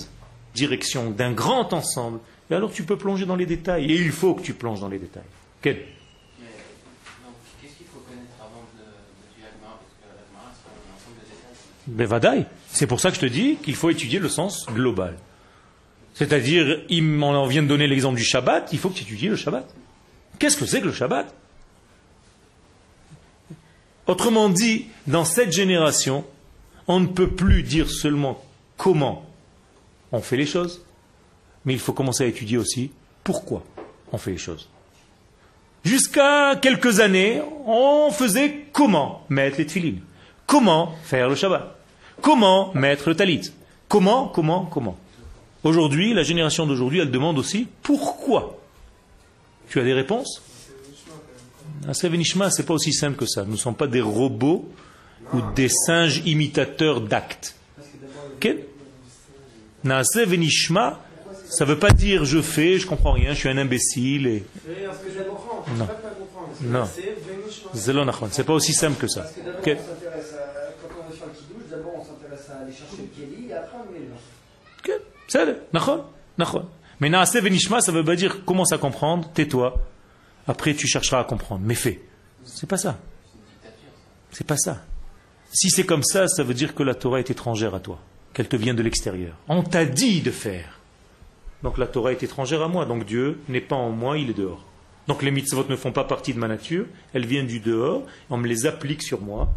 direction, 0.54 1.10
d'un 1.10 1.32
grand 1.32 1.72
ensemble. 1.72 2.20
Et 2.50 2.54
alors 2.54 2.72
tu 2.72 2.84
peux 2.84 2.96
plonger 2.96 3.26
dans 3.26 3.36
les 3.36 3.46
détails. 3.46 3.90
Et 3.90 3.96
il 3.96 4.12
faut 4.12 4.34
que 4.34 4.42
tu 4.42 4.54
plonges 4.54 4.80
dans 4.80 4.88
les 4.88 4.98
détails 4.98 5.22
Mais 5.64 5.72
donc, 5.72 5.84
qu'est-ce 7.60 7.76
qu'il 7.76 7.86
faut 7.86 8.00
connaître 8.00 8.32
avant 8.40 8.64
de, 8.76 8.84
de 8.84 9.34
tuer 9.34 9.44
Agmara 9.44 9.76
Parce 9.80 9.96
que 10.00 10.08
l'Agmara, 10.08 10.52
c'est 10.56 10.68
un 10.68 10.94
ensemble 10.96 11.20
C'est 12.70 12.86
pour 12.86 13.00
ça 13.00 13.10
que 13.10 13.16
je 13.16 13.20
te 13.20 13.26
dis 13.26 13.56
qu'il 13.56 13.74
faut 13.74 13.90
étudier 13.90 14.18
le 14.18 14.28
sens 14.28 14.66
global. 14.66 15.16
C'est-à-dire, 16.14 16.82
il 16.88 17.02
m'en 17.02 17.46
vient 17.46 17.62
de 17.62 17.68
donner 17.68 17.86
l'exemple 17.86 18.16
du 18.16 18.24
Shabbat, 18.24 18.68
il 18.72 18.78
faut 18.78 18.90
que 18.90 18.96
tu 18.96 19.02
étudies 19.02 19.28
le 19.28 19.36
Shabbat. 19.36 19.68
Qu'est-ce 20.38 20.56
que 20.56 20.66
c'est 20.66 20.80
que 20.80 20.86
le 20.86 20.92
Shabbat? 20.92 21.34
Autrement 24.06 24.48
dit, 24.48 24.86
dans 25.06 25.24
cette 25.24 25.52
génération, 25.52 26.24
on 26.86 27.00
ne 27.00 27.06
peut 27.06 27.30
plus 27.30 27.62
dire 27.62 27.90
seulement 27.90 28.42
comment 28.76 29.24
on 30.10 30.20
fait 30.20 30.36
les 30.36 30.46
choses, 30.46 30.84
mais 31.64 31.72
il 31.72 31.78
faut 31.78 31.92
commencer 31.92 32.24
à 32.24 32.26
étudier 32.26 32.58
aussi 32.58 32.90
pourquoi 33.24 33.64
on 34.12 34.18
fait 34.18 34.32
les 34.32 34.38
choses. 34.38 34.68
Jusqu'à 35.84 36.56
quelques 36.56 37.00
années, 37.00 37.40
on 37.66 38.10
faisait 38.10 38.66
comment 38.72 39.24
mettre 39.28 39.58
les 39.58 39.66
tefilines, 39.66 40.00
comment 40.46 40.94
faire 41.04 41.28
le 41.28 41.34
Shabbat, 41.34 41.76
comment 42.20 42.72
mettre 42.74 43.08
le 43.08 43.14
talit, 43.14 43.52
comment, 43.88 44.28
comment, 44.28 44.66
comment? 44.66 44.96
Aujourd'hui, 45.64 46.12
la 46.12 46.22
génération 46.22 46.66
d'aujourd'hui, 46.66 46.98
elle 47.00 47.10
demande 47.10 47.38
aussi 47.38 47.68
pourquoi? 47.82 48.58
Tu 49.68 49.80
as 49.80 49.84
des 49.84 49.94
réponses? 49.94 50.42
Aseh 51.88 52.08
Venishma, 52.08 52.50
c'est 52.50 52.64
pas 52.64 52.74
aussi 52.74 52.92
simple 52.92 53.16
que 53.16 53.26
ça. 53.26 53.44
Nous 53.44 53.52
ne 53.52 53.56
sommes 53.56 53.74
pas 53.74 53.86
des 53.86 54.00
robots 54.00 54.68
ou 55.32 55.40
des 55.54 55.68
singes 55.68 56.22
imitateurs 56.26 57.00
d'actes. 57.00 57.56
Ok? 58.36 58.54
Venishma, 60.24 61.00
ça 61.48 61.64
veut 61.64 61.78
pas 61.78 61.90
dire 61.90 62.24
je 62.24 62.40
fais, 62.40 62.78
je 62.78 62.86
comprends 62.86 63.12
rien, 63.12 63.32
je 63.32 63.38
suis 63.38 63.48
un 63.48 63.58
imbécile. 63.58 64.26
Et... 64.26 64.44
Non. 65.78 65.88
ne 66.60 66.78
Non. 66.80 66.88
c'est 68.32 68.44
pas 68.44 68.52
aussi 68.52 68.72
simple 68.72 68.98
que 69.00 69.08
ça. 69.08 69.22
Parce 69.22 69.34
que 69.34 69.40
d'abord, 69.40 69.60
Ok 69.60 69.68
on 69.68 69.94
s'intéresse 69.94 70.34
à, 70.34 70.72
quand 70.82 70.94
on 71.00 71.10
va 71.10 71.16
faire 71.16 71.26
le 71.26 71.32
kidouche, 71.32 71.68
d'abord 71.70 71.92
on 71.98 72.04
s'intéresse 72.04 72.50
à 72.50 72.62
aller 72.62 72.72
chercher 72.72 72.96
le 72.98 73.08
kéli, 73.08 73.48
et 73.48 73.54
après 73.54 73.76
on 73.76 73.92
met 73.92 73.98
le 74.00 74.06
vin. 74.06 74.20
Ok, 74.78 75.00
בסדר, 75.31 75.55
נכון, 75.73 76.01
נכון. 76.37 76.65
Mais 76.99 77.09
naaseh 77.09 77.41
venishma, 77.41 77.79
ça 77.79 77.91
veut 77.91 78.03
pas 78.03 78.15
dire 78.15 78.43
commence 78.43 78.71
à 78.71 78.79
comprendre, 78.79 79.29
tais-toi. 79.31 79.79
Après, 80.47 80.73
tu 80.73 80.87
chercheras 80.87 81.19
à 81.19 81.23
comprendre. 81.25 81.61
Mais 81.63 81.75
fais. 81.75 82.01
C'est 82.43 82.67
pas 82.67 82.77
ça. 82.77 82.97
C'est 84.31 84.47
pas 84.47 84.57
ça. 84.57 84.83
Si 85.51 85.69
c'est 85.69 85.85
comme 85.85 86.03
ça, 86.03 86.27
ça 86.27 86.43
veut 86.43 86.53
dire 86.55 86.73
que 86.73 86.83
la 86.83 86.95
Torah 86.95 87.19
est 87.19 87.29
étrangère 87.29 87.75
à 87.75 87.79
toi, 87.79 87.99
qu'elle 88.33 88.47
te 88.47 88.55
vient 88.55 88.73
de 88.73 88.81
l'extérieur. 88.81 89.35
On 89.47 89.61
t'a 89.61 89.85
dit 89.85 90.21
de 90.21 90.31
faire. 90.31 90.79
Donc 91.63 91.77
la 91.77 91.87
Torah 91.87 92.11
est 92.11 92.23
étrangère 92.23 92.63
à 92.63 92.67
moi. 92.67 92.85
Donc 92.85 93.05
Dieu 93.05 93.39
n'est 93.47 93.61
pas 93.61 93.75
en 93.75 93.91
moi, 93.91 94.17
il 94.17 94.31
est 94.31 94.33
dehors. 94.33 94.65
Donc 95.07 95.23
les 95.23 95.31
mitzvot 95.31 95.65
ne 95.69 95.75
font 95.75 95.91
pas 95.91 96.03
partie 96.03 96.33
de 96.33 96.39
ma 96.39 96.47
nature, 96.47 96.85
elles 97.13 97.25
viennent 97.25 97.47
du 97.47 97.61
dehors, 97.61 98.03
on 98.29 98.37
me 98.37 98.47
les 98.47 98.65
applique 98.65 99.01
sur 99.01 99.21
moi, 99.21 99.49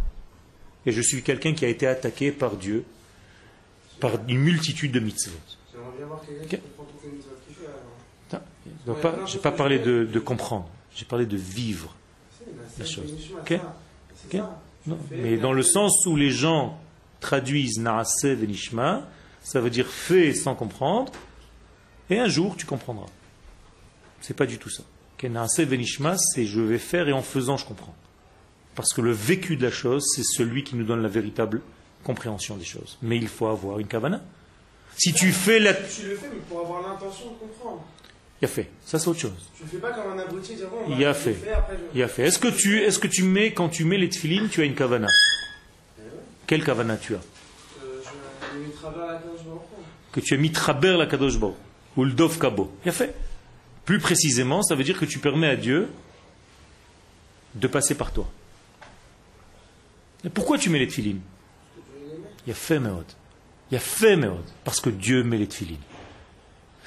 et 0.86 0.92
je 0.92 1.00
suis 1.00 1.22
quelqu'un 1.22 1.54
qui 1.54 1.64
a 1.64 1.68
été 1.68 1.88
attaqué 1.88 2.30
par 2.30 2.56
Dieu, 2.56 2.84
par 3.98 4.12
une 4.28 4.38
multitude 4.38 4.92
de 4.92 5.00
mitzvot. 5.00 5.36
Je 8.85 8.85
dois 8.85 8.95
pas- 9.41 9.51
parlé 9.51 9.79
de, 9.79 10.05
de 10.05 10.19
comprendre, 10.19 10.67
j'ai 10.95 11.05
parlé 11.05 11.25
de 11.25 11.37
vivre. 11.37 11.95
La 12.77 12.85
chose. 12.85 13.11
Non, 14.87 14.97
mais 15.11 15.37
dans 15.37 15.53
le 15.53 15.63
sens 15.63 16.05
où 16.05 16.15
les 16.15 16.29
gens 16.29 16.77
traduisent 17.19 17.79
Naaseh 17.79 18.35
Venishma, 18.35 19.07
ça 19.41 19.59
veut 19.59 19.69
dire 19.71 19.87
fais 19.87 20.33
sans 20.33 20.53
comprendre, 20.55 21.11
et 22.09 22.19
un 22.19 22.27
jour 22.27 22.55
tu 22.55 22.65
comprendras. 22.65 23.07
C'est 24.21 24.35
pas 24.35 24.45
du 24.45 24.57
tout 24.59 24.69
ça. 24.69 24.83
Ok, 25.17 25.23
Naaseh 25.29 25.65
Venishma, 25.65 26.17
c'est 26.17 26.45
je 26.45 26.59
vais 26.61 26.77
faire 26.77 27.07
et 27.07 27.13
en 27.13 27.21
faisant 27.21 27.57
je 27.57 27.65
comprends. 27.65 27.95
Parce 28.75 28.93
que 28.93 29.01
le 29.01 29.11
vécu 29.11 29.55
de 29.55 29.63
la 29.63 29.71
chose, 29.71 30.03
c'est 30.15 30.23
celui 30.23 30.63
qui 30.63 30.75
nous 30.75 30.83
donne 30.83 31.01
la 31.01 31.07
véritable 31.09 31.61
compréhension 32.03 32.57
des 32.57 32.65
choses. 32.65 32.97
Mais 33.01 33.17
il 33.17 33.27
faut 33.27 33.47
avoir 33.47 33.79
une 33.79 33.87
kavana. 33.87 34.21
Si 34.97 35.13
tu 35.13 35.31
fais 35.31 35.59
la... 35.59 35.73
Tu 35.73 36.07
le 36.07 36.15
fais, 36.15 36.27
mais 36.33 36.39
pour 36.47 36.61
avoir 36.61 36.81
l'intention 36.81 37.31
de 37.31 37.35
comprendre. 37.35 37.83
Il 38.41 38.45
a 38.45 38.47
fait. 38.47 38.69
Ça 38.85 38.99
c'est 38.99 39.07
autre 39.07 39.19
chose. 39.19 39.51
Tu 39.55 39.63
le 39.63 39.69
fais 39.69 39.77
pas 39.77 39.91
comme 39.91 40.11
un 40.13 40.19
abruti, 40.19 40.55
dire 40.55 40.67
bon, 40.69 40.77
Il 40.89 40.99
bah, 40.99 41.09
a 41.09 41.13
fait. 41.13 41.35
Il 41.93 42.03
a 42.03 42.07
fait. 42.07 42.23
Est-ce 42.23 42.39
que 42.39 42.49
tu, 42.49 42.81
est-ce 42.81 42.99
que 42.99 43.07
tu 43.07 43.23
mets, 43.23 43.53
quand 43.53 43.69
tu 43.69 43.85
mets 43.85 43.97
les 43.97 44.09
tefilines, 44.09 44.49
tu 44.49 44.61
as 44.61 44.65
une 44.65 44.75
kavana 44.75 45.07
Quelle 46.47 46.63
kavana 46.63 46.97
tu 46.97 47.15
as 47.15 47.19
Euh, 47.83 48.01
que 50.11 50.19
tu 50.19 50.33
as 50.33 50.37
mis 50.37 50.51
Traber 50.51 50.97
la 50.97 51.07
Kadosh 51.07 51.35
ou 51.97 52.03
le 52.03 52.11
Dov 52.11 52.37
Kabo. 52.39 52.71
Il 52.85 52.89
a 52.89 52.91
fait. 52.91 53.13
Plus 53.85 53.99
précisément, 53.99 54.63
ça 54.63 54.75
veut 54.75 54.83
dire 54.83 54.99
que 54.99 55.05
tu 55.05 55.19
permets 55.19 55.47
à 55.49 55.55
Dieu 55.55 55.89
de 57.53 57.67
passer 57.67 57.95
par 57.95 58.11
toi. 58.11 58.29
Et 60.23 60.29
pourquoi 60.29 60.57
tu 60.57 60.69
mets 60.69 60.79
les 60.79 60.87
tefilines 60.87 61.21
Il 62.47 62.51
a 62.51 62.55
fait 62.55 62.79
Meod. 62.79 63.05
Il 63.71 63.77
a 63.77 63.79
fait 63.79 64.15
Meod. 64.15 64.43
Parce 64.63 64.79
que 64.79 64.89
Dieu 64.89 65.23
met 65.23 65.37
les 65.37 65.47
tefilines. 65.47 65.77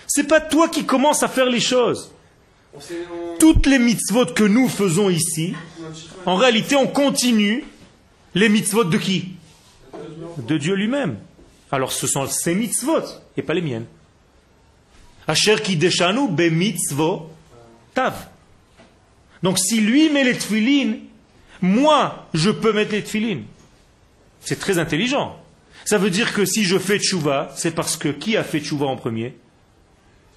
C'est 0.06 0.26
pas 0.26 0.40
toi 0.40 0.68
qui 0.68 0.86
commences 0.86 1.22
à 1.22 1.28
faire 1.28 1.46
les 1.46 1.60
choses. 1.60 2.12
Toutes 3.38 3.66
les 3.66 3.78
mitzvot 3.78 4.26
que 4.26 4.44
nous 4.44 4.68
faisons 4.68 5.10
ici, 5.10 5.54
en 6.26 6.36
réalité, 6.36 6.76
on 6.76 6.86
continue 6.86 7.64
les 8.34 8.48
mitzvot 8.48 8.84
de 8.84 8.98
qui? 8.98 9.34
De 10.38 10.58
Dieu 10.58 10.74
lui-même. 10.74 11.18
Alors 11.70 11.92
ce 11.92 12.06
sont 12.06 12.26
ses 12.26 12.54
mitzvot 12.54 13.02
et 13.36 13.42
pas 13.42 13.54
les 13.54 13.62
miennes. 13.62 13.86
Asher 15.26 15.60
ki 15.60 15.76
be 15.76 16.50
mitzvot 16.50 17.30
tav. 17.94 18.14
Donc 19.42 19.58
si 19.58 19.80
lui 19.80 20.08
met 20.10 20.24
les 20.24 20.34
tefilines, 20.34 21.00
moi 21.60 22.28
je 22.32 22.50
peux 22.50 22.72
mettre 22.72 22.92
les 22.92 23.02
tefilines. 23.02 23.44
C'est 24.40 24.58
très 24.58 24.78
intelligent. 24.78 25.36
Ça 25.84 25.98
veut 25.98 26.10
dire 26.10 26.34
que 26.34 26.44
si 26.44 26.64
je 26.64 26.78
fais 26.78 26.98
tchouva, 26.98 27.52
c'est 27.56 27.74
parce 27.74 27.96
que 27.96 28.08
qui 28.08 28.36
a 28.36 28.44
fait 28.44 28.60
tchouva 28.60 28.86
en 28.86 28.96
premier? 28.96 29.36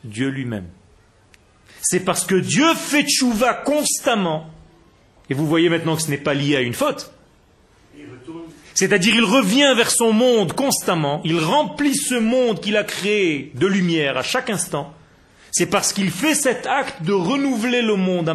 Dieu 0.03 0.29
lui-même. 0.29 0.67
C'est 1.81 2.01
parce 2.01 2.25
que 2.25 2.35
Dieu 2.35 2.73
fait 2.75 3.03
tchouva 3.03 3.53
constamment. 3.53 4.49
Et 5.29 5.33
vous 5.33 5.47
voyez 5.47 5.69
maintenant 5.69 5.95
que 5.95 6.01
ce 6.01 6.09
n'est 6.09 6.17
pas 6.17 6.33
lié 6.33 6.55
à 6.55 6.61
une 6.61 6.73
faute. 6.73 7.11
C'est-à-dire 8.73 9.15
il 9.15 9.25
revient 9.25 9.73
vers 9.75 9.91
son 9.91 10.13
monde 10.13 10.53
constamment, 10.53 11.21
il 11.25 11.39
remplit 11.39 11.95
ce 11.95 12.15
monde 12.15 12.61
qu'il 12.61 12.77
a 12.77 12.83
créé 12.83 13.51
de 13.55 13.67
lumière 13.67 14.17
à 14.17 14.23
chaque 14.23 14.49
instant. 14.49 14.93
C'est 15.51 15.65
parce 15.65 15.91
qu'il 15.91 16.09
fait 16.11 16.35
cet 16.35 16.65
acte 16.65 17.03
de 17.03 17.11
renouveler 17.11 17.81
le 17.81 17.95
monde, 17.95 18.29
à 18.29 18.33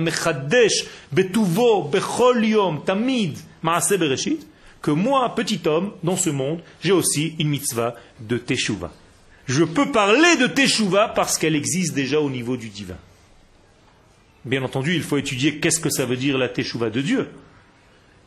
Betuvo, 1.12 1.84
Bechol 1.84 2.46
Tamid, 2.84 3.38
Maaseh 3.62 3.96
Bereshit, 3.96 4.46
que 4.86 4.92
moi, 4.92 5.34
petit 5.34 5.60
homme, 5.64 5.90
dans 6.04 6.16
ce 6.16 6.30
monde, 6.30 6.60
j'ai 6.80 6.92
aussi 6.92 7.34
une 7.40 7.48
mitzvah 7.48 7.96
de 8.20 8.38
Teshuvah. 8.38 8.92
Je 9.46 9.64
peux 9.64 9.90
parler 9.90 10.36
de 10.36 10.46
Teshuvah 10.46 11.08
parce 11.08 11.38
qu'elle 11.38 11.56
existe 11.56 11.92
déjà 11.92 12.20
au 12.20 12.30
niveau 12.30 12.56
du 12.56 12.68
divin. 12.68 12.98
Bien 14.44 14.62
entendu, 14.62 14.94
il 14.94 15.02
faut 15.02 15.16
étudier 15.16 15.58
qu'est-ce 15.58 15.80
que 15.80 15.90
ça 15.90 16.06
veut 16.06 16.16
dire 16.16 16.38
la 16.38 16.48
Teshuvah 16.48 16.90
de 16.90 17.00
Dieu. 17.00 17.28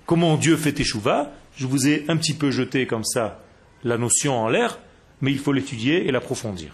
Comment 0.05 0.35
Dieu 0.35 0.57
fait 0.57 0.73
Teshuvah 0.73 1.31
Je 1.55 1.65
vous 1.65 1.87
ai 1.87 2.03
un 2.09 2.17
petit 2.17 2.33
peu 2.33 2.51
jeté 2.51 2.85
comme 2.85 3.05
ça 3.05 3.41
la 3.85 3.97
notion 3.97 4.37
en 4.37 4.49
l'air, 4.49 4.79
mais 5.21 5.31
il 5.31 5.39
faut 5.39 5.53
l'étudier 5.53 6.09
et 6.09 6.11
l'approfondir. 6.11 6.73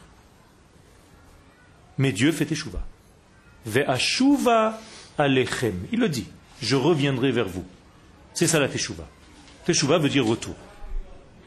Mais 1.99 2.11
Dieu 2.11 2.31
fait 2.31 2.45
Teshuvah. 2.47 2.88
Ve'ashuva 3.67 4.81
alechem. 5.19 5.75
Il 5.91 5.99
le 5.99 6.09
dit. 6.09 6.25
Je 6.59 6.75
reviendrai 6.75 7.31
vers 7.31 7.47
vous. 7.47 7.65
C'est 8.33 8.47
ça 8.47 8.59
la 8.59 8.67
Teshuvah. 8.67 9.07
Teshuvah 9.66 9.97
veut 9.97 10.09
dire 10.09 10.26
retour. 10.26 10.55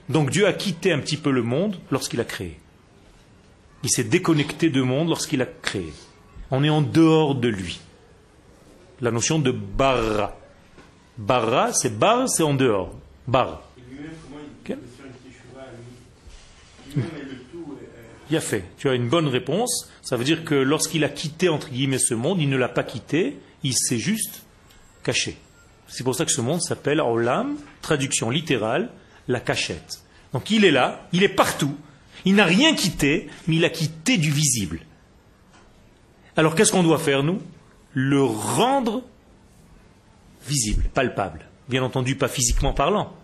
Donc 0.09 0.31
Dieu 0.31 0.47
a 0.47 0.53
quitté 0.53 0.93
un 0.93 0.99
petit 0.99 1.17
peu 1.17 1.31
le 1.31 1.43
monde 1.43 1.77
lorsqu'il 1.91 2.21
a 2.21 2.25
créé. 2.25 2.59
Il 3.83 3.91
s'est 3.91 4.05
déconnecté 4.05 4.71
du 4.71 4.83
monde 4.83 5.09
lorsqu'il 5.09 5.41
a 5.43 5.47
créé. 5.47 5.93
On 6.51 6.65
est 6.65 6.71
en 6.71 6.83
dehors 6.83 7.35
de 7.35 7.49
lui. 7.49 7.81
La 9.01 9.11
notion 9.11 9.39
de 9.39 9.53
bara. 9.53 10.37
Bara, 11.17 11.73
c'est 11.73 11.97
bar, 11.97 12.29
c'est 12.29 12.43
en 12.43 12.55
dehors. 12.55 12.95
Bar. 13.27 13.63
Ok 14.65 14.77
Il 18.31 18.37
a 18.37 18.41
fait. 18.41 18.65
Tu 18.79 18.89
as 18.89 18.95
une 18.95 19.09
bonne 19.09 19.29
réponse. 19.29 19.91
Ça 20.03 20.17
veut 20.17 20.25
dire 20.25 20.45
que 20.45 20.55
lorsqu'il 20.55 21.05
a 21.05 21.09
quitté, 21.09 21.49
entre 21.49 21.69
guillemets, 21.71 21.99
ce 21.99 22.15
monde, 22.15 22.41
il 22.41 22.49
ne 22.49 22.57
l'a 22.57 22.69
pas 22.69 22.83
quitté, 22.83 23.39
il 23.63 23.75
s'est 23.75 23.99
juste 23.99 24.43
caché. 25.03 25.39
C'est 25.89 26.05
pour 26.05 26.15
ça 26.15 26.25
que 26.25 26.33
ce 26.33 26.41
monde 26.41 26.61
s'appelle 26.61 27.01
Olam, 27.01 27.57
traduction 27.83 28.31
littérale, 28.31 28.91
la 29.27 29.41
cachette. 29.41 30.03
Donc 30.33 30.51
il 30.51 30.65
est 30.65 30.71
là, 30.71 31.09
il 31.13 31.23
est 31.23 31.29
partout, 31.29 31.75
il 32.25 32.35
n'a 32.35 32.45
rien 32.45 32.75
quitté, 32.75 33.29
mais 33.47 33.57
il 33.57 33.65
a 33.65 33.71
quitté 33.71 34.19
du 34.19 34.31
visible. 34.31 34.81
Alors 36.37 36.55
qu'est-ce 36.55 36.73
qu'on 36.73 36.83
doit 36.83 36.99
faire, 36.99 37.23
nous? 37.23 37.41
Le 37.95 38.23
rendre 38.23 39.03
visible, 40.47 40.85
palpable. 40.95 41.47
bien 41.69 41.83
entendu 41.83 42.17
pas 42.17 42.29
physiquement 42.29 42.73
parlant, 42.73 43.15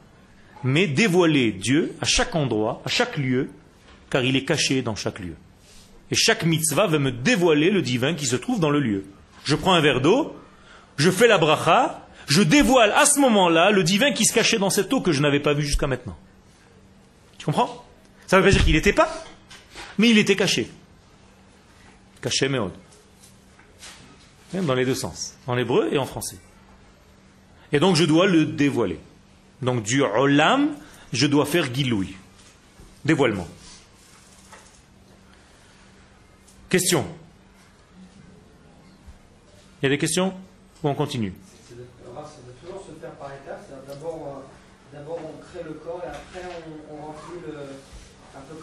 mais 0.62 0.86
dévoiler 0.86 1.52
Dieu 1.52 1.94
à 2.00 2.04
chaque 2.04 2.34
endroit, 2.34 2.82
à 2.84 2.88
chaque 2.88 3.16
lieu, 3.16 3.50
car 4.10 4.24
il 4.24 4.36
est 4.36 4.44
caché 4.44 4.82
dans 4.82 4.94
chaque 4.94 5.20
lieu. 5.20 5.34
Et 6.10 6.14
chaque 6.14 6.44
mitzvah 6.44 6.86
va 6.86 6.98
me 6.98 7.12
dévoiler 7.12 7.70
le 7.70 7.82
divin 7.82 8.14
qui 8.14 8.26
se 8.26 8.36
trouve 8.36 8.60
dans 8.60 8.70
le 8.70 8.80
lieu. 8.80 9.04
Je 9.44 9.54
prends 9.54 9.74
un 9.74 9.80
verre 9.80 10.00
d'eau, 10.00 10.36
je 10.96 11.10
fais 11.10 11.26
la 11.26 11.38
bracha, 11.38 12.03
je 12.26 12.42
dévoile 12.42 12.92
à 12.92 13.06
ce 13.06 13.20
moment-là 13.20 13.70
le 13.70 13.82
divin 13.82 14.12
qui 14.12 14.24
se 14.24 14.32
cachait 14.32 14.58
dans 14.58 14.70
cette 14.70 14.92
eau 14.92 15.00
que 15.00 15.12
je 15.12 15.20
n'avais 15.20 15.40
pas 15.40 15.54
vu 15.54 15.62
jusqu'à 15.62 15.86
maintenant. 15.86 16.16
Tu 17.38 17.46
comprends? 17.46 17.84
Ça 18.26 18.36
ne 18.36 18.42
veut 18.42 18.48
pas 18.48 18.52
dire 18.54 18.64
qu'il 18.64 18.74
n'était 18.74 18.92
pas, 18.92 19.24
mais 19.98 20.10
il 20.10 20.18
était 20.18 20.36
caché. 20.36 20.70
Caché 22.22 22.48
méod. 22.48 22.72
Dans 24.54 24.74
les 24.74 24.84
deux 24.86 24.94
sens, 24.94 25.34
en 25.46 25.58
hébreu 25.58 25.88
et 25.92 25.98
en 25.98 26.06
français. 26.06 26.38
Et 27.72 27.80
donc 27.80 27.96
je 27.96 28.04
dois 28.04 28.26
le 28.26 28.46
dévoiler. 28.46 29.00
Donc 29.62 29.82
du 29.82 30.00
olam, 30.02 30.76
je 31.12 31.26
dois 31.26 31.44
faire 31.44 31.72
giloui. 31.74 32.14
Dévoilement. 33.04 33.48
Question 36.68 37.04
Il 39.82 39.84
y 39.84 39.86
a 39.86 39.88
des 39.90 39.98
questions? 39.98 40.32
Ou 40.82 40.88
on 40.88 40.94
continue 40.94 41.32
C'est 41.68 41.76
de, 41.76 41.84
alors, 42.10 42.30
c'est 42.34 42.46
de 42.46 42.52
toujours 42.60 42.84
se 42.86 42.92
faire 43.00 43.12
par 43.12 43.28
étapes. 43.32 43.64
c'est-à-dire 43.68 43.94
D'abord, 43.94 44.42
euh, 44.42 44.96
d'abord 44.96 45.18
on 45.22 45.38
crée 45.42 45.64
le 45.64 45.74
corps 45.74 46.00
et 46.04 46.08
après 46.08 46.42
on, 46.90 46.94
on 46.94 47.06
remplit 47.06 47.40
le. 47.46 47.58
Un 48.36 48.40
peu 48.48 48.60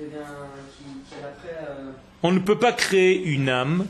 euh, 0.00 1.92
On 2.22 2.32
ne 2.32 2.38
peut 2.38 2.58
pas 2.58 2.72
créer 2.72 3.22
une 3.22 3.48
âme. 3.48 3.86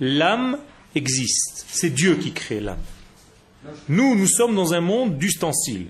L'âme 0.00 0.58
existe. 0.94 1.66
C'est 1.68 1.90
Dieu 1.90 2.16
qui 2.16 2.32
crée 2.32 2.60
l'âme. 2.60 2.78
Nous, 3.88 4.14
nous 4.14 4.26
sommes 4.26 4.54
dans 4.54 4.74
un 4.74 4.80
monde 4.80 5.18
d'ustensiles. 5.18 5.88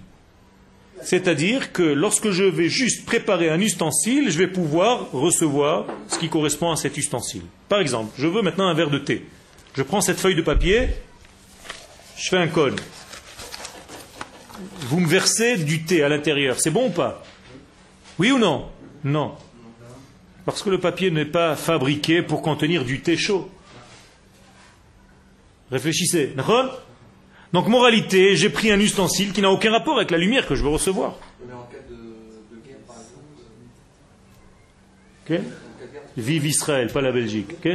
C'est-à-dire 1.02 1.72
que 1.72 1.82
lorsque 1.82 2.30
je 2.30 2.44
vais 2.44 2.68
juste 2.68 3.04
préparer 3.04 3.50
un 3.50 3.60
ustensile, 3.60 4.30
je 4.30 4.38
vais 4.38 4.48
pouvoir 4.48 5.10
recevoir 5.12 5.86
ce 6.08 6.18
qui 6.18 6.28
correspond 6.28 6.70
à 6.70 6.76
cet 6.76 6.96
ustensile. 6.96 7.42
Par 7.68 7.80
exemple, 7.80 8.12
je 8.18 8.26
veux 8.26 8.42
maintenant 8.42 8.66
un 8.66 8.74
verre 8.74 8.90
de 8.90 8.98
thé. 8.98 9.26
Je 9.74 9.82
prends 9.82 10.00
cette 10.00 10.18
feuille 10.18 10.36
de 10.36 10.42
papier, 10.42 10.88
je 12.16 12.28
fais 12.30 12.38
un 12.38 12.48
cône. 12.48 12.76
Vous 14.88 15.00
me 15.00 15.06
versez 15.06 15.58
du 15.58 15.84
thé 15.84 16.02
à 16.02 16.08
l'intérieur. 16.08 16.58
C'est 16.58 16.70
bon 16.70 16.86
ou 16.86 16.90
pas? 16.90 17.22
Oui 18.18 18.32
ou 18.32 18.38
non? 18.38 18.66
Non. 19.06 19.36
Parce 20.44 20.64
que 20.64 20.70
le 20.70 20.80
papier 20.80 21.12
n'est 21.12 21.24
pas 21.24 21.54
fabriqué 21.54 22.22
pour 22.22 22.42
contenir 22.42 22.84
du 22.84 23.00
thé 23.02 23.16
chaud. 23.16 23.48
Réfléchissez. 25.70 26.32
D'accord 26.36 26.82
Donc, 27.52 27.68
moralité, 27.68 28.34
j'ai 28.34 28.50
pris 28.50 28.72
un 28.72 28.80
ustensile 28.80 29.32
qui 29.32 29.42
n'a 29.42 29.50
aucun 29.50 29.70
rapport 29.70 29.96
avec 29.96 30.10
la 30.10 30.18
lumière 30.18 30.46
que 30.46 30.56
je 30.56 30.64
veux 30.64 30.70
recevoir. 30.70 31.14
Mais 31.46 31.54
en 31.54 31.62
cas 31.62 31.78
de, 31.88 32.66
guerre, 32.66 32.78
par 32.86 32.96
exemple, 32.96 33.22
Ok 35.28 35.40
Vive 36.16 36.46
Israël, 36.46 36.90
pas 36.92 37.00
la 37.00 37.12
Belgique. 37.12 37.52
Ok. 37.52 37.66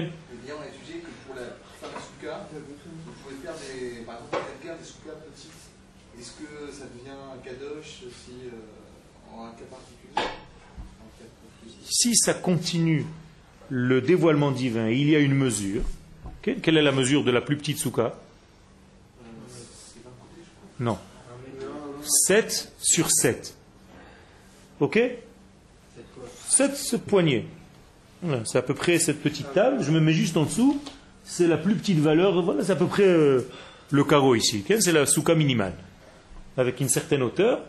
Est-ce 6.22 6.34
que 6.34 6.72
ça 6.72 6.86
devient 6.86 7.18
un 7.18 7.38
kadosh 7.44 8.04
si, 8.14 8.46
euh, 8.46 9.34
en 9.34 9.46
un 9.46 9.52
cas 9.52 9.66
particulier 9.72 10.14
En 10.16 11.10
cas 11.18 11.26
de 11.26 11.36
conflit 11.42 11.61
si 11.89 12.15
ça 12.15 12.34
continue 12.34 13.05
le 13.69 14.01
dévoilement 14.01 14.51
divin, 14.51 14.89
il 14.89 15.09
y 15.09 15.15
a 15.15 15.19
une 15.19 15.36
mesure. 15.36 15.84
Quelle 16.41 16.78
est 16.78 16.82
la 16.82 16.91
mesure 16.91 17.24
de 17.24 17.32
la 17.32 17.41
plus 17.41 17.57
petite 17.57 17.78
souka 17.78 18.15
Non. 20.80 20.97
7 22.28 22.74
sur 22.80 23.11
7. 23.11 23.55
Ok? 24.80 24.99
7 26.47 26.97
poignées. 27.05 27.45
Voilà, 28.22 28.43
c'est 28.45 28.57
à 28.57 28.61
peu 28.61 28.74
près 28.74 28.99
cette 28.99 29.22
petite 29.22 29.53
table. 29.53 29.84
Je 29.84 29.91
me 29.91 29.99
mets 29.99 30.13
juste 30.13 30.38
en 30.38 30.43
dessous. 30.43 30.82
C'est 31.24 31.47
la 31.47 31.57
plus 31.57 31.76
petite 31.76 31.99
valeur. 31.99 32.41
Voilà, 32.41 32.63
c'est 32.63 32.72
à 32.72 32.76
peu 32.76 32.88
près 32.88 33.07
euh, 33.07 33.47
le 33.91 34.03
carreau 34.03 34.36
ici. 34.36 34.63
c'est 34.67 34.91
la 34.91 35.05
souka 35.05 35.36
minimale. 35.36 35.74
Avec 36.57 36.80
une 36.82 36.89
certaine 36.89 37.22
hauteur. 37.22 37.61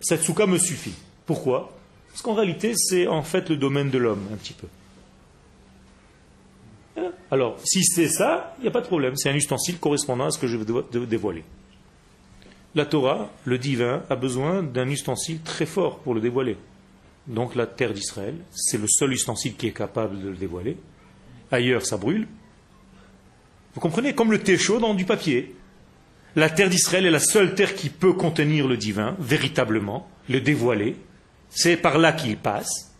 Cette 0.00 0.22
souka 0.22 0.46
me 0.46 0.58
suffit. 0.58 0.94
Pourquoi? 1.26 1.77
Parce 2.18 2.24
qu'en 2.24 2.34
réalité, 2.34 2.72
c'est 2.74 3.06
en 3.06 3.22
fait 3.22 3.48
le 3.48 3.54
domaine 3.54 3.90
de 3.90 3.98
l'homme, 3.98 4.26
un 4.32 4.36
petit 4.36 4.52
peu. 4.52 4.66
Hein 6.96 7.12
Alors, 7.30 7.60
si 7.62 7.84
c'est 7.84 8.08
ça, 8.08 8.56
il 8.58 8.62
n'y 8.62 8.66
a 8.66 8.72
pas 8.72 8.80
de 8.80 8.88
problème. 8.88 9.14
C'est 9.14 9.30
un 9.30 9.36
ustensile 9.36 9.78
correspondant 9.78 10.24
à 10.24 10.32
ce 10.32 10.38
que 10.40 10.48
je 10.48 10.56
vais 10.56 10.66
dévoiler. 11.06 11.44
La 12.74 12.86
Torah, 12.86 13.30
le 13.44 13.56
divin, 13.56 14.02
a 14.10 14.16
besoin 14.16 14.64
d'un 14.64 14.88
ustensile 14.88 15.42
très 15.42 15.64
fort 15.64 16.00
pour 16.00 16.12
le 16.12 16.20
dévoiler. 16.20 16.56
Donc 17.28 17.54
la 17.54 17.68
terre 17.68 17.92
d'Israël, 17.92 18.34
c'est 18.50 18.78
le 18.78 18.88
seul 18.88 19.12
ustensile 19.12 19.54
qui 19.54 19.68
est 19.68 19.72
capable 19.72 20.20
de 20.20 20.30
le 20.30 20.36
dévoiler. 20.36 20.76
Ailleurs, 21.52 21.86
ça 21.86 21.98
brûle. 21.98 22.26
Vous 23.74 23.80
comprenez? 23.80 24.12
Comme 24.16 24.32
le 24.32 24.42
thé 24.42 24.58
chaud 24.58 24.80
dans 24.80 24.94
du 24.94 25.04
papier. 25.04 25.54
La 26.34 26.50
terre 26.50 26.68
d'Israël 26.68 27.06
est 27.06 27.12
la 27.12 27.20
seule 27.20 27.54
terre 27.54 27.76
qui 27.76 27.90
peut 27.90 28.14
contenir 28.14 28.66
le 28.66 28.76
divin, 28.76 29.14
véritablement, 29.20 30.10
le 30.28 30.40
dévoiler. 30.40 30.96
C'est 31.50 31.76
par 31.76 31.98
là 31.98 32.12
qu'il 32.12 32.36
passe. 32.36 32.92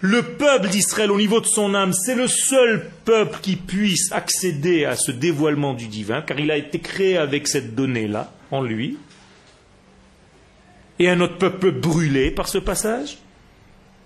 Le 0.00 0.22
peuple 0.22 0.68
d'Israël, 0.68 1.12
au 1.12 1.16
niveau 1.16 1.40
de 1.40 1.46
son 1.46 1.74
âme, 1.74 1.92
c'est 1.92 2.16
le 2.16 2.26
seul 2.26 2.90
peuple 3.04 3.38
qui 3.40 3.54
puisse 3.54 4.10
accéder 4.10 4.84
à 4.84 4.96
ce 4.96 5.12
dévoilement 5.12 5.74
du 5.74 5.86
divin, 5.86 6.22
car 6.22 6.40
il 6.40 6.50
a 6.50 6.56
été 6.56 6.80
créé 6.80 7.16
avec 7.16 7.46
cette 7.46 7.76
donnée-là 7.76 8.32
en 8.50 8.62
lui. 8.62 8.98
Et 10.98 11.08
un 11.08 11.20
autre 11.20 11.36
peuple 11.36 11.70
brûler 11.70 12.32
par 12.32 12.48
ce 12.48 12.58
passage. 12.58 13.18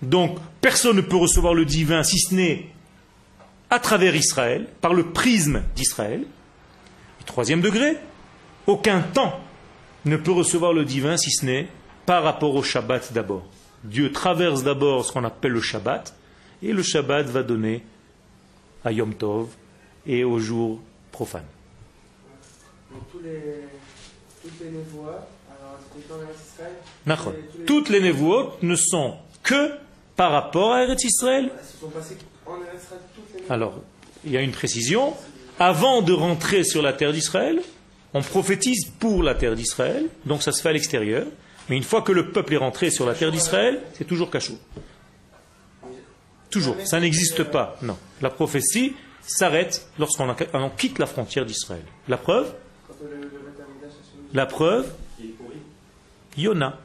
Donc, 0.02 0.38
personne 0.60 0.96
ne 0.96 1.00
peut 1.00 1.16
recevoir 1.16 1.54
le 1.54 1.64
divin 1.64 2.02
si 2.02 2.18
ce 2.18 2.34
n'est 2.34 2.66
à 3.70 3.80
travers 3.80 4.14
Israël, 4.14 4.66
par 4.80 4.92
le 4.92 5.06
prisme 5.06 5.62
d'Israël. 5.74 6.24
Troisième 7.24 7.60
degré, 7.60 7.96
aucun 8.66 9.00
temps 9.00 9.40
ne 10.04 10.16
peut 10.16 10.32
recevoir 10.32 10.72
le 10.72 10.84
divin 10.84 11.16
si 11.16 11.30
ce 11.30 11.44
n'est 11.44 11.68
par 12.06 12.22
rapport 12.22 12.54
au 12.54 12.62
Shabbat 12.62 13.12
d'abord. 13.12 13.44
Dieu 13.84 14.10
traverse 14.12 14.62
d'abord 14.62 15.04
ce 15.04 15.12
qu'on 15.12 15.24
appelle 15.24 15.52
le 15.52 15.60
Shabbat, 15.60 16.14
et 16.62 16.72
le 16.72 16.82
Shabbat 16.82 17.26
va 17.26 17.42
donner 17.42 17.82
à 18.84 18.92
Yom 18.92 19.14
Tov 19.14 19.48
et 20.06 20.24
au 20.24 20.38
jour 20.38 20.80
profane. 21.12 21.44
Donc 22.90 23.02
tous 23.12 23.18
les, 23.20 23.40
toutes 24.42 24.60
les 24.60 24.70
névois, 24.70 25.26
alors 25.50 25.78
c'était 25.94 26.08
dans 26.08 26.16
Israël, 26.22 26.72
Nachon. 27.04 27.32
tous 27.52 27.58
les- 27.58 27.64
Toutes 27.64 27.88
les 27.90 28.00
névoot 28.00 28.52
ne 28.62 28.76
sont 28.76 29.16
que 29.42 29.72
par 30.16 30.32
rapport 30.32 30.72
à 30.72 30.84
Eretz 30.84 31.04
Israël. 31.04 31.50
névois. 31.82 31.90
Alors, 33.50 33.74
il 34.24 34.32
y 34.32 34.36
a 34.36 34.40
une 34.42 34.52
précision. 34.52 35.14
Avant 35.58 36.02
de 36.02 36.12
rentrer 36.12 36.64
sur 36.64 36.82
la 36.82 36.92
terre 36.92 37.12
d'Israël, 37.12 37.60
on 38.14 38.22
prophétise 38.22 38.90
pour 38.98 39.22
la 39.22 39.34
terre 39.34 39.54
d'Israël, 39.54 40.06
donc 40.24 40.42
ça 40.42 40.52
se 40.52 40.60
fait 40.62 40.68
à 40.68 40.72
l'extérieur. 40.72 41.26
Mais 41.68 41.76
une 41.76 41.82
fois 41.82 42.02
que 42.02 42.12
le 42.12 42.30
peuple 42.30 42.54
est 42.54 42.58
rentré 42.58 42.90
sur 42.90 43.06
la 43.06 43.14
terre 43.14 43.32
d'Israël, 43.32 43.82
c'est 43.94 44.04
toujours 44.04 44.30
cachot. 44.30 44.58
Toujours. 46.50 46.76
Ça 46.84 47.00
n'existe 47.00 47.44
pas. 47.44 47.76
Non. 47.82 47.98
La 48.20 48.30
prophétie 48.30 48.94
s'arrête 49.20 49.88
lorsqu'on 49.98 50.34
quitte 50.76 50.98
la 50.98 51.06
frontière 51.06 51.44
d'Israël. 51.44 51.82
La 52.08 52.16
preuve. 52.16 52.52
La 54.32 54.46
preuve. 54.46 54.92
Yona. 56.36 56.78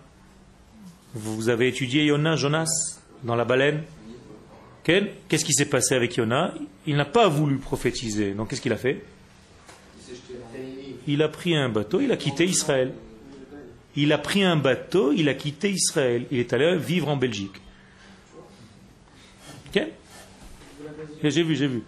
Vous 1.14 1.50
avez 1.50 1.68
étudié 1.68 2.06
Yona, 2.06 2.36
Jonas, 2.36 3.00
dans 3.24 3.36
la 3.36 3.46
baleine 3.46 3.84
Qu'est-ce 4.84 5.46
qui 5.46 5.54
s'est 5.54 5.66
passé 5.66 5.94
avec 5.94 6.16
Yona? 6.16 6.54
Il 6.88 6.96
n'a 6.96 7.06
pas 7.06 7.28
voulu 7.28 7.58
prophétiser. 7.58 8.34
Donc 8.34 8.50
qu'est-ce 8.50 8.62
qu'il 8.62 8.74
a 8.74 8.78
fait? 8.78 9.04
Il 11.08 11.22
a 11.22 11.28
pris 11.28 11.56
un 11.56 11.70
bateau, 11.70 12.02
il 12.02 12.12
a 12.12 12.18
quitté 12.18 12.46
Israël. 12.46 12.94
Il 13.96 14.14
a 14.14 14.18
pris 14.18 14.44
un 14.44 14.56
bateau, 14.56 15.12
il 15.12 15.28
a 15.30 15.34
quitté 15.34 15.70
Israël. 15.70 16.26
Il 16.32 16.40
est 16.40 16.54
allé 16.54 16.78
vivre 16.78 17.10
en 17.10 17.18
Belgique. 17.18 17.56
Ok? 19.68 19.84
J'ai 21.24 21.44
vu, 21.44 21.56
j'ai 21.56 21.68
vu. 21.68 21.84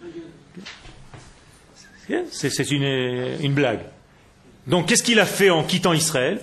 C'est 2.30 2.70
une 2.70 3.54
blague. 3.54 3.80
Donc 4.66 4.88
qu'est-ce 4.88 5.02
qu'il 5.02 5.20
a 5.20 5.26
fait 5.26 5.50
en 5.50 5.64
quittant 5.64 5.92
Israël? 5.92 6.40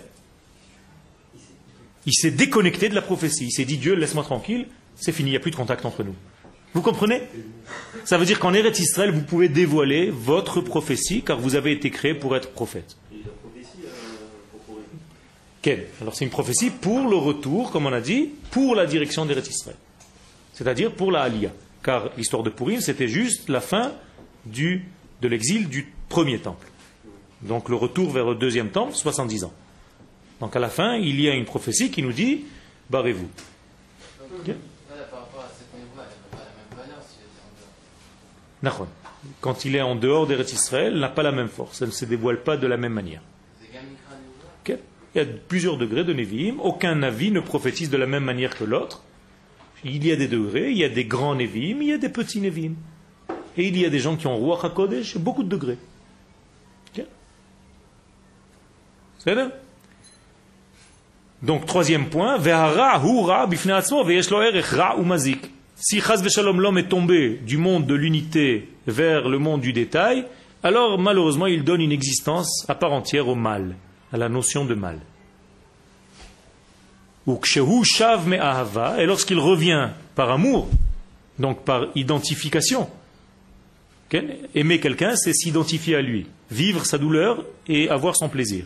Il 2.05 2.13
s'est 2.13 2.31
déconnecté 2.31 2.89
de 2.89 2.95
la 2.95 3.01
prophétie. 3.01 3.45
Il 3.45 3.51
s'est 3.51 3.65
dit 3.65 3.77
Dieu, 3.77 3.93
laisse-moi 3.93 4.23
tranquille, 4.23 4.67
c'est 4.95 5.11
fini, 5.11 5.29
il 5.29 5.33
n'y 5.33 5.37
a 5.37 5.39
plus 5.39 5.51
de 5.51 5.55
contact 5.55 5.85
entre 5.85 6.03
nous. 6.03 6.15
Vous 6.73 6.81
comprenez? 6.81 7.21
Ça 8.05 8.17
veut 8.17 8.25
dire 8.25 8.39
qu'en 8.39 8.53
Eretz 8.53 8.79
Israël, 8.79 9.11
vous 9.11 9.23
pouvez 9.23 9.49
dévoiler 9.49 10.09
votre 10.09 10.61
prophétie 10.61 11.21
car 11.21 11.37
vous 11.37 11.55
avez 11.55 11.73
été 11.73 11.91
créé 11.91 12.13
pour 12.13 12.35
être 12.35 12.51
prophète. 12.51 12.97
Et 13.11 13.17
la 13.17 13.31
prophétie 13.31 13.85
euh, 13.85 13.89
pour 14.51 14.61
pourri. 14.61 14.83
Alors 16.01 16.15
c'est 16.15 16.25
une 16.25 16.31
prophétie 16.31 16.71
pour 16.71 17.07
le 17.07 17.15
retour, 17.15 17.71
comme 17.71 17.85
on 17.85 17.93
a 17.93 18.01
dit, 18.01 18.31
pour 18.49 18.75
la 18.75 18.85
direction 18.85 19.25
d'Eretz 19.25 19.47
Israël. 19.47 19.77
C'est-à-dire 20.53 20.93
pour 20.93 21.11
la 21.11 21.21
Aliyah. 21.21 21.51
Car 21.83 22.09
l'histoire 22.17 22.43
de 22.43 22.49
Purim, 22.49 22.81
c'était 22.81 23.07
juste 23.07 23.47
la 23.49 23.61
fin 23.61 23.93
de 24.45 24.81
l'exil 25.21 25.69
du 25.69 25.93
premier 26.09 26.39
temple. 26.39 26.67
Donc 27.41 27.69
le 27.69 27.75
retour 27.75 28.11
vers 28.11 28.25
le 28.25 28.35
deuxième 28.35 28.69
temple, 28.69 28.95
70 28.95 29.43
ans. 29.43 29.53
Donc 30.39 30.55
à 30.55 30.59
la 30.59 30.69
fin, 30.69 30.95
il 30.95 31.19
y 31.21 31.29
a 31.29 31.33
une 31.33 31.45
prophétie 31.45 31.91
qui 31.91 32.01
nous 32.01 32.13
dit, 32.13 32.45
barrez-vous. 32.89 33.29
Nachon. 38.63 38.87
Quand 39.39 39.65
il 39.65 39.75
est 39.75 39.81
en 39.81 39.95
dehors 39.95 40.27
d'Eretz 40.27 40.53
Israël, 40.53 40.97
n'a 40.97 41.09
pas 41.09 41.23
la 41.23 41.31
même 41.31 41.47
force, 41.47 41.81
elle 41.81 41.89
ne 41.89 41.93
se 41.93 42.05
dévoile 42.05 42.41
pas 42.41 42.57
de 42.57 42.67
la 42.67 42.77
même 42.77 42.93
manière. 42.93 43.21
C'est 43.59 43.71
Gamikra 43.71 44.15
Névoula. 44.15 44.77
Ok 44.77 44.79
Il 45.13 45.17
y 45.17 45.21
a 45.21 45.25
plusieurs 45.25 45.77
degrés 45.77 46.03
de 46.03 46.13
Nevi'im. 46.13 46.59
Aucun 46.59 46.95
Navi 46.95 47.31
ne 47.31 47.39
prophétise 47.39 47.89
de 47.89 47.97
la 47.97 48.07
même 48.07 48.23
manière 48.23 48.55
que 48.55 48.63
l'autre. 48.63 49.03
Il 49.83 50.05
y 50.05 50.11
a 50.11 50.15
des 50.15 50.27
degrés, 50.27 50.71
il 50.71 50.77
y 50.77 50.83
a 50.83 50.89
des 50.89 51.05
grands 51.05 51.35
Nevi'im, 51.35 51.81
il 51.81 51.87
y 51.87 51.93
a 51.93 51.97
des 51.97 52.09
petits 52.09 52.39
Nevi'im. 52.39 52.75
Et 53.57 53.67
il 53.67 53.77
y 53.77 53.85
a 53.85 53.89
des 53.89 53.99
gens 53.99 54.15
qui 54.15 54.27
ont 54.27 54.37
Roi 54.37 54.59
HaKodesh, 54.63 55.17
beaucoup 55.17 55.43
de 55.43 55.49
degrés. 55.49 55.77
C'est 59.23 59.35
Donc, 61.43 61.67
troisième 61.67 62.09
point. 62.09 62.39
Si 65.75 65.99
Chaz 65.99 66.27
Shalom 66.27 66.59
l'homme 66.59 66.77
est 66.79 66.89
tombé 66.89 67.39
du 67.45 67.57
monde 67.57 67.85
de 67.85 67.93
l'unité 67.93 68.69
vers 68.87 69.29
le 69.29 69.37
monde 69.37 69.61
du 69.61 69.73
détail, 69.73 70.25
alors 70.63 70.97
malheureusement 70.99 71.45
il 71.47 71.63
donne 71.63 71.81
une 71.81 71.91
existence 71.91 72.65
à 72.67 72.75
part 72.75 72.93
entière 72.93 73.27
au 73.27 73.35
mal, 73.35 73.75
à 74.11 74.17
la 74.17 74.29
notion 74.29 74.65
de 74.65 74.75
mal. 74.75 74.99
Ou 77.27 77.39
shav 77.83 78.31
et 78.33 79.05
lorsqu'il 79.05 79.39
revient 79.39 79.89
par 80.15 80.31
amour, 80.31 80.69
donc 81.39 81.63
par 81.63 81.87
identification, 81.95 82.89
aimer 84.55 84.79
quelqu'un 84.79 85.15
c'est 85.15 85.33
s'identifier 85.33 85.95
à 85.95 86.01
lui, 86.01 86.27
vivre 86.49 86.85
sa 86.85 86.97
douleur 86.97 87.45
et 87.67 87.89
avoir 87.89 88.15
son 88.15 88.27
plaisir. 88.27 88.65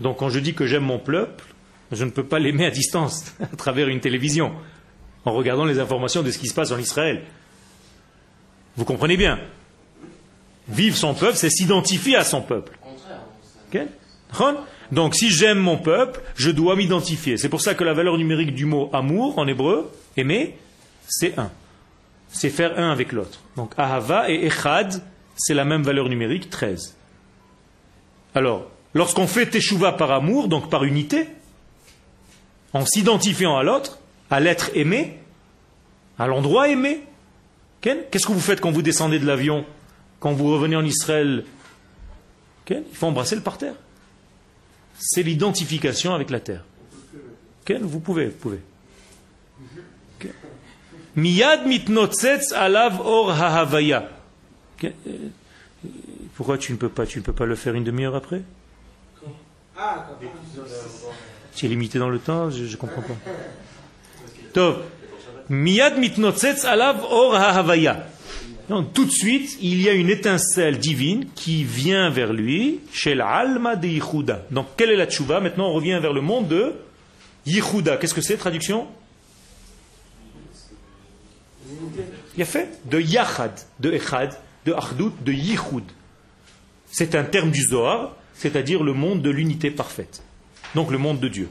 Donc 0.00 0.18
quand 0.18 0.28
je 0.28 0.38
dis 0.38 0.54
que 0.54 0.66
j'aime 0.66 0.84
mon 0.84 0.98
peuple, 0.98 1.44
je 1.90 2.04
ne 2.04 2.10
peux 2.10 2.24
pas 2.24 2.38
l'aimer 2.38 2.66
à 2.66 2.70
distance, 2.70 3.34
à 3.40 3.56
travers 3.56 3.88
une 3.88 4.00
télévision, 4.00 4.52
en 5.24 5.32
regardant 5.32 5.64
les 5.64 5.78
informations 5.78 6.22
de 6.22 6.30
ce 6.30 6.38
qui 6.38 6.48
se 6.48 6.54
passe 6.54 6.72
en 6.72 6.78
Israël. 6.78 7.22
Vous 8.76 8.84
comprenez 8.84 9.16
bien? 9.16 9.38
Vivre 10.68 10.96
son 10.96 11.14
peuple, 11.14 11.36
c'est 11.36 11.50
s'identifier 11.50 12.16
à 12.16 12.24
son 12.24 12.40
peuple. 12.40 12.78
Au 13.74 13.78
Donc 14.90 15.14
si 15.14 15.30
j'aime 15.30 15.58
mon 15.58 15.78
peuple, 15.78 16.20
je 16.36 16.50
dois 16.50 16.76
m'identifier. 16.76 17.36
C'est 17.36 17.48
pour 17.48 17.60
ça 17.60 17.74
que 17.74 17.84
la 17.84 17.94
valeur 17.94 18.18
numérique 18.18 18.54
du 18.54 18.66
mot 18.66 18.90
amour 18.92 19.38
en 19.38 19.46
hébreu, 19.46 19.90
aimer, 20.16 20.58
c'est 21.08 21.38
un. 21.38 21.50
C'est 22.28 22.50
faire 22.50 22.78
un 22.78 22.90
avec 22.90 23.12
l'autre. 23.12 23.40
Donc 23.56 23.72
ahava 23.76 24.30
et 24.30 24.46
echad, 24.46 25.02
c'est 25.36 25.54
la 25.54 25.64
même 25.64 25.82
valeur 25.82 26.08
numérique, 26.08 26.50
13. 26.50 26.96
Alors, 28.34 28.70
lorsqu'on 28.94 29.26
fait 29.26 29.46
teshuva 29.46 29.92
par 29.92 30.10
amour, 30.10 30.48
donc 30.48 30.70
par 30.70 30.84
unité, 30.84 31.28
en 32.72 32.86
s'identifiant 32.86 33.56
à 33.56 33.62
l'autre, 33.62 33.98
à 34.30 34.40
l'être 34.40 34.70
aimé, 34.74 35.18
à 36.18 36.26
l'endroit 36.26 36.68
aimé, 36.68 37.02
qu'est-ce 37.80 38.26
que 38.26 38.32
vous 38.32 38.40
faites 38.40 38.60
quand 38.60 38.70
vous 38.70 38.82
descendez 38.82 39.18
de 39.18 39.26
l'avion, 39.26 39.64
quand 40.20 40.32
vous 40.32 40.50
revenez 40.52 40.76
en 40.76 40.84
Israël 40.84 41.44
Il 42.70 42.84
faut 42.92 43.06
embrasser 43.06 43.36
le 43.36 43.42
parterre. 43.42 43.74
C'est 44.98 45.22
l'identification 45.22 46.14
avec 46.14 46.30
la 46.30 46.40
terre. 46.40 46.64
Vous 47.80 48.00
pouvez, 48.00 48.26
vous 48.26 48.36
pouvez. 48.36 48.60
Pourquoi 56.34 56.58
tu 56.58 56.72
ne 56.72 56.76
peux 56.76 56.88
pas 56.88 57.06
Tu 57.06 57.18
ne 57.18 57.24
peux 57.24 57.32
pas 57.32 57.46
le 57.46 57.54
faire 57.54 57.74
une 57.74 57.84
demi-heure 57.84 58.16
après? 58.16 58.42
Tu 61.54 61.66
es 61.66 61.68
limité 61.68 61.98
dans 61.98 62.08
le 62.08 62.18
temps 62.18 62.50
Je 62.50 62.64
ne 62.64 62.76
comprends 62.76 63.02
pas. 63.02 63.16
Miyad 65.48 65.98
mitnotzetz 65.98 66.64
alav 66.64 67.02
or 67.04 67.34
hahavaya. 67.34 68.06
Tout 68.94 69.04
de 69.04 69.10
suite, 69.10 69.58
il 69.60 69.82
y 69.82 69.88
a 69.88 69.92
une 69.92 70.08
étincelle 70.08 70.78
divine 70.78 71.26
qui 71.34 71.64
vient 71.64 72.08
vers 72.10 72.32
lui, 72.32 72.80
chez 72.92 73.14
l'alma 73.14 73.76
de 73.76 73.88
Yichuda. 73.88 74.46
Donc, 74.50 74.68
quelle 74.76 74.90
est 74.90 74.96
la 74.96 75.06
tchouva 75.06 75.40
Maintenant, 75.40 75.68
on 75.68 75.72
revient 75.74 75.98
vers 76.00 76.12
le 76.12 76.20
monde 76.20 76.48
de 76.48 76.72
Yichuda. 77.44 77.98
Qu'est-ce 77.98 78.14
que 78.14 78.22
c'est, 78.22 78.36
traduction 78.36 78.86
Il 82.34 82.38
y 82.38 82.42
a 82.42 82.46
fait 82.46 82.80
de 82.86 83.00
Yachad, 83.00 83.52
de 83.80 83.92
Echad, 83.92 84.34
de 84.64 84.72
Achdout, 84.72 85.12
de 85.20 85.32
Yichud. 85.32 85.84
C'est 86.90 87.14
un 87.14 87.24
terme 87.24 87.50
du 87.50 87.62
Zohar, 87.62 88.16
c'est-à-dire 88.34 88.82
le 88.82 88.94
monde 88.94 89.22
de 89.22 89.30
l'unité 89.30 89.70
parfaite. 89.70 90.22
Donc, 90.74 90.90
le 90.90 90.98
monde 90.98 91.20
de 91.20 91.28
Dieu. 91.28 91.48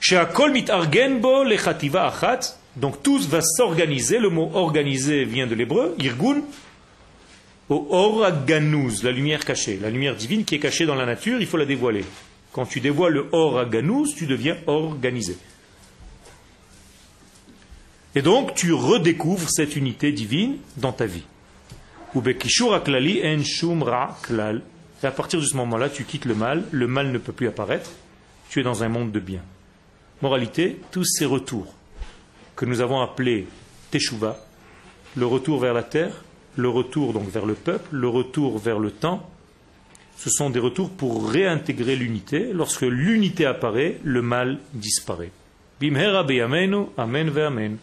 She'akol 0.00 0.52
mitargen 0.52 1.20
bo 1.20 1.44
lechativa 1.44 2.06
achat. 2.06 2.56
Donc 2.76 3.02
tous 3.02 3.28
va 3.28 3.40
s'organiser. 3.42 4.18
Le 4.18 4.30
mot 4.30 4.50
organiser 4.54 5.24
vient 5.24 5.46
de 5.46 5.54
l'hébreu, 5.54 5.94
irgun, 5.98 6.42
au 7.68 7.86
oraganouz, 7.90 9.02
la 9.02 9.12
lumière 9.12 9.44
cachée, 9.44 9.78
la 9.80 9.90
lumière 9.90 10.16
divine 10.16 10.44
qui 10.44 10.56
est 10.56 10.58
cachée 10.58 10.86
dans 10.86 10.94
la 10.94 11.06
nature, 11.06 11.40
il 11.40 11.46
faut 11.46 11.56
la 11.56 11.64
dévoiler. 11.64 12.04
Quand 12.52 12.66
tu 12.66 12.80
dévoiles 12.80 13.14
le 13.14 13.28
oraganouz, 13.32 14.14
tu 14.14 14.26
deviens 14.26 14.56
organisé. 14.66 15.36
Et 18.14 18.20
donc 18.20 18.54
tu 18.54 18.72
redécouvres 18.72 19.48
cette 19.48 19.74
unité 19.76 20.12
divine 20.12 20.58
dans 20.76 20.92
ta 20.92 21.06
vie. 21.06 21.24
Et 22.14 22.18
à 25.06 25.10
partir 25.10 25.40
de 25.40 25.46
ce 25.46 25.56
moment-là, 25.56 25.88
tu 25.88 26.04
quittes 26.04 26.26
le 26.26 26.34
mal, 26.34 26.64
le 26.70 26.86
mal 26.86 27.10
ne 27.10 27.16
peut 27.16 27.32
plus 27.32 27.48
apparaître, 27.48 27.90
tu 28.50 28.60
es 28.60 28.62
dans 28.62 28.84
un 28.84 28.88
monde 28.88 29.12
de 29.12 29.20
bien. 29.20 29.40
Moralité, 30.20 30.78
tous 30.90 31.04
ces 31.04 31.24
retours 31.24 31.74
que 32.62 32.66
nous 32.66 32.80
avons 32.80 33.00
appelés 33.00 33.48
Teshuvah, 33.90 34.38
le 35.16 35.26
retour 35.26 35.58
vers 35.58 35.74
la 35.74 35.82
terre, 35.82 36.22
le 36.56 36.68
retour 36.68 37.12
donc 37.12 37.28
vers 37.28 37.44
le 37.44 37.54
peuple, 37.54 37.88
le 37.90 38.06
retour 38.06 38.56
vers 38.56 38.78
le 38.78 38.92
temps, 38.92 39.28
ce 40.16 40.30
sont 40.30 40.48
des 40.48 40.60
retours 40.60 40.90
pour 40.90 41.28
réintégrer 41.28 41.96
l'unité. 41.96 42.52
Lorsque 42.52 42.82
l'unité 42.82 43.46
apparaît, 43.46 43.98
le 44.04 44.22
mal 44.22 44.60
disparaît. 44.74 45.32
Bimhera 45.80 46.20
amen 46.20 47.30
ve 47.30 47.40
amen. 47.40 47.78